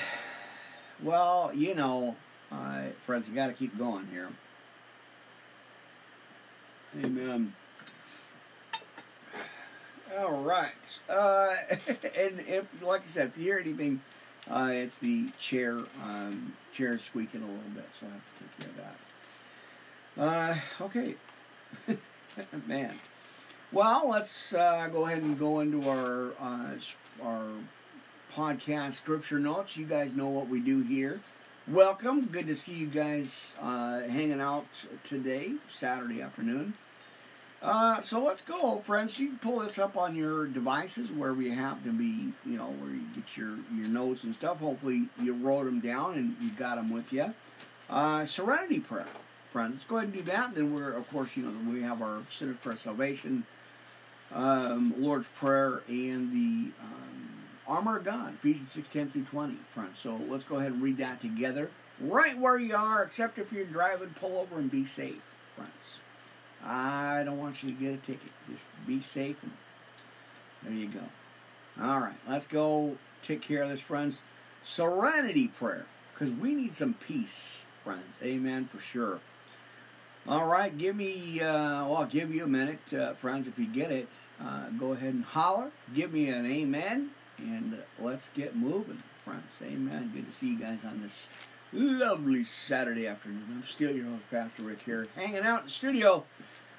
Well, 1.03 1.51
you 1.53 1.76
know 1.76 2.15
uh, 2.51 2.82
friends, 3.05 3.28
you 3.28 3.36
got 3.36 3.47
to 3.47 3.53
keep 3.53 3.78
going 3.78 4.07
here. 4.11 4.30
Amen. 7.03 7.53
All 10.17 10.41
right. 10.41 10.99
Uh, 11.09 11.55
and 12.17 12.39
if, 12.47 12.65
like 12.82 13.03
I 13.03 13.07
said, 13.07 13.28
if 13.28 13.38
you 13.38 13.43
hear 13.43 13.59
anything, 13.59 14.01
uh, 14.49 14.69
it's 14.71 14.97
the 14.99 15.29
chair, 15.39 15.79
um, 16.03 16.53
chair 16.73 16.97
squeaking 16.97 17.41
a 17.41 17.45
little 17.45 17.61
bit, 17.73 17.87
so 17.99 18.05
I 18.05 18.09
have 18.11 18.21
to 18.25 18.43
take 18.43 18.75
care 18.75 18.85
of 18.85 18.95
that. 20.77 20.81
Uh, 20.81 20.85
okay. 20.85 21.15
Man. 22.67 22.95
Well, 23.71 24.09
let's 24.09 24.53
uh, 24.53 24.87
go 24.91 25.05
ahead 25.05 25.23
and 25.23 25.37
go 25.37 25.59
into 25.59 25.89
our 25.89 26.31
uh, 26.39 26.75
our 27.23 27.47
podcast 28.33 28.93
scripture 28.93 29.39
notes. 29.39 29.75
You 29.75 29.85
guys 29.85 30.15
know 30.15 30.29
what 30.29 30.47
we 30.47 30.59
do 30.59 30.81
here. 30.81 31.19
Welcome. 31.67 32.27
Good 32.27 32.47
to 32.47 32.55
see 32.55 32.73
you 32.73 32.87
guys 32.87 33.53
uh, 33.59 34.01
hanging 34.01 34.39
out 34.39 34.67
today, 35.03 35.53
Saturday 35.69 36.21
afternoon. 36.21 36.75
Uh, 37.62 37.99
so 38.01 38.24
let's 38.24 38.41
go, 38.41 38.80
friends. 38.80 39.18
You 39.20 39.30
can 39.30 39.38
pull 39.39 39.60
this 39.60 39.80
up 39.80 39.97
on 39.97 40.16
your 40.16 40.45
devices 40.45 41.12
wherever 41.12 41.41
you 41.41 41.53
happen 41.53 41.84
to 41.84 41.91
be, 41.91 42.32
you 42.49 42.58
know, 42.58 42.68
where 42.80 42.91
you 42.91 43.01
get 43.16 43.36
your, 43.36 43.56
your 43.76 43.88
notes 43.88 44.24
and 44.24 44.36
stuff. 44.36 44.60
Hopefully 44.60 45.10
you 45.22 45.34
wrote 45.34 45.66
them 45.66 45.80
down 45.80 46.14
and 46.16 46.36
you 46.41 46.51
got 46.51 46.76
them 46.76 46.91
with 46.91 47.12
you. 47.12 47.34
Uh, 47.89 48.26
serenity 48.26 48.80
prayer, 48.80 49.08
friends. 49.51 49.74
Let's 49.74 49.86
go 49.86 49.97
ahead 49.97 50.10
and 50.10 50.18
do 50.18 50.32
that. 50.32 50.53
Then 50.53 50.74
we're, 50.76 50.93
of 50.93 51.10
course, 51.10 51.36
you 51.36 51.43
know, 51.43 51.72
we 51.72 51.82
have 51.82 52.01
our 52.01 52.22
Sinner's 52.30 52.58
Prayer 52.58 52.78
Salvation, 52.78 53.45
um, 54.34 54.93
Lord's 54.97 55.28
Prayer, 55.28 55.82
and 55.88 56.32
the 56.32 56.72
um, 56.82 57.45
armor 57.68 57.97
of 57.97 58.03
God, 58.03 58.34
Ephesians 58.36 58.72
6 58.72 58.89
10 58.89 59.10
through 59.12 59.24
20, 59.24 59.56
friends. 59.74 59.97
So 59.99 60.20
let's 60.30 60.43
go 60.43 60.58
ahead 60.58 60.72
and 60.72 60.82
read 60.82 60.97
that 60.97 61.22
together. 61.22 61.70
Right 61.99 62.38
where 62.38 62.60
you 62.60 62.76
are, 62.76 63.03
except 63.03 63.39
if 63.39 63.53
you're 63.53 63.66
driving, 63.66 64.10
pull 64.20 64.38
over 64.38 64.60
and 64.60 64.70
be 64.70 64.86
safe, 64.86 65.22
friends. 65.56 65.99
I 66.66 67.24
don't 67.24 67.38
want 67.38 67.63
you 67.63 67.72
to 67.72 67.80
get 67.80 67.93
a 67.93 67.97
ticket. 67.97 68.32
Just 68.49 68.66
be 68.88 69.01
safe 69.01 69.38
and 69.43 69.51
there 70.63 70.74
you 70.74 70.88
go. 70.88 71.01
All 71.82 71.99
right, 71.99 72.16
let's 72.28 72.47
go 72.47 72.97
take 73.22 73.41
care 73.41 73.63
of 73.63 73.70
this, 73.70 73.82
friends. 73.82 74.22
Serenity 74.63 75.47
prayer, 75.47 75.86
because 76.13 76.34
we 76.34 76.55
need 76.55 76.76
some 76.76 76.95
peace, 76.95 77.66
friends. 77.84 78.18
Amen, 78.24 78.66
for 78.66 78.80
sure. 78.80 79.20
All 80.28 80.47
right, 80.47 80.76
give 80.76 80.95
me, 80.95 81.39
uh, 81.39 81.86
well, 81.86 81.97
I'll 81.97 82.05
give 82.05 82.34
you 82.34 82.45
a 82.45 82.47
minute, 82.47 82.93
uh, 82.93 83.13
friends, 83.13 83.47
if 83.47 83.59
you 83.59 83.68
get 83.68 83.91
it. 83.91 84.07
Uh, 84.41 84.70
go 84.78 84.93
ahead 84.93 85.13
and 85.13 85.24
holler. 85.24 85.72
Give 85.93 86.11
me 86.11 86.30
an 86.30 86.45
amen 86.45 87.11
and 87.38 87.78
let's 87.99 88.30
get 88.30 88.55
moving, 88.55 89.01
friends. 89.24 89.59
Amen. 89.61 90.11
Good 90.13 90.30
to 90.30 90.32
see 90.32 90.49
you 90.49 90.59
guys 90.59 90.80
on 90.86 91.01
this 91.01 91.28
lovely 91.72 92.43
Saturday 92.43 93.07
afternoon. 93.07 93.45
I'm 93.49 93.63
still 93.63 93.95
your 93.95 94.05
host, 94.05 94.24
Pastor 94.32 94.63
Rick 94.63 94.80
here, 94.86 95.07
hanging 95.16 95.43
out 95.43 95.61
in 95.61 95.66
the 95.66 95.72
studio, 95.72 96.24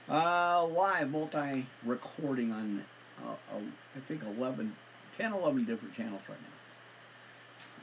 uh, 0.09 0.67
live 0.67 1.11
multi 1.11 1.67
recording 1.85 2.53
on, 2.53 2.85
uh, 3.25 3.31
uh, 3.31 3.61
I 3.97 4.01
think, 4.01 4.23
11, 4.25 4.75
10, 5.17 5.33
11 5.33 5.65
different 5.65 5.95
channels 5.95 6.23
right 6.29 6.39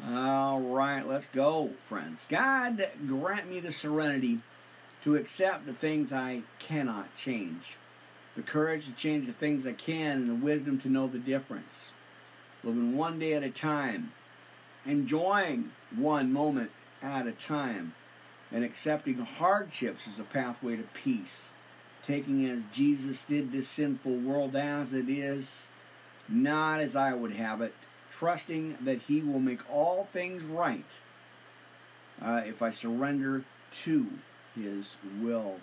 now. 0.01 0.49
All 0.51 0.61
right, 0.61 1.07
let's 1.07 1.27
go, 1.27 1.71
friends. 1.81 2.25
God 2.29 2.87
grant 3.07 3.49
me 3.49 3.59
the 3.59 3.71
serenity 3.71 4.39
to 5.03 5.15
accept 5.15 5.65
the 5.65 5.73
things 5.73 6.11
I 6.11 6.41
cannot 6.59 7.15
change, 7.15 7.77
the 8.35 8.41
courage 8.41 8.85
to 8.85 8.93
change 8.93 9.27
the 9.27 9.33
things 9.33 9.67
I 9.67 9.73
can, 9.73 10.21
and 10.21 10.29
the 10.29 10.45
wisdom 10.45 10.79
to 10.79 10.89
know 10.89 11.07
the 11.07 11.19
difference 11.19 11.91
living 12.63 12.95
one 12.95 13.19
day 13.19 13.33
at 13.33 13.43
a 13.43 13.49
time, 13.49 14.13
enjoying 14.85 15.71
one 15.95 16.31
moment 16.31 16.71
at 17.01 17.27
a 17.27 17.31
time, 17.31 17.93
and 18.51 18.63
accepting 18.63 19.17
hardships 19.17 20.07
as 20.07 20.19
a 20.19 20.23
pathway 20.23 20.75
to 20.77 20.83
peace, 20.93 21.49
taking 22.05 22.45
as 22.45 22.63
Jesus 22.71 23.23
did 23.23 23.51
this 23.51 23.67
sinful 23.67 24.17
world 24.17 24.55
as 24.55 24.93
it 24.93 25.09
is, 25.09 25.67
not 26.27 26.79
as 26.79 26.95
I 26.95 27.13
would 27.13 27.33
have 27.33 27.61
it, 27.61 27.73
trusting 28.11 28.77
that 28.81 29.03
He 29.03 29.21
will 29.21 29.39
make 29.39 29.59
all 29.71 30.03
things 30.05 30.43
right 30.43 30.85
uh, 32.21 32.41
if 32.45 32.61
I 32.61 32.69
surrender 32.69 33.43
to 33.83 34.07
his 34.55 34.97
will, 35.21 35.55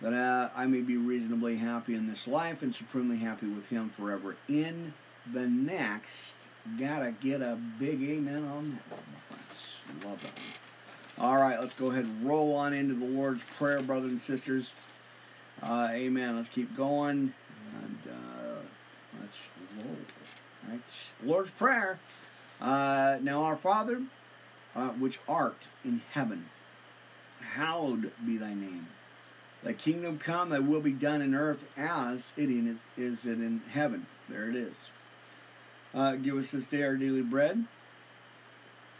that 0.00 0.12
uh, 0.12 0.50
I 0.56 0.66
may 0.66 0.80
be 0.80 0.96
reasonably 0.96 1.56
happy 1.56 1.94
in 1.94 2.08
this 2.08 2.26
life 2.26 2.62
and 2.62 2.74
supremely 2.74 3.18
happy 3.18 3.46
with 3.46 3.68
him 3.68 3.90
forever 3.90 4.36
in 4.48 4.94
the 5.32 5.46
next. 5.46 6.36
Gotta 6.78 7.12
get 7.12 7.42
a 7.42 7.58
big 7.78 8.02
amen 8.02 8.44
on 8.44 8.78
that. 8.90 10.06
Love 10.06 10.22
that. 10.22 11.22
All 11.22 11.36
right, 11.36 11.58
let's 11.58 11.74
go 11.74 11.90
ahead 11.90 12.04
and 12.04 12.26
roll 12.26 12.54
on 12.54 12.72
into 12.72 12.94
the 12.94 13.04
Lord's 13.04 13.42
Prayer, 13.56 13.82
brothers 13.82 14.10
and 14.10 14.20
sisters. 14.20 14.72
Uh, 15.62 15.88
amen. 15.92 16.36
Let's 16.36 16.48
keep 16.48 16.76
going. 16.76 17.32
And 17.82 17.98
uh, 18.10 18.60
let's. 19.20 19.38
Lord's 21.24 21.50
Prayer. 21.50 21.98
Uh, 22.60 23.18
now, 23.22 23.42
our 23.42 23.56
Father, 23.56 24.02
uh, 24.74 24.88
which 24.90 25.20
art 25.28 25.68
in 25.84 26.02
heaven, 26.12 26.48
hallowed 27.40 28.12
be 28.24 28.36
thy 28.36 28.54
name. 28.54 28.88
Thy 29.62 29.72
kingdom 29.72 30.18
come, 30.18 30.50
thy 30.50 30.58
will 30.60 30.80
be 30.80 30.92
done 30.92 31.20
in 31.20 31.34
earth 31.34 31.64
as 31.76 32.32
it 32.36 32.50
is, 32.50 32.78
is 32.96 33.26
it 33.26 33.38
in 33.38 33.62
heaven. 33.70 34.06
There 34.28 34.48
it 34.48 34.56
is. 34.56 34.76
Uh, 35.94 36.16
give 36.16 36.36
us 36.36 36.52
this 36.52 36.66
day 36.66 36.82
our 36.82 36.96
daily 36.96 37.22
bread. 37.22 37.64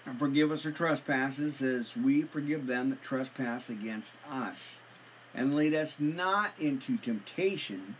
And 0.07 0.19
forgive 0.19 0.51
us 0.51 0.65
our 0.65 0.73
trespasses 0.73 1.61
as 1.61 1.97
we 1.97 2.23
forgive 2.23 2.67
them 2.67 2.91
that 2.91 3.03
trespass 3.03 3.69
against 3.69 4.15
us. 4.31 4.81
And 5.39 5.55
lead 5.55 5.73
us 5.73 6.01
not 6.01 6.51
into 6.59 6.97
temptation, 6.97 7.95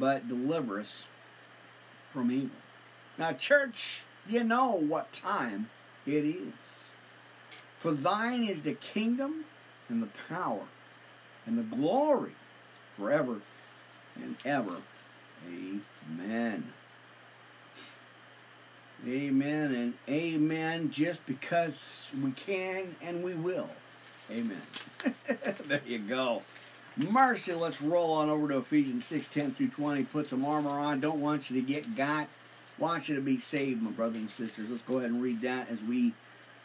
but 0.00 0.26
deliver 0.26 0.80
us 0.80 1.04
from 2.12 2.32
evil. 2.32 2.56
Now, 3.16 3.34
church, 3.34 4.02
you 4.28 4.42
know 4.42 4.72
what 4.72 5.12
time 5.12 5.70
it 6.06 6.24
is. 6.24 6.90
For 7.78 7.92
thine 7.92 8.42
is 8.42 8.62
the 8.62 8.74
kingdom 8.74 9.44
and 9.88 10.02
the 10.02 10.08
power 10.28 10.64
and 11.46 11.56
the 11.56 11.62
glory 11.62 12.32
forever 12.96 13.42
and 14.16 14.34
ever. 14.44 14.78
Amen. 15.48 16.72
Amen 19.06 19.72
and 19.72 19.94
amen 20.08 20.90
just 20.90 21.24
because 21.26 22.10
we 22.20 22.32
can 22.32 22.96
and 23.00 23.22
we 23.22 23.34
will. 23.34 23.70
Amen. 24.32 24.62
there 25.68 25.82
you 25.86 26.00
go. 26.00 26.42
Mercy, 26.96 27.54
let's 27.54 27.80
roll 27.80 28.12
on 28.12 28.28
over 28.28 28.48
to 28.48 28.58
Ephesians 28.58 29.06
6 29.06 29.28
10 29.28 29.52
through 29.52 29.68
20. 29.68 30.04
Put 30.04 30.28
some 30.28 30.44
armor 30.44 30.70
on. 30.70 31.00
Don't 31.00 31.20
want 31.20 31.50
you 31.50 31.60
to 31.60 31.66
get 31.66 31.96
got. 31.96 32.28
Want 32.78 33.08
you 33.08 33.14
to 33.14 33.20
be 33.20 33.38
saved, 33.38 33.82
my 33.82 33.90
brothers 33.90 34.16
and 34.16 34.30
sisters. 34.30 34.68
Let's 34.68 34.82
go 34.82 34.98
ahead 34.98 35.10
and 35.10 35.22
read 35.22 35.40
that 35.42 35.70
as 35.70 35.80
we 35.82 36.12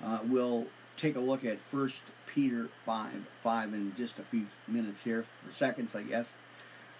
uh, 0.04 0.20
will 0.26 0.68
take 0.98 1.16
a 1.16 1.20
look 1.20 1.46
at 1.46 1.60
1 1.72 1.92
Peter 2.26 2.70
5 2.86 3.12
5 3.38 3.74
in 3.74 3.94
just 3.96 4.20
a 4.20 4.24
few 4.24 4.48
minutes 4.68 5.02
here, 5.02 5.20
or 5.20 5.54
seconds, 5.54 5.96
I 5.96 6.04
guess. 6.04 6.34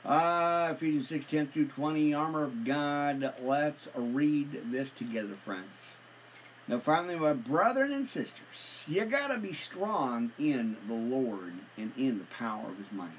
Uh, 0.06 0.70
Ephesians 0.74 1.10
6 1.10 1.26
10 1.26 1.48
through 1.48 1.68
20, 1.68 2.14
armor 2.14 2.44
of 2.44 2.64
God. 2.64 3.34
Let's 3.42 3.90
read 3.96 4.72
this 4.72 4.92
together, 4.92 5.36
friends. 5.44 5.96
Now, 6.68 6.80
finally, 6.80 7.16
my 7.16 7.34
brethren 7.34 7.94
and 7.94 8.06
sisters, 8.06 8.84
you 8.88 9.06
got 9.06 9.30
to 9.30 9.38
be 9.38 9.54
strong 9.54 10.34
in 10.38 10.76
the 10.88 10.94
Lord 10.94 11.54
and 11.78 11.94
in 11.98 12.18
the 12.18 12.26
power 12.26 12.70
of 12.70 12.78
his 12.78 12.92
might. 12.92 13.10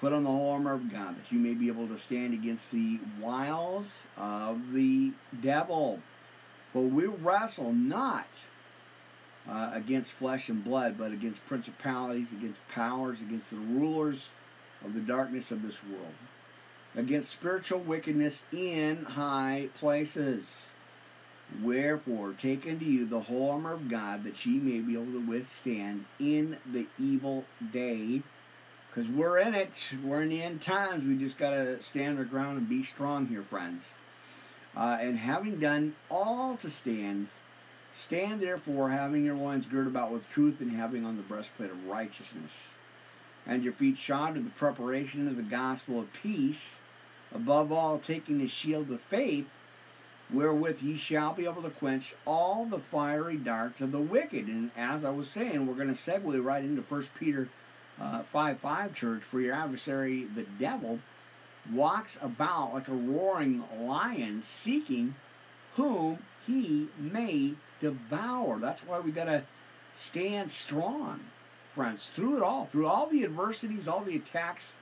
Put 0.00 0.12
on 0.12 0.24
the 0.24 0.30
whole 0.30 0.50
armor 0.50 0.74
of 0.74 0.90
God 0.90 1.16
that 1.16 1.32
you 1.32 1.38
may 1.38 1.54
be 1.54 1.68
able 1.68 1.88
to 1.88 1.98
stand 1.98 2.34
against 2.34 2.70
the 2.70 3.00
wiles 3.20 4.06
of 4.16 4.72
the 4.72 5.12
devil. 5.40 6.00
For 6.72 6.82
we 6.82 7.06
wrestle 7.06 7.72
not 7.72 8.28
uh, 9.48 9.70
against 9.72 10.12
flesh 10.12 10.48
and 10.48 10.64
blood, 10.64 10.96
but 10.96 11.12
against 11.12 11.44
principalities, 11.46 12.32
against 12.32 12.66
powers, 12.68 13.20
against 13.20 13.50
the 13.50 13.56
rulers 13.56 14.28
of 14.84 14.94
the 14.94 15.00
darkness 15.00 15.50
of 15.50 15.62
this 15.62 15.82
world, 15.84 16.14
against 16.96 17.30
spiritual 17.30 17.80
wickedness 17.80 18.44
in 18.52 19.04
high 19.04 19.68
places. 19.74 20.71
Wherefore, 21.62 22.32
take 22.32 22.66
unto 22.66 22.84
you 22.84 23.06
the 23.06 23.20
whole 23.20 23.50
armor 23.50 23.72
of 23.72 23.88
God, 23.88 24.24
that 24.24 24.46
ye 24.46 24.58
may 24.58 24.80
be 24.80 24.94
able 24.94 25.12
to 25.12 25.26
withstand 25.26 26.04
in 26.18 26.58
the 26.70 26.86
evil 26.98 27.44
day. 27.72 28.22
Because 28.88 29.08
we're 29.08 29.38
in 29.38 29.54
it. 29.54 29.90
We're 30.04 30.22
in 30.22 30.28
the 30.28 30.42
end 30.42 30.62
times. 30.62 31.04
We 31.04 31.16
just 31.16 31.38
got 31.38 31.50
to 31.50 31.82
stand 31.82 32.18
our 32.18 32.24
ground 32.24 32.58
and 32.58 32.68
be 32.68 32.82
strong 32.82 33.26
here, 33.26 33.42
friends. 33.42 33.92
Uh, 34.76 34.98
and 35.00 35.18
having 35.18 35.58
done 35.58 35.96
all 36.10 36.56
to 36.56 36.70
stand, 36.70 37.28
stand 37.92 38.40
therefore, 38.40 38.90
having 38.90 39.24
your 39.24 39.34
loins 39.34 39.66
girded 39.66 39.88
about 39.88 40.12
with 40.12 40.28
truth, 40.30 40.60
and 40.60 40.72
having 40.72 41.04
on 41.04 41.16
the 41.16 41.22
breastplate 41.22 41.70
of 41.70 41.86
righteousness 41.86 42.74
and 43.46 43.64
your 43.64 43.72
feet 43.72 43.98
shod 43.98 44.34
with 44.34 44.44
the 44.44 44.50
preparation 44.50 45.26
of 45.28 45.36
the 45.36 45.42
gospel 45.42 46.00
of 46.00 46.12
peace, 46.12 46.78
above 47.34 47.72
all 47.72 47.98
taking 47.98 48.38
the 48.38 48.46
shield 48.46 48.90
of 48.90 49.00
faith, 49.00 49.46
wherewith 50.32 50.82
ye 50.82 50.96
shall 50.96 51.32
be 51.32 51.44
able 51.44 51.62
to 51.62 51.70
quench 51.70 52.14
all 52.26 52.64
the 52.64 52.78
fiery 52.78 53.36
darts 53.36 53.80
of 53.80 53.92
the 53.92 54.00
wicked. 54.00 54.46
And 54.46 54.70
as 54.76 55.04
I 55.04 55.10
was 55.10 55.28
saying, 55.28 55.66
we're 55.66 55.74
going 55.74 55.94
to 55.94 55.94
segue 55.94 56.44
right 56.44 56.64
into 56.64 56.82
1 56.82 57.04
Peter 57.18 57.48
uh, 58.00 58.22
5 58.22 58.58
5 58.58 58.94
church, 58.94 59.22
for 59.22 59.40
your 59.40 59.54
adversary, 59.54 60.24
the 60.24 60.44
devil, 60.58 61.00
walks 61.70 62.18
about 62.22 62.74
like 62.74 62.88
a 62.88 62.92
roaring 62.92 63.64
lion, 63.80 64.42
seeking 64.42 65.14
whom 65.76 66.18
he 66.46 66.88
may 66.98 67.54
devour. 67.80 68.58
That's 68.58 68.82
why 68.82 69.00
we 69.00 69.12
got 69.12 69.24
to 69.24 69.44
stand 69.94 70.50
strong 70.50 71.20
friends 71.74 72.10
through 72.14 72.36
it 72.36 72.42
all, 72.42 72.66
through 72.66 72.86
all 72.86 73.06
the 73.06 73.24
adversities, 73.24 73.88
all 73.88 74.02
the 74.02 74.16
attacks. 74.16 74.74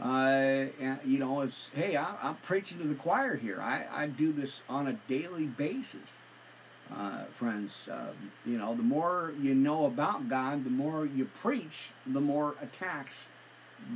Uh, 0.00 0.66
you 1.04 1.18
know, 1.18 1.42
it's 1.42 1.70
hey, 1.74 1.96
I, 1.96 2.16
I'm 2.22 2.36
preaching 2.36 2.78
to 2.78 2.84
the 2.88 2.94
choir 2.94 3.36
here. 3.36 3.60
I, 3.60 3.84
I 3.92 4.06
do 4.06 4.32
this 4.32 4.62
on 4.68 4.86
a 4.86 4.94
daily 5.08 5.44
basis, 5.44 6.18
uh, 6.94 7.24
friends. 7.36 7.88
Um, 7.90 8.32
you 8.46 8.56
know, 8.56 8.74
the 8.74 8.82
more 8.82 9.34
you 9.40 9.54
know 9.54 9.84
about 9.84 10.28
God, 10.28 10.64
the 10.64 10.70
more 10.70 11.04
you 11.04 11.28
preach, 11.42 11.90
the 12.06 12.20
more 12.20 12.54
attacks 12.62 13.28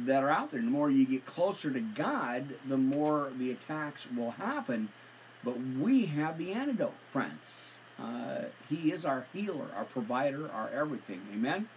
that 0.04 0.22
are 0.22 0.30
out 0.30 0.50
there. 0.50 0.60
The 0.60 0.66
more 0.66 0.90
you 0.90 1.06
get 1.06 1.24
closer 1.24 1.70
to 1.70 1.80
God, 1.80 2.54
the 2.68 2.76
more 2.76 3.30
the 3.38 3.50
attacks 3.50 4.06
will 4.14 4.32
happen. 4.32 4.90
But 5.42 5.58
we 5.60 6.06
have 6.06 6.38
the 6.38 6.52
antidote, 6.52 6.94
friends. 7.12 7.74
Uh, 7.98 8.44
he 8.68 8.92
is 8.92 9.04
our 9.04 9.26
healer, 9.32 9.66
our 9.76 9.84
provider, 9.84 10.50
our 10.50 10.68
everything. 10.70 11.20
Amen. 11.32 11.68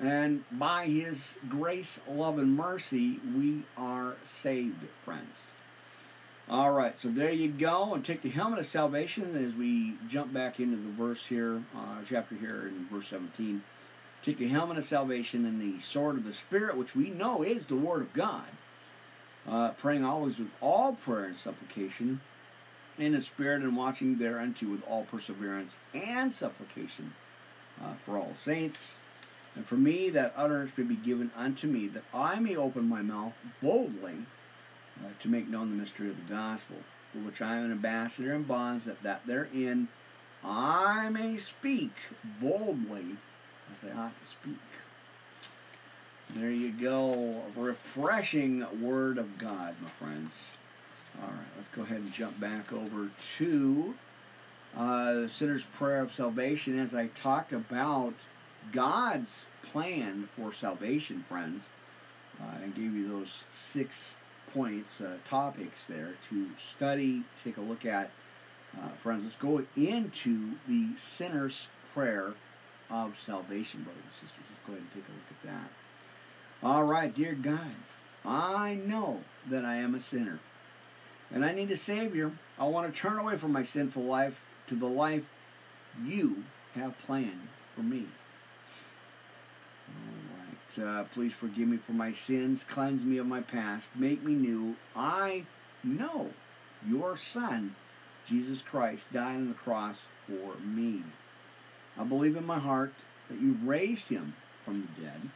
And 0.00 0.44
by 0.50 0.86
His 0.86 1.38
grace, 1.48 2.00
love, 2.08 2.38
and 2.38 2.56
mercy, 2.56 3.20
we 3.36 3.62
are 3.76 4.16
saved, 4.24 4.86
friends. 5.04 5.50
All 6.48 6.72
right, 6.72 6.98
so 6.98 7.08
there 7.08 7.30
you 7.30 7.48
go. 7.48 7.94
And 7.94 8.04
take 8.04 8.22
the 8.22 8.28
helmet 8.28 8.58
of 8.58 8.66
salvation 8.66 9.34
as 9.36 9.54
we 9.54 9.94
jump 10.08 10.32
back 10.32 10.60
into 10.60 10.76
the 10.76 10.92
verse 10.92 11.26
here, 11.26 11.62
uh, 11.74 12.02
chapter 12.06 12.34
here 12.34 12.68
in 12.68 12.86
verse 12.90 13.08
17. 13.08 13.62
Take 14.22 14.38
the 14.38 14.48
helmet 14.48 14.78
of 14.78 14.84
salvation 14.84 15.46
and 15.46 15.60
the 15.60 15.80
sword 15.80 16.16
of 16.16 16.24
the 16.24 16.34
Spirit, 16.34 16.76
which 16.76 16.94
we 16.94 17.10
know 17.10 17.42
is 17.42 17.66
the 17.66 17.76
Word 17.76 18.02
of 18.02 18.12
God. 18.12 18.44
Uh, 19.48 19.70
praying 19.70 20.04
always 20.04 20.38
with 20.38 20.50
all 20.60 20.94
prayer 20.94 21.26
and 21.26 21.36
supplication 21.36 22.20
in 22.98 23.12
the 23.12 23.20
Spirit 23.20 23.62
and 23.62 23.76
watching 23.76 24.18
thereunto 24.18 24.66
with 24.66 24.82
all 24.88 25.04
perseverance 25.04 25.78
and 25.94 26.32
supplication 26.32 27.14
uh, 27.82 27.94
for 28.04 28.16
all 28.16 28.32
saints 28.34 28.98
and 29.56 29.66
for 29.66 29.76
me, 29.76 30.10
that 30.10 30.34
utterance 30.36 30.72
may 30.76 30.84
be 30.84 30.96
given 30.96 31.30
unto 31.36 31.66
me, 31.66 31.86
that 31.88 32.04
I 32.12 32.40
may 32.40 32.56
open 32.56 32.88
my 32.88 33.02
mouth 33.02 33.34
boldly 33.62 34.26
uh, 35.00 35.08
to 35.20 35.28
make 35.28 35.48
known 35.48 35.70
the 35.70 35.76
mystery 35.76 36.08
of 36.08 36.16
the 36.16 36.34
gospel, 36.34 36.76
for 37.12 37.18
which 37.18 37.40
I 37.40 37.56
am 37.56 37.66
an 37.66 37.72
ambassador 37.72 38.32
in 38.34 38.42
bonds, 38.42 38.84
that, 38.84 39.02
that 39.02 39.26
therein 39.26 39.88
I 40.44 41.08
may 41.08 41.38
speak 41.38 41.92
boldly 42.40 43.16
as 43.72 43.88
I 43.88 43.98
ought 43.98 44.20
to 44.20 44.26
speak. 44.26 44.58
There 46.30 46.50
you 46.50 46.72
go. 46.72 47.42
A 47.56 47.60
refreshing 47.60 48.66
word 48.82 49.18
of 49.18 49.38
God, 49.38 49.76
my 49.80 49.88
friends. 49.90 50.54
All 51.22 51.28
right, 51.28 51.46
let's 51.56 51.68
go 51.68 51.82
ahead 51.82 51.98
and 51.98 52.12
jump 52.12 52.40
back 52.40 52.72
over 52.72 53.10
to 53.36 53.94
uh, 54.76 55.14
the 55.14 55.28
sinner's 55.28 55.64
prayer 55.64 56.00
of 56.00 56.12
salvation 56.12 56.78
as 56.78 56.92
I 56.92 57.06
talked 57.08 57.52
about 57.52 58.14
God's 58.72 59.46
plan 59.62 60.28
for 60.36 60.52
salvation, 60.52 61.24
friends, 61.28 61.70
uh, 62.40 62.62
and 62.62 62.74
gave 62.74 62.94
you 62.94 63.08
those 63.08 63.44
six 63.50 64.16
points, 64.52 65.00
uh, 65.00 65.16
topics 65.28 65.86
there 65.86 66.14
to 66.30 66.48
study, 66.58 67.24
take 67.42 67.56
a 67.56 67.60
look 67.60 67.84
at. 67.84 68.10
Uh, 68.76 68.88
friends, 69.02 69.24
let's 69.24 69.36
go 69.36 69.64
into 69.76 70.52
the 70.66 70.88
sinner's 70.96 71.68
prayer 71.92 72.34
of 72.90 73.18
salvation, 73.18 73.82
brothers 73.82 74.02
and 74.02 74.12
sisters. 74.12 74.44
Let's 74.50 74.66
go 74.66 74.72
ahead 74.72 74.82
and 74.82 74.92
take 74.92 75.08
a 75.08 75.12
look 75.12 75.30
at 75.30 75.48
that. 75.48 75.70
All 76.62 76.84
right, 76.84 77.14
dear 77.14 77.34
God, 77.34 77.74
I 78.24 78.74
know 78.74 79.20
that 79.48 79.64
I 79.64 79.76
am 79.76 79.94
a 79.94 80.00
sinner 80.00 80.40
and 81.32 81.44
I 81.44 81.52
need 81.52 81.70
a 81.70 81.76
Savior. 81.76 82.32
I 82.58 82.64
want 82.64 82.92
to 82.92 83.00
turn 83.00 83.18
away 83.18 83.36
from 83.36 83.52
my 83.52 83.62
sinful 83.62 84.02
life 84.02 84.40
to 84.68 84.74
the 84.74 84.86
life 84.86 85.24
you 86.02 86.44
have 86.74 86.98
planned 86.98 87.48
for 87.74 87.82
me. 87.82 88.06
Uh, 90.78 91.04
please 91.12 91.32
forgive 91.32 91.68
me 91.68 91.76
for 91.76 91.92
my 91.92 92.12
sins, 92.12 92.64
cleanse 92.64 93.02
me 93.02 93.18
of 93.18 93.26
my 93.26 93.40
past, 93.40 93.90
make 93.94 94.22
me 94.22 94.34
new. 94.34 94.76
I 94.96 95.44
know 95.82 96.30
your 96.86 97.16
Son, 97.16 97.76
Jesus 98.26 98.62
Christ, 98.62 99.12
died 99.12 99.36
on 99.36 99.48
the 99.48 99.54
cross 99.54 100.06
for 100.26 100.56
me. 100.58 101.02
I 101.98 102.04
believe 102.04 102.36
in 102.36 102.46
my 102.46 102.58
heart 102.58 102.94
that 103.28 103.40
you 103.40 103.56
raised 103.62 104.08
him 104.08 104.34
from 104.64 104.88
the 104.96 105.02
dead. 105.02 105.30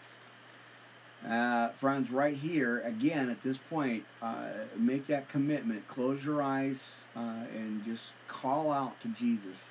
Uh, 1.27 1.71
friends, 1.71 2.11
right 2.11 2.37
here, 2.37 2.81
again, 2.81 3.29
at 3.29 3.43
this 3.43 3.59
point, 3.59 4.05
uh, 4.23 4.51
make 4.77 5.07
that 5.09 5.29
commitment. 5.29 5.89
Close 5.89 6.25
your 6.25 6.41
eyes 6.41 6.97
uh, 7.17 7.45
and 7.55 7.85
just 7.85 8.13
call 8.29 8.71
out 8.71 9.01
to 9.01 9.09
Jesus. 9.09 9.71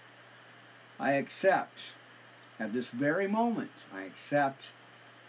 I 0.99 1.13
accept, 1.13 1.79
at 2.59 2.73
this 2.73 2.89
very 2.89 3.27
moment, 3.27 3.71
I 3.95 4.03
accept, 4.03 4.65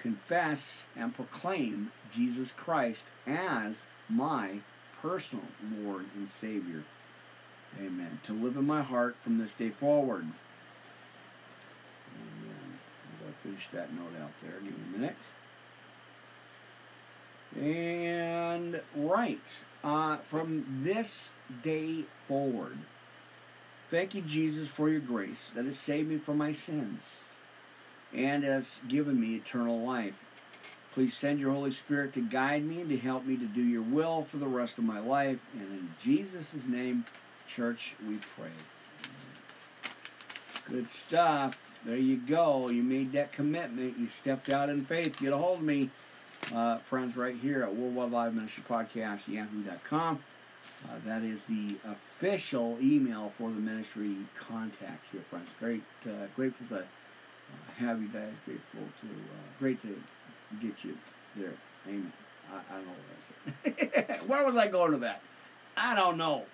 confess, 0.09 0.87
and 0.97 1.15
proclaim 1.15 1.93
Jesus 2.11 2.53
Christ 2.53 3.05
as 3.27 3.87
my 4.09 4.61
personal 5.03 5.45
Lord 5.83 6.07
and 6.17 6.27
Savior. 6.27 6.85
Amen. 7.79 8.19
To 8.25 8.33
live 8.33 8.57
in 8.57 8.67
my 8.67 8.81
heart 8.81 9.17
from 9.23 9.37
this 9.37 9.53
day 9.53 9.69
forward. 9.69 10.27
Amen. 12.15 12.79
Finish 13.43 13.69
that 13.75 13.93
note 13.93 14.19
out 14.19 14.31
there. 14.41 14.59
Give 14.65 14.73
me 14.73 14.85
a 14.95 14.99
minute. 14.99 15.17
And 17.55 18.81
right, 18.97 19.41
uh, 19.85 20.17
from 20.31 20.81
this 20.85 21.33
day 21.63 22.05
forward, 22.27 22.79
thank 23.91 24.15
you, 24.15 24.23
Jesus, 24.23 24.69
for 24.69 24.89
your 24.89 25.01
grace 25.01 25.53
that 25.55 25.67
has 25.67 25.79
saved 25.79 26.09
me 26.09 26.17
from 26.17 26.39
my 26.39 26.53
sins 26.53 27.19
and 28.15 28.45
has 28.45 28.81
given 28.89 29.21
me 29.21 29.35
eternal 29.35 29.81
life. 29.81 30.15
Please 30.93 31.15
send 31.15 31.39
your 31.39 31.53
Holy 31.53 31.71
Spirit 31.71 32.13
to 32.15 32.21
guide 32.21 32.65
me 32.65 32.81
and 32.81 32.91
to 32.91 32.97
help 32.97 33.25
me 33.25 33.37
to 33.37 33.47
do 33.47 33.63
your 33.63 33.83
will 33.83 34.25
for 34.25 34.39
the 34.39 34.47
rest 34.47 34.79
of 34.79 34.85
my 34.85 34.99
life. 34.99 35.39
And 35.53 35.63
in 35.63 35.95
Jesus' 36.03 36.55
name, 36.67 37.05
church, 37.47 37.95
we 38.07 38.17
pray. 38.37 38.51
Good 40.69 40.89
stuff. 40.89 41.59
There 41.85 41.97
you 41.97 42.17
go. 42.17 42.69
You 42.69 42.83
made 42.83 43.13
that 43.13 43.33
commitment. 43.33 43.99
You 43.99 44.09
stepped 44.09 44.51
out 44.51 44.69
in 44.69 44.85
faith. 44.85 45.21
Get 45.21 45.33
a 45.33 45.37
hold 45.37 45.59
of 45.59 45.65
me 45.65 45.91
uh, 46.55 46.79
friends 46.79 47.17
right 47.17 47.37
here 47.37 47.63
at 47.63 47.75
Worldwide 47.75 48.11
Live 48.11 48.35
Ministry 48.35 48.65
Podcast, 48.69 49.29
yahoo.com. 49.29 50.19
Uh, 50.85 50.93
that 51.05 51.23
is 51.23 51.45
the 51.47 51.77
official 51.85 52.79
email 52.81 53.33
for 53.37 53.51
the 53.51 53.61
ministry 53.61 54.17
contact 54.39 55.05
here, 55.11 55.23
friends. 55.31 55.51
Great, 55.59 55.83
uh, 56.07 56.27
grateful 56.37 56.67
to 56.69 56.85
have 57.79 58.01
you 58.01 58.09
guys. 58.09 58.33
Grateful 58.45 58.81
to, 58.81 59.07
uh, 59.07 59.59
great 59.59 59.81
to 59.83 60.01
get 60.61 60.85
you 60.85 60.97
there. 61.37 61.55
Amen. 61.87 62.13
I, 62.53 62.57
I 62.57 62.77
don't 62.77 62.87
know 62.87 62.93
what 62.93 63.81
I 63.83 64.07
said. 64.09 64.21
Where 64.29 64.45
was 64.45 64.57
I 64.57 64.69
going 64.69 64.93
to 64.93 64.99
that? 64.99 65.23
I 65.77 65.95
don't 65.95 66.17
know. 66.17 66.45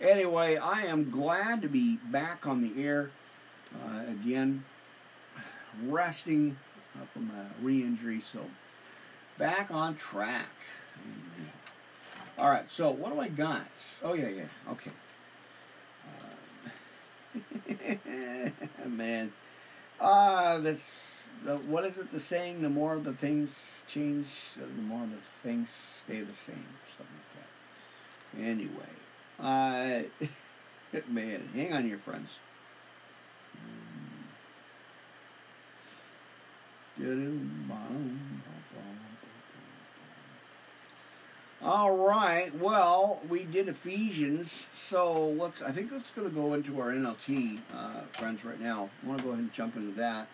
Anyway, 0.00 0.56
I 0.56 0.82
am 0.82 1.10
glad 1.10 1.62
to 1.62 1.68
be 1.68 1.96
back 2.10 2.46
on 2.46 2.62
the 2.62 2.82
air 2.82 3.10
uh, 3.74 4.10
again, 4.10 4.64
resting 5.86 6.56
from 7.12 7.30
a 7.30 7.64
re-injury. 7.64 8.20
So 8.20 8.40
back 9.38 9.70
on 9.70 9.96
track. 9.96 10.48
All 12.38 12.50
right, 12.50 12.68
so 12.68 12.90
what 12.90 13.12
do 13.12 13.20
I 13.20 13.28
got? 13.28 13.66
Oh 14.02 14.14
yeah, 14.14 14.28
yeah. 14.28 14.44
Okay. 14.70 14.90
Uh, 18.84 18.88
man, 18.88 19.32
uh, 20.02 20.58
that's 20.58 21.28
the, 21.44 21.56
what 21.56 21.84
is 21.84 21.98
it? 21.98 22.12
The 22.12 22.20
saying: 22.20 22.62
the 22.62 22.68
more 22.68 22.98
the 22.98 23.12
things 23.12 23.84
change, 23.86 24.28
the 24.56 24.82
more 24.82 25.06
the 25.06 25.48
things 25.48 25.70
stay 26.04 26.20
the 26.20 26.36
same, 26.36 26.66
something 26.96 27.16
like 27.16 27.32
that. 28.34 28.42
Anyway, 28.42 28.92
uh, 29.40 30.02
man, 31.08 31.48
hang 31.54 31.72
on 31.72 31.88
your 31.88 31.98
friends. 31.98 32.30
Um, 37.70 38.21
all 41.64 41.96
right. 41.96 42.52
Well, 42.58 43.22
we 43.28 43.44
did 43.44 43.68
Ephesians, 43.68 44.66
so 44.74 45.28
let's. 45.38 45.62
I 45.62 45.70
think 45.70 45.92
let's 45.92 46.10
going 46.10 46.28
to 46.28 46.34
go 46.34 46.54
into 46.54 46.80
our 46.80 46.90
NLT, 46.90 47.60
uh, 47.74 48.00
friends, 48.12 48.44
right 48.44 48.60
now. 48.60 48.90
I 49.02 49.06
want 49.06 49.18
to 49.18 49.24
go 49.24 49.30
ahead 49.30 49.42
and 49.42 49.52
jump 49.52 49.76
into 49.76 49.92
that, 49.92 50.26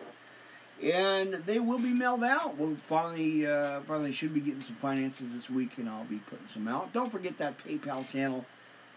and 0.81 1.33
they 1.33 1.59
will 1.59 1.77
be 1.77 1.93
mailed 1.93 2.23
out. 2.23 2.57
We'll 2.57 2.75
finally, 2.75 3.45
uh, 3.45 3.81
finally, 3.81 4.11
should 4.11 4.33
be 4.33 4.39
getting 4.39 4.61
some 4.61 4.75
finances 4.75 5.33
this 5.33 5.49
week, 5.49 5.77
and 5.77 5.87
I'll 5.87 6.05
be 6.05 6.17
putting 6.17 6.47
some 6.47 6.67
out. 6.67 6.93
Don't 6.93 7.11
forget 7.11 7.37
that 7.37 7.57
PayPal 7.57 8.07
channel 8.07 8.45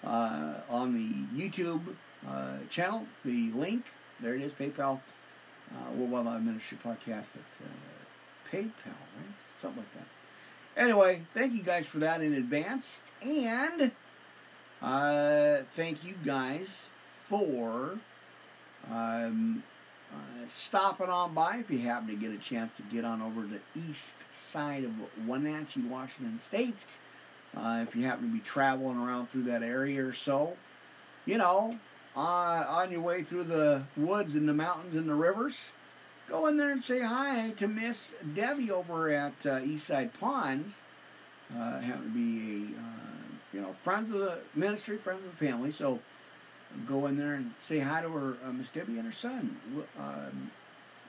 uh, 0.03 0.55
on 0.71 0.95
the 0.95 1.39
YouTube 1.39 1.83
uh, 2.27 2.59
channel. 2.71 3.07
The 3.25 3.51
link 3.51 3.85
there 4.23 4.35
it 4.35 4.43
is. 4.43 4.53
PayPal. 4.53 5.01
Uh, 5.71 5.91
Worldwide 5.97 6.27
Live 6.27 6.43
Ministry 6.45 6.79
Podcast 6.85 7.35
at 7.35 7.61
uh, 7.61 8.51
PayPal, 8.51 8.71
right? 8.87 9.35
Something 9.61 9.79
like 9.79 9.95
that. 9.95 10.22
Anyway, 10.77 11.23
thank 11.35 11.53
you 11.53 11.63
guys 11.63 11.87
for 11.87 11.99
that 11.99 12.23
in 12.23 12.33
advance. 12.35 13.03
And 13.21 13.93
uh, 14.81 15.59
thank 15.77 16.03
you 16.03 16.15
guys 16.25 16.89
for 17.29 17.99
um, 18.91 19.63
uh, 20.11 20.47
stopping 20.49 21.09
on 21.09 21.35
by 21.35 21.59
if 21.59 21.71
you 21.71 21.79
happen 21.81 22.09
to 22.09 22.17
get 22.17 22.33
a 22.33 22.39
chance 22.39 22.75
to 22.77 22.83
get 22.83 23.05
on 23.05 23.21
over 23.21 23.43
to 23.43 23.49
the 23.49 23.89
east 23.89 24.17
side 24.33 24.85
of 24.85 24.93
Wenatchee, 25.27 25.83
Washington 25.83 26.39
State. 26.39 26.79
Uh, 27.55 27.85
if 27.87 27.95
you 27.95 28.07
happen 28.07 28.29
to 28.29 28.33
be 28.33 28.41
traveling 28.41 28.97
around 28.97 29.31
through 29.31 29.43
that 29.43 29.63
area 29.63 30.03
or 30.03 30.15
so, 30.15 30.57
you 31.27 31.37
know, 31.37 31.79
uh, 32.17 32.65
on 32.67 32.91
your 32.91 33.03
way 33.03 33.23
through 33.23 33.45
the 33.45 33.83
woods 33.97 34.35
and 34.35 34.49
the 34.49 34.55
mountains 34.55 34.97
and 34.97 35.09
the 35.09 35.15
rivers, 35.15 35.71
go 36.29 36.47
in 36.47 36.57
there 36.57 36.71
and 36.71 36.83
say 36.83 37.01
hi 37.01 37.51
to 37.57 37.69
Miss 37.69 38.15
Debbie 38.35 38.71
over 38.71 39.11
at 39.11 39.35
uh, 39.45 39.61
Eastside 39.61 40.11
Ponds. 40.19 40.81
Uh, 41.55 41.81
happen 41.81 42.05
to 42.05 42.11
be 42.11 42.75
a 42.75 42.79
uh, 42.79 43.23
you 43.53 43.61
know 43.61 43.73
friends 43.75 44.13
of 44.13 44.21
the 44.21 44.39
ministry, 44.55 44.97
friends 44.97 45.25
of 45.25 45.39
the 45.39 45.45
family. 45.45 45.71
So 45.71 46.01
go 46.87 47.07
in 47.07 47.17
there 47.19 47.35
and 47.35 47.53
say 47.59 47.81
hi 47.81 48.03
to 48.03 48.09
her, 48.09 48.37
uh, 48.47 48.53
Miss 48.53 48.71
Debbie 48.71 48.97
and 48.97 49.05
her 49.05 49.13
son. 49.13 49.57
Um, 49.99 50.51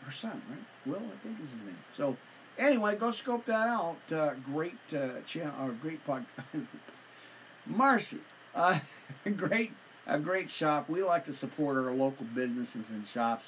her 0.03 0.11
son, 0.11 0.41
right? 0.49 0.59
Will 0.85 1.01
I 1.01 1.23
think 1.23 1.39
is 1.41 1.49
his 1.49 1.59
name. 1.65 1.77
So 1.93 2.17
anyway, 2.57 2.95
go 2.95 3.11
scope 3.11 3.45
that 3.45 3.67
out. 3.69 3.97
Uh, 4.11 4.33
great 4.45 4.75
uh, 4.93 5.21
channel 5.25 5.53
or 5.61 5.71
great 5.71 6.05
pod. 6.05 6.25
Marcy, 7.65 8.19
uh, 8.53 8.79
great 9.37 9.71
a 10.05 10.19
great 10.19 10.49
shop. 10.49 10.89
We 10.89 11.03
like 11.03 11.25
to 11.25 11.33
support 11.33 11.77
our 11.77 11.93
local 11.93 12.25
businesses 12.35 12.89
and 12.89 13.07
shops 13.07 13.45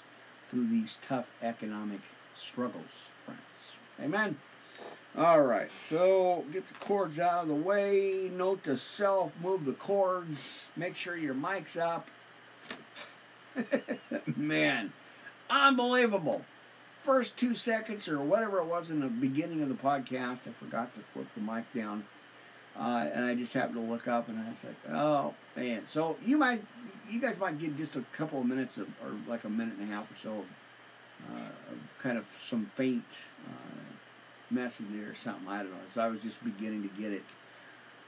through 0.47 0.67
these 0.67 0.97
tough 1.07 1.27
economic 1.41 2.01
struggles, 2.33 3.09
friends. 3.25 3.41
Amen. 4.01 4.37
All 5.17 5.43
right, 5.43 5.69
so 5.89 6.43
get 6.51 6.67
the 6.67 6.73
cords 6.85 7.19
out 7.19 7.43
of 7.43 7.47
the 7.47 7.55
way. 7.55 8.29
Note 8.33 8.65
to 8.65 8.75
self: 8.75 9.31
move 9.41 9.65
the 9.65 9.73
cords. 9.73 10.67
Make 10.75 10.95
sure 10.95 11.15
your 11.15 11.33
mic's 11.33 11.77
up. 11.77 12.07
Man, 14.35 14.91
unbelievable. 15.49 16.43
First 17.03 17.37
two 17.37 17.55
seconds 17.55 18.09
or 18.09 18.19
whatever 18.19 18.59
it 18.59 18.65
was 18.65 18.89
in 18.89 18.99
the 18.99 19.07
beginning 19.07 19.61
of 19.61 19.69
the 19.69 19.75
podcast, 19.75 20.47
I 20.47 20.51
forgot 20.51 20.93
to 20.95 21.01
flip 21.01 21.27
the 21.35 21.41
mic 21.41 21.71
down. 21.73 22.03
Uh, 22.77 23.07
and 23.13 23.25
I 23.25 23.35
just 23.35 23.53
happened 23.53 23.75
to 23.75 23.81
look 23.81 24.07
up 24.07 24.27
and 24.27 24.37
I 24.39 24.49
was 24.49 24.63
like, 24.63 24.95
oh 24.95 25.33
man. 25.55 25.83
So 25.87 26.17
you 26.25 26.37
might, 26.37 26.61
you 27.09 27.21
guys 27.21 27.37
might 27.37 27.59
get 27.59 27.77
just 27.77 27.95
a 27.95 28.01
couple 28.11 28.39
of 28.39 28.45
minutes 28.45 28.77
of, 28.77 28.87
or 29.03 29.11
like 29.27 29.43
a 29.43 29.49
minute 29.49 29.75
and 29.79 29.91
a 29.91 29.95
half 29.95 30.11
or 30.11 30.17
so 30.21 30.45
uh, 31.31 31.71
of 31.71 31.77
kind 32.01 32.17
of 32.17 32.25
some 32.43 32.71
faint 32.75 33.05
uh, 33.47 33.93
message 34.49 34.87
or 34.97 35.15
something. 35.15 35.47
I 35.47 35.59
don't 35.59 35.71
know. 35.71 35.77
So 35.93 36.01
I 36.01 36.07
was 36.07 36.21
just 36.21 36.43
beginning 36.43 36.83
to 36.83 37.01
get 37.01 37.11
it. 37.11 37.23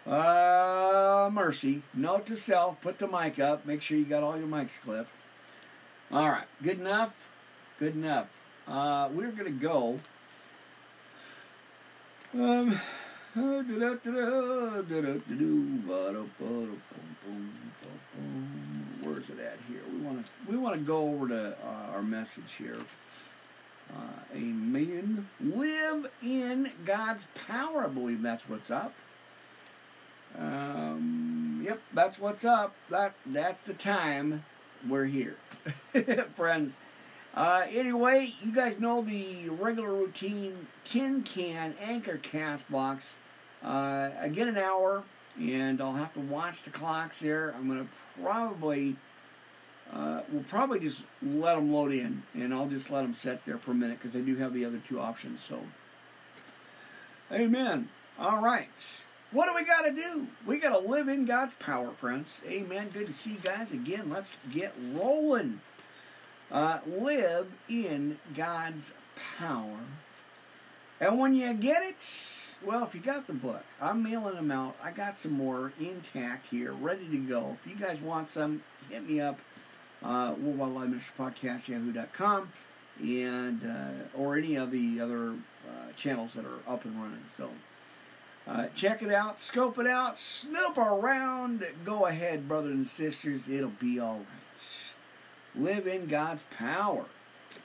Uh, 0.06 1.30
mercy. 1.32 1.84
Note 1.94 2.26
to 2.28 2.38
self, 2.38 2.80
put 2.82 2.98
the 2.98 3.08
mic 3.08 3.40
up. 3.40 3.66
Make 3.66 3.82
sure 3.82 3.98
you 3.98 4.06
got 4.06 4.24
all 4.24 4.38
your 4.38 4.48
mics 4.48 4.80
clipped. 4.82 5.12
All 6.12 6.30
right. 6.30 6.48
Good 6.64 6.80
enough? 6.80 7.14
Good 7.80 7.96
enough. 7.96 8.28
Uh, 8.68 9.10
we're 9.12 9.32
going 9.32 9.46
to 9.46 9.52
go. 9.52 10.00
Um, 12.34 12.80
Where's 19.08 19.30
it 19.30 19.40
at 19.40 19.58
here? 19.70 19.82
We 19.94 20.00
want 20.02 20.26
to 20.26 20.32
we 20.50 20.58
want 20.58 20.76
to 20.76 20.82
go 20.82 21.10
over 21.10 21.30
to 21.30 21.56
uh, 21.66 21.92
our 21.94 22.02
message 22.02 22.56
here. 22.58 22.78
Uh, 23.90 24.36
amen. 24.36 25.30
Live 25.40 26.12
in 26.22 26.72
God's 26.86 27.26
power. 27.48 27.86
I 27.86 27.88
believe 27.88 28.22
that's 28.22 28.50
what's 28.50 28.70
up. 28.70 28.94
Um, 30.38 31.64
yep, 31.66 31.80
that's 31.94 32.20
what's 32.20 32.44
up. 32.44 32.76
That 32.90 33.14
that's 33.26 33.64
the 33.64 33.74
time 33.74 34.44
we're 34.88 35.06
here, 35.06 35.38
friends. 36.36 36.76
Uh, 37.34 37.66
anyway, 37.70 38.34
you 38.42 38.52
guys 38.52 38.78
know 38.78 39.02
the 39.02 39.48
regular 39.50 39.94
routine 39.94 40.68
tin 40.84 41.24
can 41.24 41.76
Anchor 41.80 42.18
Castbox. 42.18 43.18
Uh, 43.64 44.28
get 44.28 44.48
an 44.48 44.58
hour, 44.58 45.04
and 45.40 45.82
I'll 45.82 45.94
have 45.94 46.14
to 46.14 46.20
watch 46.20 46.64
the 46.64 46.70
clocks 46.70 47.20
there. 47.20 47.54
I'm 47.58 47.68
gonna 47.68 47.88
probably, 48.22 48.96
uh, 49.92 50.22
we'll 50.32 50.44
probably 50.44 50.80
just 50.80 51.04
let 51.22 51.56
them 51.56 51.72
load 51.72 51.92
in, 51.92 52.24
and 52.34 52.54
I'll 52.54 52.68
just 52.68 52.90
let 52.90 53.02
them 53.02 53.14
set 53.14 53.46
there 53.46 53.58
for 53.58 53.72
a 53.72 53.76
minute 53.76 54.00
because 54.00 54.16
I 54.16 54.20
do 54.20 54.36
have 54.38 54.54
the 54.54 54.66
other 54.66 54.82
two 54.88 55.00
options. 55.00 55.42
So, 55.44 55.60
Amen. 57.32 57.90
All 58.18 58.42
right. 58.42 58.70
What 59.32 59.48
do 59.48 59.56
we 59.56 59.66
got 59.66 59.82
to 59.82 59.92
do? 59.92 60.28
We 60.46 60.58
got 60.58 60.70
to 60.70 60.88
live 60.88 61.10
in 61.10 61.26
God's 61.26 61.54
power, 61.56 61.92
friends. 61.92 62.42
Amen. 62.48 62.90
Good 62.94 63.08
to 63.08 63.14
see 63.14 63.32
you 63.32 63.40
guys 63.44 63.74
again. 63.74 64.10
Let's 64.10 64.38
get 64.54 64.74
rolling. 64.94 65.60
Uh, 66.50 66.80
live 66.88 67.48
in 67.68 68.20
God's 68.34 68.94
power. 69.38 69.80
And 71.02 71.20
when 71.20 71.36
you 71.36 71.54
get 71.54 71.84
it, 71.84 72.47
well, 72.66 72.84
if 72.84 72.96
you 72.96 73.02
got 73.02 73.28
the 73.28 73.34
book, 73.34 73.64
I'm 73.82 74.04
mailing 74.04 74.36
them 74.36 74.52
out. 74.52 74.76
I 74.82 74.92
got 74.92 75.18
some 75.18 75.34
more 75.34 75.74
intact 75.80 76.48
here, 76.50 76.74
ready 76.74 77.08
to 77.10 77.18
go. 77.18 77.58
If 77.62 77.70
you 77.70 77.78
guys 77.78 78.02
want 78.02 78.30
some, 78.30 78.64
hit 78.90 79.08
me 79.08 79.22
up. 79.22 79.40
Uh, 80.04 80.36
Worldwide 80.40 80.72
Live 80.74 80.90
Ministry 80.90 81.14
Podcast, 81.18 81.68
yahoo.com, 81.68 82.52
and 83.02 83.64
uh, 83.64 84.18
or 84.18 84.38
any 84.38 84.56
of 84.56 84.72
the 84.72 85.00
other 85.00 85.32
uh, 85.32 85.92
channels 85.96 86.34
that 86.34 86.46
are 86.46 86.72
up 86.72 86.86
and 86.86 87.02
running. 87.02 87.24
So 87.30 87.50
uh, 88.48 88.68
check 88.76 89.02
it 89.02 89.12
out, 89.12 89.40
scope 89.40 89.80
it 89.80 89.88
out, 89.88 90.20
snoop 90.20 90.78
around. 90.78 91.66
Go 91.84 92.06
ahead, 92.06 92.48
brothers 92.48 92.74
and 92.74 92.88
sisters. 92.88 93.50
It'll 93.50 93.70
be 93.70 94.00
all 94.00 94.20
right. 94.20 94.26
Live 95.56 95.88
in 95.88 96.06
God's 96.06 96.44
power. 96.56 97.06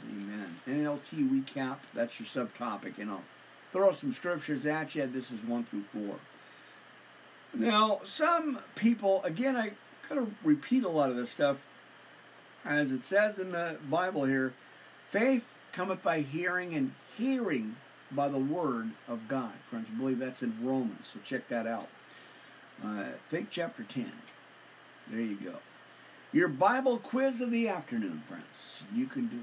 Amen. 0.09 0.57
NLT 0.67 1.29
recap. 1.29 1.79
That's 1.93 2.19
your 2.19 2.27
subtopic, 2.27 2.99
and 2.99 3.11
I'll 3.11 3.23
throw 3.73 3.93
some 3.93 4.13
scriptures 4.13 4.67
at 4.67 4.95
you. 4.95 5.07
This 5.07 5.31
is 5.31 5.43
one 5.43 5.65
through 5.65 5.85
four. 5.93 6.17
Now, 7.55 8.01
some 8.05 8.61
people, 8.77 9.23
again, 9.25 9.57
I 9.57 9.73
gotta 10.09 10.27
repeat 10.45 10.85
a 10.85 10.89
lot 10.89 11.11
of 11.11 11.17
this 11.17 11.31
stuff, 11.31 11.59
as 12.65 12.93
it 12.93 13.05
says 13.05 13.39
in 13.39 13.53
the 13.53 13.77
Bible 13.91 14.25
here. 14.25 14.55
Faith 15.11 15.45
cometh 15.73 16.03
by 16.03 16.21
hearing, 16.21 16.75
and 16.75 16.95
hearing 17.17 17.77
by 18.11 18.29
the 18.29 18.39
word 18.39 18.91
of 19.09 19.29
God. 19.29 19.53
Friends, 19.69 19.89
I 19.93 19.99
believe 19.99 20.19
that's 20.19 20.43
in 20.43 20.57
Romans, 20.63 21.11
so 21.13 21.19
check 21.25 21.49
that 21.49 21.67
out. 21.67 21.89
Uh, 22.85 23.05
chapter 23.51 23.85
10. 23.85 24.13
There 25.11 25.21
you 25.21 25.37
go. 25.37 25.57
Your 26.33 26.49
Bible 26.49 26.99
quiz 26.99 27.41
of 27.41 27.51
the 27.51 27.69
afternoon, 27.69 28.23
friends. 28.27 28.85
You 28.95 29.07
can 29.07 29.29
do 29.29 29.43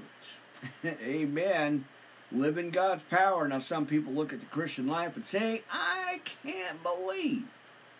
it. 0.82 0.98
Amen. 1.02 1.84
Live 2.32 2.58
in 2.58 2.70
God's 2.70 3.02
power. 3.04 3.48
Now, 3.48 3.58
some 3.58 3.86
people 3.86 4.12
look 4.12 4.32
at 4.32 4.40
the 4.40 4.46
Christian 4.46 4.86
life 4.86 5.16
and 5.16 5.26
say, 5.26 5.62
I 5.70 6.20
can't 6.24 6.82
believe 6.82 7.44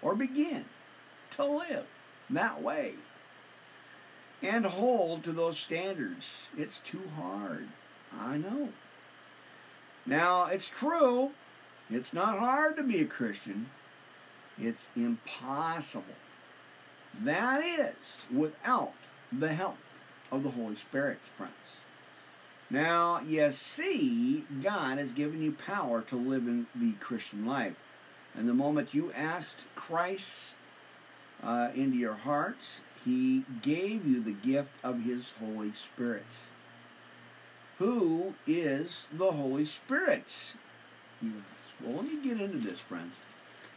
or 0.02 0.14
begin 0.14 0.66
to 1.32 1.44
live 1.44 1.86
that 2.28 2.62
way 2.62 2.94
and 4.42 4.64
hold 4.64 5.24
to 5.24 5.32
those 5.32 5.58
standards. 5.58 6.28
It's 6.56 6.78
too 6.78 7.02
hard. 7.16 7.68
I 8.18 8.36
know. 8.36 8.70
Now, 10.06 10.46
it's 10.46 10.68
true, 10.68 11.32
it's 11.90 12.12
not 12.12 12.38
hard 12.38 12.76
to 12.76 12.82
be 12.82 13.00
a 13.00 13.04
Christian, 13.04 13.70
it's 14.58 14.86
impossible. 14.96 16.04
That 17.22 17.62
is 17.62 18.24
without 18.32 18.94
the 19.30 19.52
help 19.54 19.78
of 20.32 20.42
the 20.42 20.50
Holy 20.50 20.76
Spirit, 20.76 21.18
friends. 21.36 21.82
Now, 22.70 23.20
you 23.20 23.50
see, 23.50 24.44
God 24.62 24.98
has 24.98 25.12
given 25.12 25.42
you 25.42 25.52
power 25.52 26.02
to 26.02 26.16
live 26.16 26.46
in 26.46 26.66
the 26.74 26.92
Christian 26.92 27.44
life. 27.44 27.74
And 28.34 28.48
the 28.48 28.54
moment 28.54 28.94
you 28.94 29.12
asked 29.12 29.58
Christ 29.74 30.54
uh, 31.42 31.70
into 31.74 31.96
your 31.96 32.14
hearts, 32.14 32.80
He 33.04 33.44
gave 33.60 34.06
you 34.06 34.22
the 34.22 34.32
gift 34.32 34.70
of 34.84 35.02
His 35.02 35.32
Holy 35.40 35.72
Spirit 35.72 36.26
who 37.80 38.34
is 38.46 39.08
the 39.10 39.32
Holy 39.32 39.64
Spirit. 39.64 40.52
Well, 41.22 41.94
let 41.96 42.04
me 42.04 42.22
get 42.22 42.38
into 42.38 42.58
this, 42.58 42.78
friends. 42.78 43.14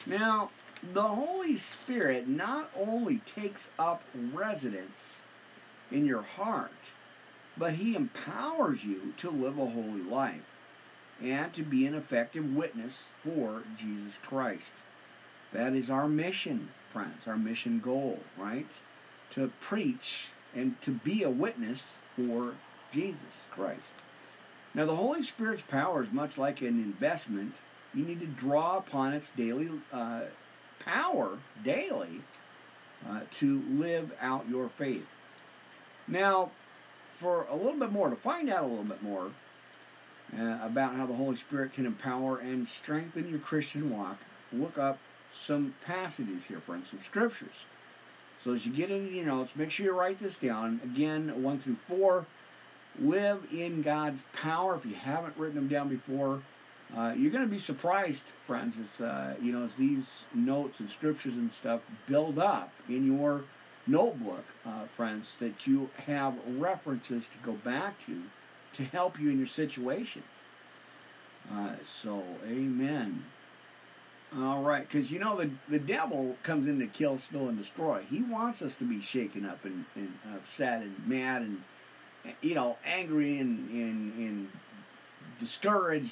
Now, 0.06 0.50
the 0.94 1.04
Holy 1.04 1.56
Spirit 1.56 2.28
not 2.28 2.70
only 2.78 3.20
takes 3.20 3.70
up 3.80 4.04
residence 4.34 5.22
in 5.90 6.06
your 6.06 6.22
heart, 6.22 6.72
but 7.58 7.74
He 7.74 7.96
empowers 7.96 8.84
you 8.84 9.14
to 9.18 9.30
live 9.30 9.58
a 9.58 9.68
holy 9.68 10.02
life 10.02 10.42
and 11.22 11.54
to 11.54 11.64
be 11.64 11.86
an 11.86 11.94
effective 11.94 12.56
witness 12.56 13.08
for 13.24 13.64
Jesus 13.78 14.18
Christ. 14.18 14.74
That 15.52 15.74
is 15.74 15.90
our 15.90 16.08
mission, 16.08 16.70
friends, 16.92 17.28
our 17.28 17.38
mission 17.38 17.80
goal, 17.80 18.20
right? 18.38 18.68
To 19.32 19.52
preach 19.62 20.28
and 20.56 20.82
to 20.82 20.92
be 20.92 21.24
a 21.24 21.30
witness 21.30 21.98
for 22.16 22.56
Jesus 22.92 23.48
Christ. 23.52 23.90
Now, 24.74 24.86
the 24.86 24.96
Holy 24.96 25.24
Spirit's 25.24 25.64
power 25.64 26.04
is 26.04 26.12
much 26.12 26.38
like 26.38 26.62
an 26.62 26.68
investment. 26.68 27.62
You 27.94 28.04
need 28.04 28.20
to 28.22 28.26
draw 28.26 28.78
upon 28.78 29.14
its 29.14 29.30
daily 29.30 29.70
uh, 29.92 30.22
power 30.80 31.38
daily 31.64 32.22
uh, 33.08 33.22
to 33.32 33.62
live 33.70 34.12
out 34.20 34.50
your 34.50 34.70
faith. 34.70 35.08
Now, 36.08 36.52
for 37.14 37.46
a 37.50 37.56
little 37.56 37.80
bit 37.80 37.92
more, 37.92 38.10
to 38.10 38.16
find 38.16 38.50
out 38.50 38.64
a 38.64 38.68
little 38.68 38.84
bit 38.84 39.02
more 39.02 39.32
uh, 40.38 40.60
about 40.62 40.96
how 40.96 41.06
the 41.06 41.14
Holy 41.14 41.36
Spirit 41.36 41.74
can 41.74 41.86
empower 41.86 42.40
and 42.40 42.68
strengthen 42.68 43.30
your 43.30 43.40
Christian 43.40 43.90
walk, 43.96 44.18
look 44.52 44.78
up 44.78 44.98
some 45.34 45.76
passages 45.86 46.46
here, 46.46 46.60
friends, 46.60 46.90
some 46.90 47.02
scriptures. 47.02 47.66
So 48.44 48.54
as 48.54 48.66
you 48.66 48.74
get 48.74 48.92
into 48.92 49.14
your 49.14 49.26
notes, 49.26 49.56
make 49.56 49.72
sure 49.72 49.86
you 49.86 49.94
write 49.94 50.20
this 50.20 50.36
down. 50.36 50.82
Again, 50.84 51.42
1 51.42 51.60
through 51.60 51.78
4 51.88 52.26
live 53.00 53.48
in 53.52 53.82
God's 53.82 54.24
power. 54.34 54.76
If 54.76 54.86
you 54.86 54.96
haven't 54.96 55.38
written 55.38 55.56
them 55.56 55.68
down 55.68 55.90
before, 55.90 56.42
uh, 56.96 57.14
you're 57.18 57.32
going 57.32 57.44
to 57.44 57.50
be 57.50 57.60
surprised, 57.60 58.26
friends, 58.46 58.80
as 58.80 59.02
uh, 59.02 59.36
you 59.42 59.52
know 59.52 59.64
as 59.64 59.74
these 59.76 60.26
notes 60.34 60.80
and 60.80 60.90
scriptures 60.90 61.36
and 61.36 61.52
stuff 61.52 61.82
build 62.06 62.38
up 62.38 62.72
in 62.88 63.06
your 63.06 63.44
notebook, 63.88 64.46
uh, 64.66 64.86
friends, 64.96 65.36
that 65.40 65.68
you 65.68 65.90
have 66.06 66.36
references 66.48 67.28
to 67.28 67.38
go 67.40 67.54
back 67.54 68.06
to 68.06 68.24
to 68.74 68.84
help 68.84 69.20
you 69.20 69.30
in 69.30 69.38
your 69.38 69.48
situations. 69.48 70.26
Uh, 71.52 71.74
so, 71.84 72.24
amen. 72.48 73.26
All 74.36 74.64
right, 74.64 74.88
because 74.88 75.12
you 75.12 75.20
know 75.20 75.38
the 75.38 75.52
the 75.70 75.80
devil 75.80 76.38
comes 76.42 76.68
in 76.68 76.80
to 76.80 76.88
kill, 76.88 77.18
steal, 77.20 77.48
and 77.50 77.58
destroy. 77.58 78.04
He 78.10 78.22
wants 78.22 78.62
us 78.62 78.76
to 78.78 78.84
be 78.84 79.02
shaken 79.02 79.46
up 79.46 79.64
and, 79.64 79.86
and 79.96 80.14
upset 80.36 80.82
and 80.82 81.08
mad 81.08 81.44
and 81.44 81.64
you 82.42 82.56
know, 82.56 82.78
angry 82.86 83.40
and, 83.40 83.70
and, 83.70 84.14
and 84.14 84.50
discouraged. 85.40 86.12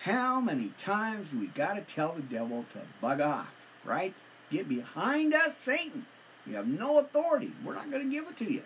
How 0.00 0.40
many 0.40 0.72
times 0.78 1.30
do 1.30 1.40
we 1.40 1.48
got 1.48 1.74
to 1.74 1.82
tell 1.82 2.12
the 2.12 2.22
devil 2.22 2.64
to 2.72 2.80
bug 3.00 3.20
off, 3.20 3.52
right? 3.84 4.14
Get 4.50 4.68
behind 4.68 5.34
us, 5.34 5.56
Satan. 5.56 6.06
You 6.46 6.56
have 6.56 6.66
no 6.66 6.98
authority. 6.98 7.52
We're 7.64 7.74
not 7.74 7.90
going 7.90 8.08
to 8.08 8.10
give 8.10 8.28
it 8.28 8.36
to 8.38 8.52
you. 8.52 8.62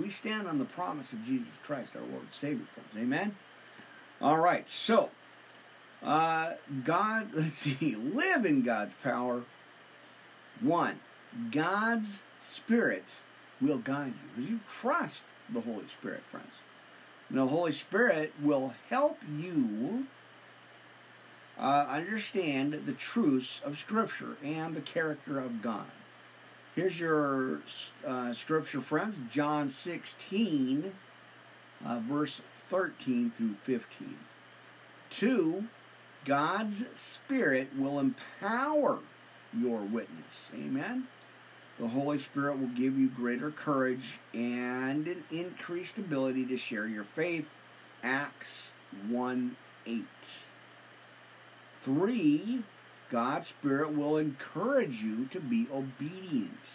We 0.00 0.10
stand 0.10 0.46
on 0.46 0.58
the 0.58 0.64
promise 0.64 1.12
of 1.12 1.24
Jesus 1.24 1.52
Christ, 1.64 1.92
our 1.94 2.02
Lord 2.02 2.22
and 2.22 2.32
Savior, 2.32 2.66
friends. 2.74 2.96
Amen? 2.96 3.36
All 4.20 4.38
right, 4.38 4.68
so, 4.68 5.10
uh, 6.02 6.54
God, 6.84 7.30
let's 7.34 7.54
see, 7.54 7.96
live 7.96 8.44
in 8.44 8.62
God's 8.62 8.94
power. 9.02 9.44
One, 10.60 11.00
God's 11.50 12.22
Spirit 12.40 13.16
will 13.60 13.78
guide 13.78 14.14
you 14.14 14.28
because 14.34 14.50
you 14.50 14.60
trust 14.66 15.24
the 15.52 15.60
Holy 15.60 15.86
Spirit, 15.88 16.22
friends. 16.30 16.58
And 17.28 17.38
the 17.38 17.46
Holy 17.46 17.72
Spirit 17.72 18.32
will 18.42 18.74
help 18.88 19.18
you 19.28 20.06
uh, 21.60 21.86
understand 21.88 22.82
the 22.86 22.92
truths 22.92 23.60
of 23.64 23.78
Scripture 23.78 24.36
and 24.42 24.74
the 24.74 24.80
character 24.80 25.38
of 25.38 25.60
God. 25.60 25.90
Here's 26.74 26.98
your 26.98 27.60
uh, 28.06 28.32
Scripture, 28.32 28.80
friends 28.80 29.18
John 29.30 29.68
16, 29.68 30.92
uh, 31.84 31.98
verse 32.00 32.40
13 32.56 33.32
through 33.36 33.56
15. 33.64 34.16
Two, 35.10 35.64
God's 36.24 36.86
Spirit 36.94 37.68
will 37.76 37.98
empower 37.98 39.00
your 39.58 39.80
witness. 39.80 40.50
Amen. 40.54 41.08
The 41.78 41.88
Holy 41.88 42.18
Spirit 42.18 42.58
will 42.58 42.68
give 42.68 42.98
you 42.98 43.08
greater 43.08 43.50
courage 43.50 44.18
and 44.32 45.06
an 45.06 45.24
increased 45.30 45.98
ability 45.98 46.46
to 46.46 46.56
share 46.56 46.86
your 46.86 47.04
faith. 47.04 47.46
Acts 48.02 48.74
1 49.08 49.56
8. 49.86 50.04
3. 51.82 52.62
God's 53.10 53.48
Spirit 53.48 53.94
will 53.96 54.16
encourage 54.16 55.02
you 55.02 55.26
to 55.26 55.40
be 55.40 55.66
obedient. 55.72 56.70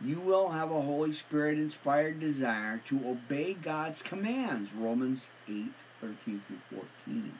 you 0.00 0.18
will 0.18 0.50
have 0.50 0.70
a 0.70 0.82
Holy 0.82 1.12
Spirit 1.12 1.56
inspired 1.56 2.18
desire 2.18 2.82
to 2.86 3.08
obey 3.08 3.54
God's 3.54 4.02
commands. 4.02 4.72
Romans 4.74 5.30
8 5.48 5.72
13 6.00 6.42
through 6.46 6.80
14. 7.06 7.32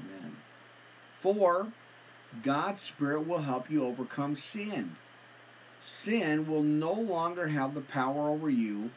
Amen. 0.00 0.36
Four, 1.20 1.68
God's 2.42 2.80
Spirit 2.80 3.26
will 3.26 3.42
help 3.42 3.70
you 3.70 3.84
overcome 3.84 4.34
sin. 4.34 4.96
Sin 5.82 6.48
will 6.48 6.62
no 6.62 6.92
longer 6.92 7.48
have 7.48 7.74
the 7.74 7.80
power 7.80 8.28
over 8.28 8.50
you 8.50 8.90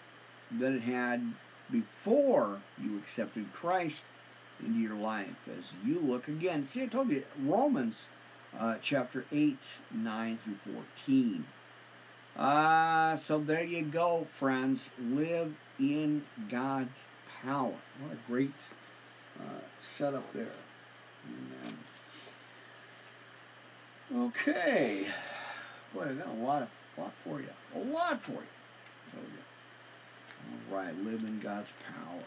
that 0.51 0.71
it 0.71 0.81
had 0.81 1.33
before 1.71 2.61
you 2.81 2.97
accepted 2.97 3.53
Christ 3.53 4.03
into 4.65 4.79
your 4.79 4.95
life. 4.95 5.47
As 5.47 5.65
you 5.85 5.99
look 5.99 6.27
again, 6.27 6.65
see, 6.65 6.83
I 6.83 6.87
told 6.87 7.09
you, 7.09 7.23
Romans 7.41 8.07
uh, 8.57 8.75
chapter 8.81 9.25
8, 9.31 9.57
9 9.91 10.39
through 10.43 10.73
14. 11.05 11.45
Uh, 12.37 13.15
so 13.15 13.39
there 13.39 13.63
you 13.63 13.83
go, 13.83 14.27
friends. 14.37 14.89
Live 14.99 15.53
in 15.79 16.23
God's 16.49 17.05
power. 17.43 17.73
What 18.01 18.13
a 18.13 18.31
great 18.31 18.53
uh, 19.39 19.61
setup 19.81 20.31
there. 20.33 20.47
Amen. 21.27 21.77
Okay. 24.27 25.05
Boy, 25.93 26.03
I 26.09 26.13
got 26.13 26.27
a 26.27 26.43
lot, 26.43 26.61
of, 26.63 26.69
lot 26.97 27.13
for 27.23 27.39
you. 27.39 27.49
A 27.75 27.79
lot 27.93 28.21
for 28.21 28.31
you. 28.31 28.37
All 30.71 30.77
right, 30.77 30.95
live 31.03 31.23
in 31.23 31.39
God's 31.39 31.71
power. 31.93 32.23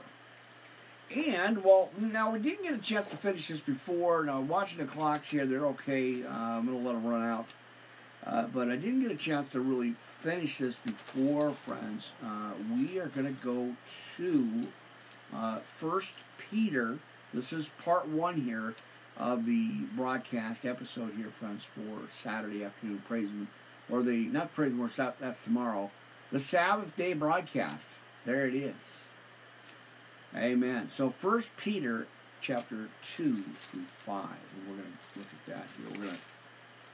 And, 1.14 1.62
well, 1.62 1.90
now 1.98 2.32
we 2.32 2.38
didn't 2.38 2.64
get 2.64 2.74
a 2.74 2.78
chance 2.78 3.06
to 3.08 3.16
finish 3.16 3.48
this 3.48 3.60
before. 3.60 4.24
Now, 4.24 4.40
watching 4.40 4.78
the 4.78 4.84
clocks 4.84 5.28
here, 5.28 5.44
they're 5.44 5.66
okay. 5.66 6.24
Uh, 6.24 6.28
I'm 6.28 6.66
going 6.66 6.78
to 6.78 6.86
let 6.86 6.94
them 6.94 7.06
run 7.06 7.22
out. 7.22 7.46
Uh, 8.24 8.46
but 8.46 8.70
I 8.70 8.76
didn't 8.76 9.02
get 9.02 9.10
a 9.10 9.16
chance 9.16 9.50
to 9.50 9.60
really 9.60 9.94
finish 10.20 10.58
this 10.58 10.78
before, 10.78 11.50
friends. 11.50 12.12
Uh, 12.24 12.52
we 12.74 12.98
are 12.98 13.08
going 13.08 13.26
to 13.26 13.44
go 13.44 13.74
to 14.16 14.68
uh, 15.34 15.58
First 15.58 16.14
Peter. 16.38 16.98
This 17.34 17.52
is 17.52 17.70
part 17.84 18.06
one 18.06 18.40
here 18.40 18.74
of 19.18 19.44
the 19.44 19.70
broadcast 19.94 20.64
episode 20.64 21.12
here, 21.16 21.30
friends, 21.38 21.64
for 21.64 22.10
Saturday 22.10 22.64
afternoon 22.64 23.02
praise 23.06 23.28
or 23.90 24.02
the 24.02 24.26
not 24.26 24.54
praise 24.54 24.72
and 24.72 25.14
That's 25.20 25.44
tomorrow. 25.44 25.90
The 26.30 26.40
Sabbath 26.40 26.96
day 26.96 27.12
broadcast. 27.12 27.86
There 28.24 28.46
it 28.46 28.54
is. 28.54 29.01
Amen. 30.36 30.88
So 30.88 31.10
First 31.10 31.54
Peter 31.56 32.06
chapter 32.40 32.88
two 33.16 33.34
through 33.36 33.84
five, 34.06 34.24
and 34.24 34.68
we're 34.68 34.82
going 34.82 34.92
to 34.92 35.18
look 35.18 35.28
at 35.46 35.54
that 35.54 35.66
here. 35.76 35.90
We're 35.90 36.06
going 36.06 36.16
to 36.16 36.22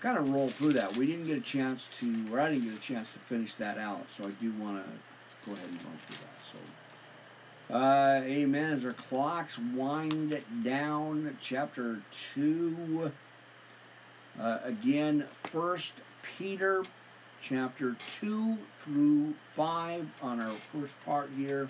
kind 0.00 0.18
of 0.18 0.30
roll 0.30 0.48
through 0.48 0.72
that. 0.74 0.96
We 0.96 1.06
didn't 1.06 1.26
get 1.26 1.38
a 1.38 1.40
chance 1.40 1.88
to, 2.00 2.26
or 2.32 2.40
I 2.40 2.48
didn't 2.50 2.64
get 2.64 2.74
a 2.74 2.80
chance 2.80 3.12
to 3.12 3.18
finish 3.20 3.54
that 3.56 3.78
out, 3.78 4.06
so 4.16 4.24
I 4.24 4.30
do 4.30 4.52
want 4.52 4.84
to 4.84 5.48
go 5.48 5.54
ahead 5.56 5.68
and 5.68 5.84
run 5.84 5.98
through 6.06 6.18
that. 6.18 6.38
So, 7.68 7.74
uh, 7.74 8.22
amen. 8.24 8.72
As 8.72 8.84
our 8.84 8.92
clocks 8.92 9.58
wind 9.58 10.40
down, 10.64 11.36
chapter 11.40 12.00
two. 12.34 13.12
Uh, 14.40 14.58
again, 14.64 15.26
First 15.44 15.94
Peter, 16.38 16.84
chapter 17.42 17.96
two 18.08 18.58
through 18.84 19.34
five 19.54 20.08
on 20.22 20.40
our 20.40 20.54
first 20.72 20.94
part 21.04 21.30
here. 21.36 21.68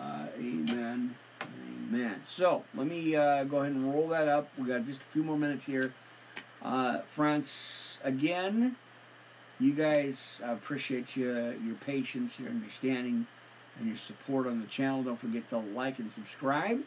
Uh, 0.00 0.26
amen. 0.38 1.14
Amen. 1.88 2.20
So 2.26 2.64
let 2.74 2.86
me 2.86 3.14
uh, 3.14 3.44
go 3.44 3.58
ahead 3.58 3.72
and 3.72 3.92
roll 3.92 4.08
that 4.08 4.28
up. 4.28 4.48
We 4.58 4.66
got 4.66 4.84
just 4.84 5.00
a 5.00 5.12
few 5.12 5.22
more 5.22 5.38
minutes 5.38 5.64
here. 5.64 5.92
Uh, 6.62 7.00
France, 7.02 8.00
again, 8.02 8.76
you 9.60 9.72
guys 9.72 10.40
I 10.44 10.52
appreciate 10.52 11.14
you, 11.16 11.32
your 11.64 11.76
patience, 11.84 12.40
your 12.40 12.48
understanding, 12.48 13.26
and 13.78 13.88
your 13.88 13.96
support 13.96 14.46
on 14.46 14.60
the 14.60 14.66
channel. 14.66 15.02
Don't 15.02 15.18
forget 15.18 15.48
to 15.50 15.58
like 15.58 15.98
and 15.98 16.10
subscribe 16.10 16.82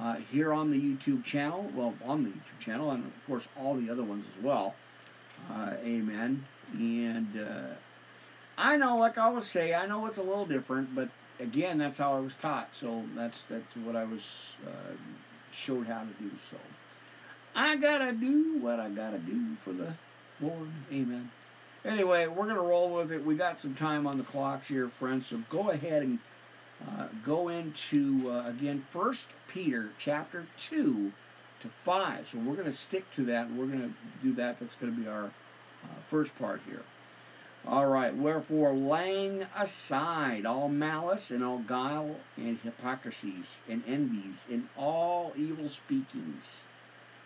uh, 0.00 0.16
here 0.30 0.52
on 0.52 0.70
the 0.70 0.80
YouTube 0.80 1.24
channel. 1.24 1.70
Well, 1.74 1.94
on 2.04 2.24
the 2.24 2.30
YouTube 2.30 2.60
channel, 2.60 2.90
and 2.90 3.04
of 3.04 3.26
course 3.26 3.46
all 3.58 3.76
the 3.76 3.90
other 3.90 4.02
ones 4.02 4.24
as 4.36 4.42
well. 4.42 4.74
Uh, 5.50 5.74
amen. 5.84 6.44
And 6.72 7.38
uh, 7.38 7.74
I 8.56 8.76
know, 8.76 8.96
like 8.96 9.18
I 9.18 9.22
always 9.22 9.46
say, 9.46 9.74
I 9.74 9.86
know 9.86 10.06
it's 10.06 10.16
a 10.16 10.22
little 10.22 10.46
different, 10.46 10.94
but 10.94 11.08
again, 11.40 11.78
that's 11.78 11.98
how 11.98 12.14
I 12.14 12.20
was 12.20 12.34
taught. 12.34 12.74
So 12.74 13.04
that's 13.14 13.44
that's 13.44 13.76
what 13.76 13.96
I 13.96 14.04
was 14.04 14.56
uh, 14.66 14.94
showed 15.52 15.86
how 15.86 16.00
to 16.00 16.22
do. 16.22 16.30
So. 16.50 16.56
I 17.54 17.76
gotta 17.76 18.12
do 18.12 18.58
what 18.58 18.80
I 18.80 18.88
gotta 18.88 19.18
do 19.18 19.54
for 19.62 19.72
the 19.72 19.94
Lord. 20.40 20.68
Amen. 20.92 21.30
Anyway, 21.84 22.26
we're 22.26 22.46
gonna 22.46 22.60
roll 22.60 22.90
with 22.90 23.12
it. 23.12 23.24
We 23.24 23.36
got 23.36 23.60
some 23.60 23.74
time 23.74 24.06
on 24.06 24.18
the 24.18 24.24
clocks 24.24 24.68
here, 24.68 24.88
friends. 24.88 25.26
So 25.26 25.40
go 25.50 25.70
ahead 25.70 26.02
and 26.02 26.18
uh, 26.86 27.06
go 27.24 27.48
into 27.48 28.30
uh, 28.30 28.48
again 28.48 28.86
First 28.90 29.28
Peter 29.46 29.90
chapter 29.98 30.46
two 30.58 31.12
to 31.60 31.68
five. 31.84 32.28
So 32.28 32.38
we're 32.38 32.56
gonna 32.56 32.72
stick 32.72 33.04
to 33.14 33.24
that. 33.26 33.52
We're 33.52 33.66
gonna 33.66 33.92
do 34.22 34.32
that. 34.34 34.58
That's 34.58 34.74
gonna 34.74 34.92
be 34.92 35.06
our 35.06 35.26
uh, 35.26 36.00
first 36.10 36.36
part 36.38 36.60
here. 36.66 36.82
All 37.66 37.86
right. 37.86 38.14
Wherefore, 38.14 38.74
laying 38.74 39.46
aside 39.56 40.44
all 40.44 40.68
malice 40.68 41.30
and 41.30 41.42
all 41.42 41.58
guile 41.58 42.16
and 42.36 42.58
hypocrisies 42.62 43.60
and 43.68 43.82
envies 43.86 44.44
and 44.50 44.68
all 44.76 45.32
evil 45.36 45.68
speakings 45.68 46.64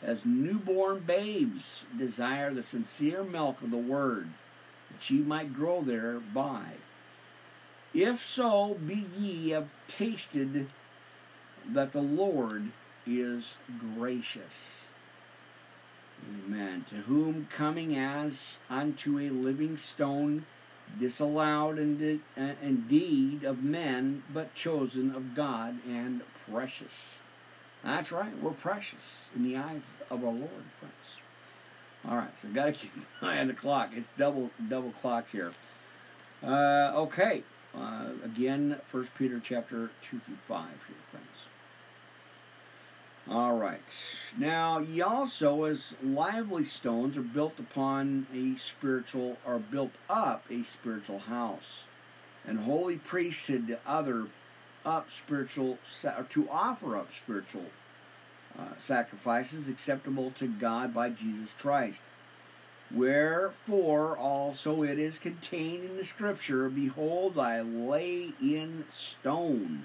as 0.03 0.25
newborn 0.25 1.01
babes 1.01 1.85
desire 1.97 2.53
the 2.53 2.63
sincere 2.63 3.25
milk 3.25 3.61
of 3.63 3.71
the 3.71 3.77
word, 3.77 4.29
that 4.91 5.11
ye 5.11 5.19
might 5.19 5.55
grow 5.55 5.83
thereby. 5.83 6.75
If 7.93 8.25
so, 8.25 8.75
be 8.87 9.07
ye 9.17 9.51
have 9.51 9.71
tasted 9.89 10.69
that 11.69 11.93
the 11.93 12.03
Lord 12.03 12.71
is 13.07 13.57
gracious. 13.97 14.88
Amen. 16.27 16.85
To 16.91 16.97
whom 16.97 17.47
coming 17.51 17.97
as 17.97 18.57
unto 18.71 19.19
a 19.19 19.31
living 19.31 19.77
stone, 19.77 20.47
disallowed 20.99 21.79
indeed 21.79 23.45
of 23.45 23.63
men, 23.63 24.23
but 24.33 24.55
chosen 24.55 25.15
of 25.15 25.35
God 25.35 25.79
and 25.87 26.23
precious. 26.51 27.21
That's 27.85 28.11
right, 28.11 28.37
we're 28.43 28.51
precious 28.51 29.27
in 29.35 29.45
the 29.45 29.57
eyes 29.57 29.83
of 30.11 30.25
our 30.25 30.33
Lord, 30.33 30.65
friends. 30.81 31.21
All 32.09 32.17
right, 32.17 32.37
so 32.39 32.49
got 32.49 32.67
to 32.67 32.73
keep 32.73 32.95
an 32.97 33.07
eye 33.23 33.39
on 33.39 33.49
the 33.49 33.55
clock. 33.55 33.91
It's 33.95 34.11
double 34.17 34.51
double 34.69 34.93
clocks 35.01 35.33
here. 35.33 35.53
Uh, 36.43 36.93
okay, 36.95 37.43
uh, 37.77 38.11
again, 38.25 38.81
First 38.87 39.15
Peter 39.17 39.41
chapter 39.43 39.91
two 40.03 40.21
through 40.21 40.39
five 40.47 40.79
here, 40.87 40.97
friends. 41.11 41.49
All 43.31 43.59
right. 43.59 43.81
Now, 44.39 44.79
ye 44.79 45.03
also, 45.03 45.65
as 45.65 45.97
lively 46.03 46.65
stones, 46.65 47.17
are 47.19 47.23
built 47.23 47.61
upon 47.61 48.27
a 48.35 48.59
spiritual, 48.59 49.37
are 49.45 49.59
built 49.59 49.93
up 50.09 50.45
a 50.51 50.63
spiritual 50.63 51.19
house, 51.19 51.85
and 52.47 52.61
holy 52.61 52.97
priesthood 52.97 53.69
to 53.69 53.79
other 53.87 54.29
up 54.85 55.11
spiritual, 55.11 55.79
to 56.31 56.49
offer 56.51 56.97
up 56.97 57.13
spiritual 57.13 57.67
uh, 58.59 58.69
sacrifices 58.79 59.69
acceptable 59.69 60.31
to 60.31 60.49
God 60.49 60.95
by 60.95 61.11
Jesus 61.11 61.53
Christ. 61.53 62.01
Wherefore 62.91 64.17
also 64.17 64.83
it 64.83 64.99
is 64.99 65.19
contained 65.19 65.85
in 65.85 65.97
the 65.99 66.05
Scripture, 66.07 66.71
Behold, 66.71 67.39
I 67.39 67.61
lay 67.61 68.33
in 68.41 68.87
stone. 68.91 69.85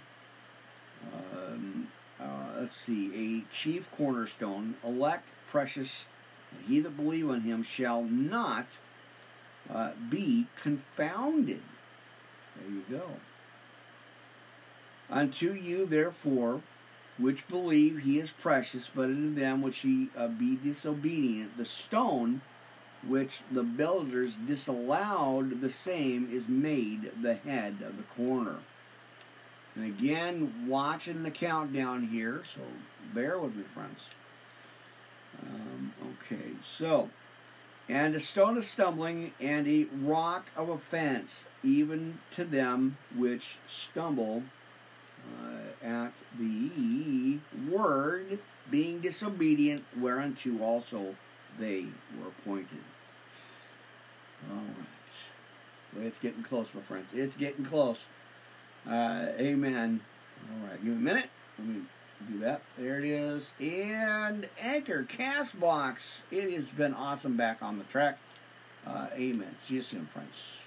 Um, 1.13 1.82
uh, 2.23 2.59
let's 2.59 2.75
see, 2.75 3.43
a 3.45 3.53
chief 3.53 3.89
cornerstone, 3.91 4.75
elect, 4.83 5.29
precious, 5.49 6.05
he 6.67 6.79
that 6.79 6.95
believe 6.95 7.29
on 7.29 7.41
him 7.41 7.63
shall 7.63 8.03
not 8.03 8.67
uh, 9.71 9.91
be 10.09 10.47
confounded. 10.55 11.61
There 12.55 12.71
you 12.71 12.83
go. 12.89 13.03
Unto 15.09 15.53
you, 15.53 15.85
therefore, 15.85 16.61
which 17.17 17.47
believe 17.47 17.99
he 17.99 18.19
is 18.19 18.31
precious, 18.31 18.89
but 18.93 19.05
unto 19.05 19.33
them 19.35 19.61
which 19.61 19.79
he 19.79 20.09
uh, 20.17 20.27
be 20.27 20.55
disobedient, 20.55 21.57
the 21.57 21.65
stone 21.65 22.41
which 23.05 23.41
the 23.51 23.63
builders 23.63 24.35
disallowed, 24.35 25.61
the 25.61 25.69
same 25.69 26.29
is 26.31 26.47
made 26.47 27.11
the 27.21 27.35
head 27.35 27.77
of 27.85 27.97
the 27.97 28.03
corner. 28.15 28.57
And 29.75 29.85
again, 29.85 30.67
watching 30.67 31.23
the 31.23 31.31
countdown 31.31 32.07
here, 32.07 32.43
so 32.43 32.61
bear 33.13 33.39
with 33.39 33.55
me, 33.55 33.63
friends. 33.73 34.01
Um, 35.41 35.93
okay, 36.01 36.51
so, 36.63 37.09
and 37.89 38.13
a 38.13 38.19
stone 38.19 38.57
of 38.57 38.65
stumbling 38.65 39.33
and 39.41 39.67
a 39.67 39.85
rock 40.03 40.45
of 40.55 40.69
offense, 40.69 41.47
even 41.63 42.19
to 42.31 42.43
them 42.43 42.97
which 43.15 43.57
stumble 43.67 44.43
uh, 45.41 45.85
at 45.85 46.13
the 46.37 47.39
word, 47.69 48.39
being 48.69 48.99
disobedient, 48.99 49.83
whereunto 49.99 50.59
also 50.61 51.15
they 51.59 51.87
were 52.19 52.27
appointed. 52.27 52.83
All 54.49 54.57
right. 54.57 56.05
It's 56.05 56.19
getting 56.19 56.43
close, 56.43 56.73
my 56.73 56.81
friends. 56.81 57.09
It's 57.13 57.35
getting 57.35 57.65
close. 57.65 58.05
Uh, 58.89 59.27
amen. 59.39 60.01
All 60.49 60.67
right, 60.67 60.83
give 60.83 60.93
me 60.93 60.93
a 60.93 61.13
minute. 61.13 61.29
Let 61.57 61.67
me 61.67 61.81
do 62.29 62.39
that. 62.39 62.61
There 62.77 62.99
it 62.99 63.05
is. 63.05 63.53
And 63.59 64.49
Anchor 64.59 65.03
Castbox. 65.03 66.23
It 66.31 66.51
has 66.53 66.69
been 66.69 66.93
awesome 66.93 67.37
back 67.37 67.61
on 67.61 67.77
the 67.77 67.85
track. 67.85 68.17
Uh, 68.85 69.07
amen. 69.13 69.55
See 69.59 69.75
you 69.75 69.81
soon, 69.81 70.07
friends. 70.07 70.63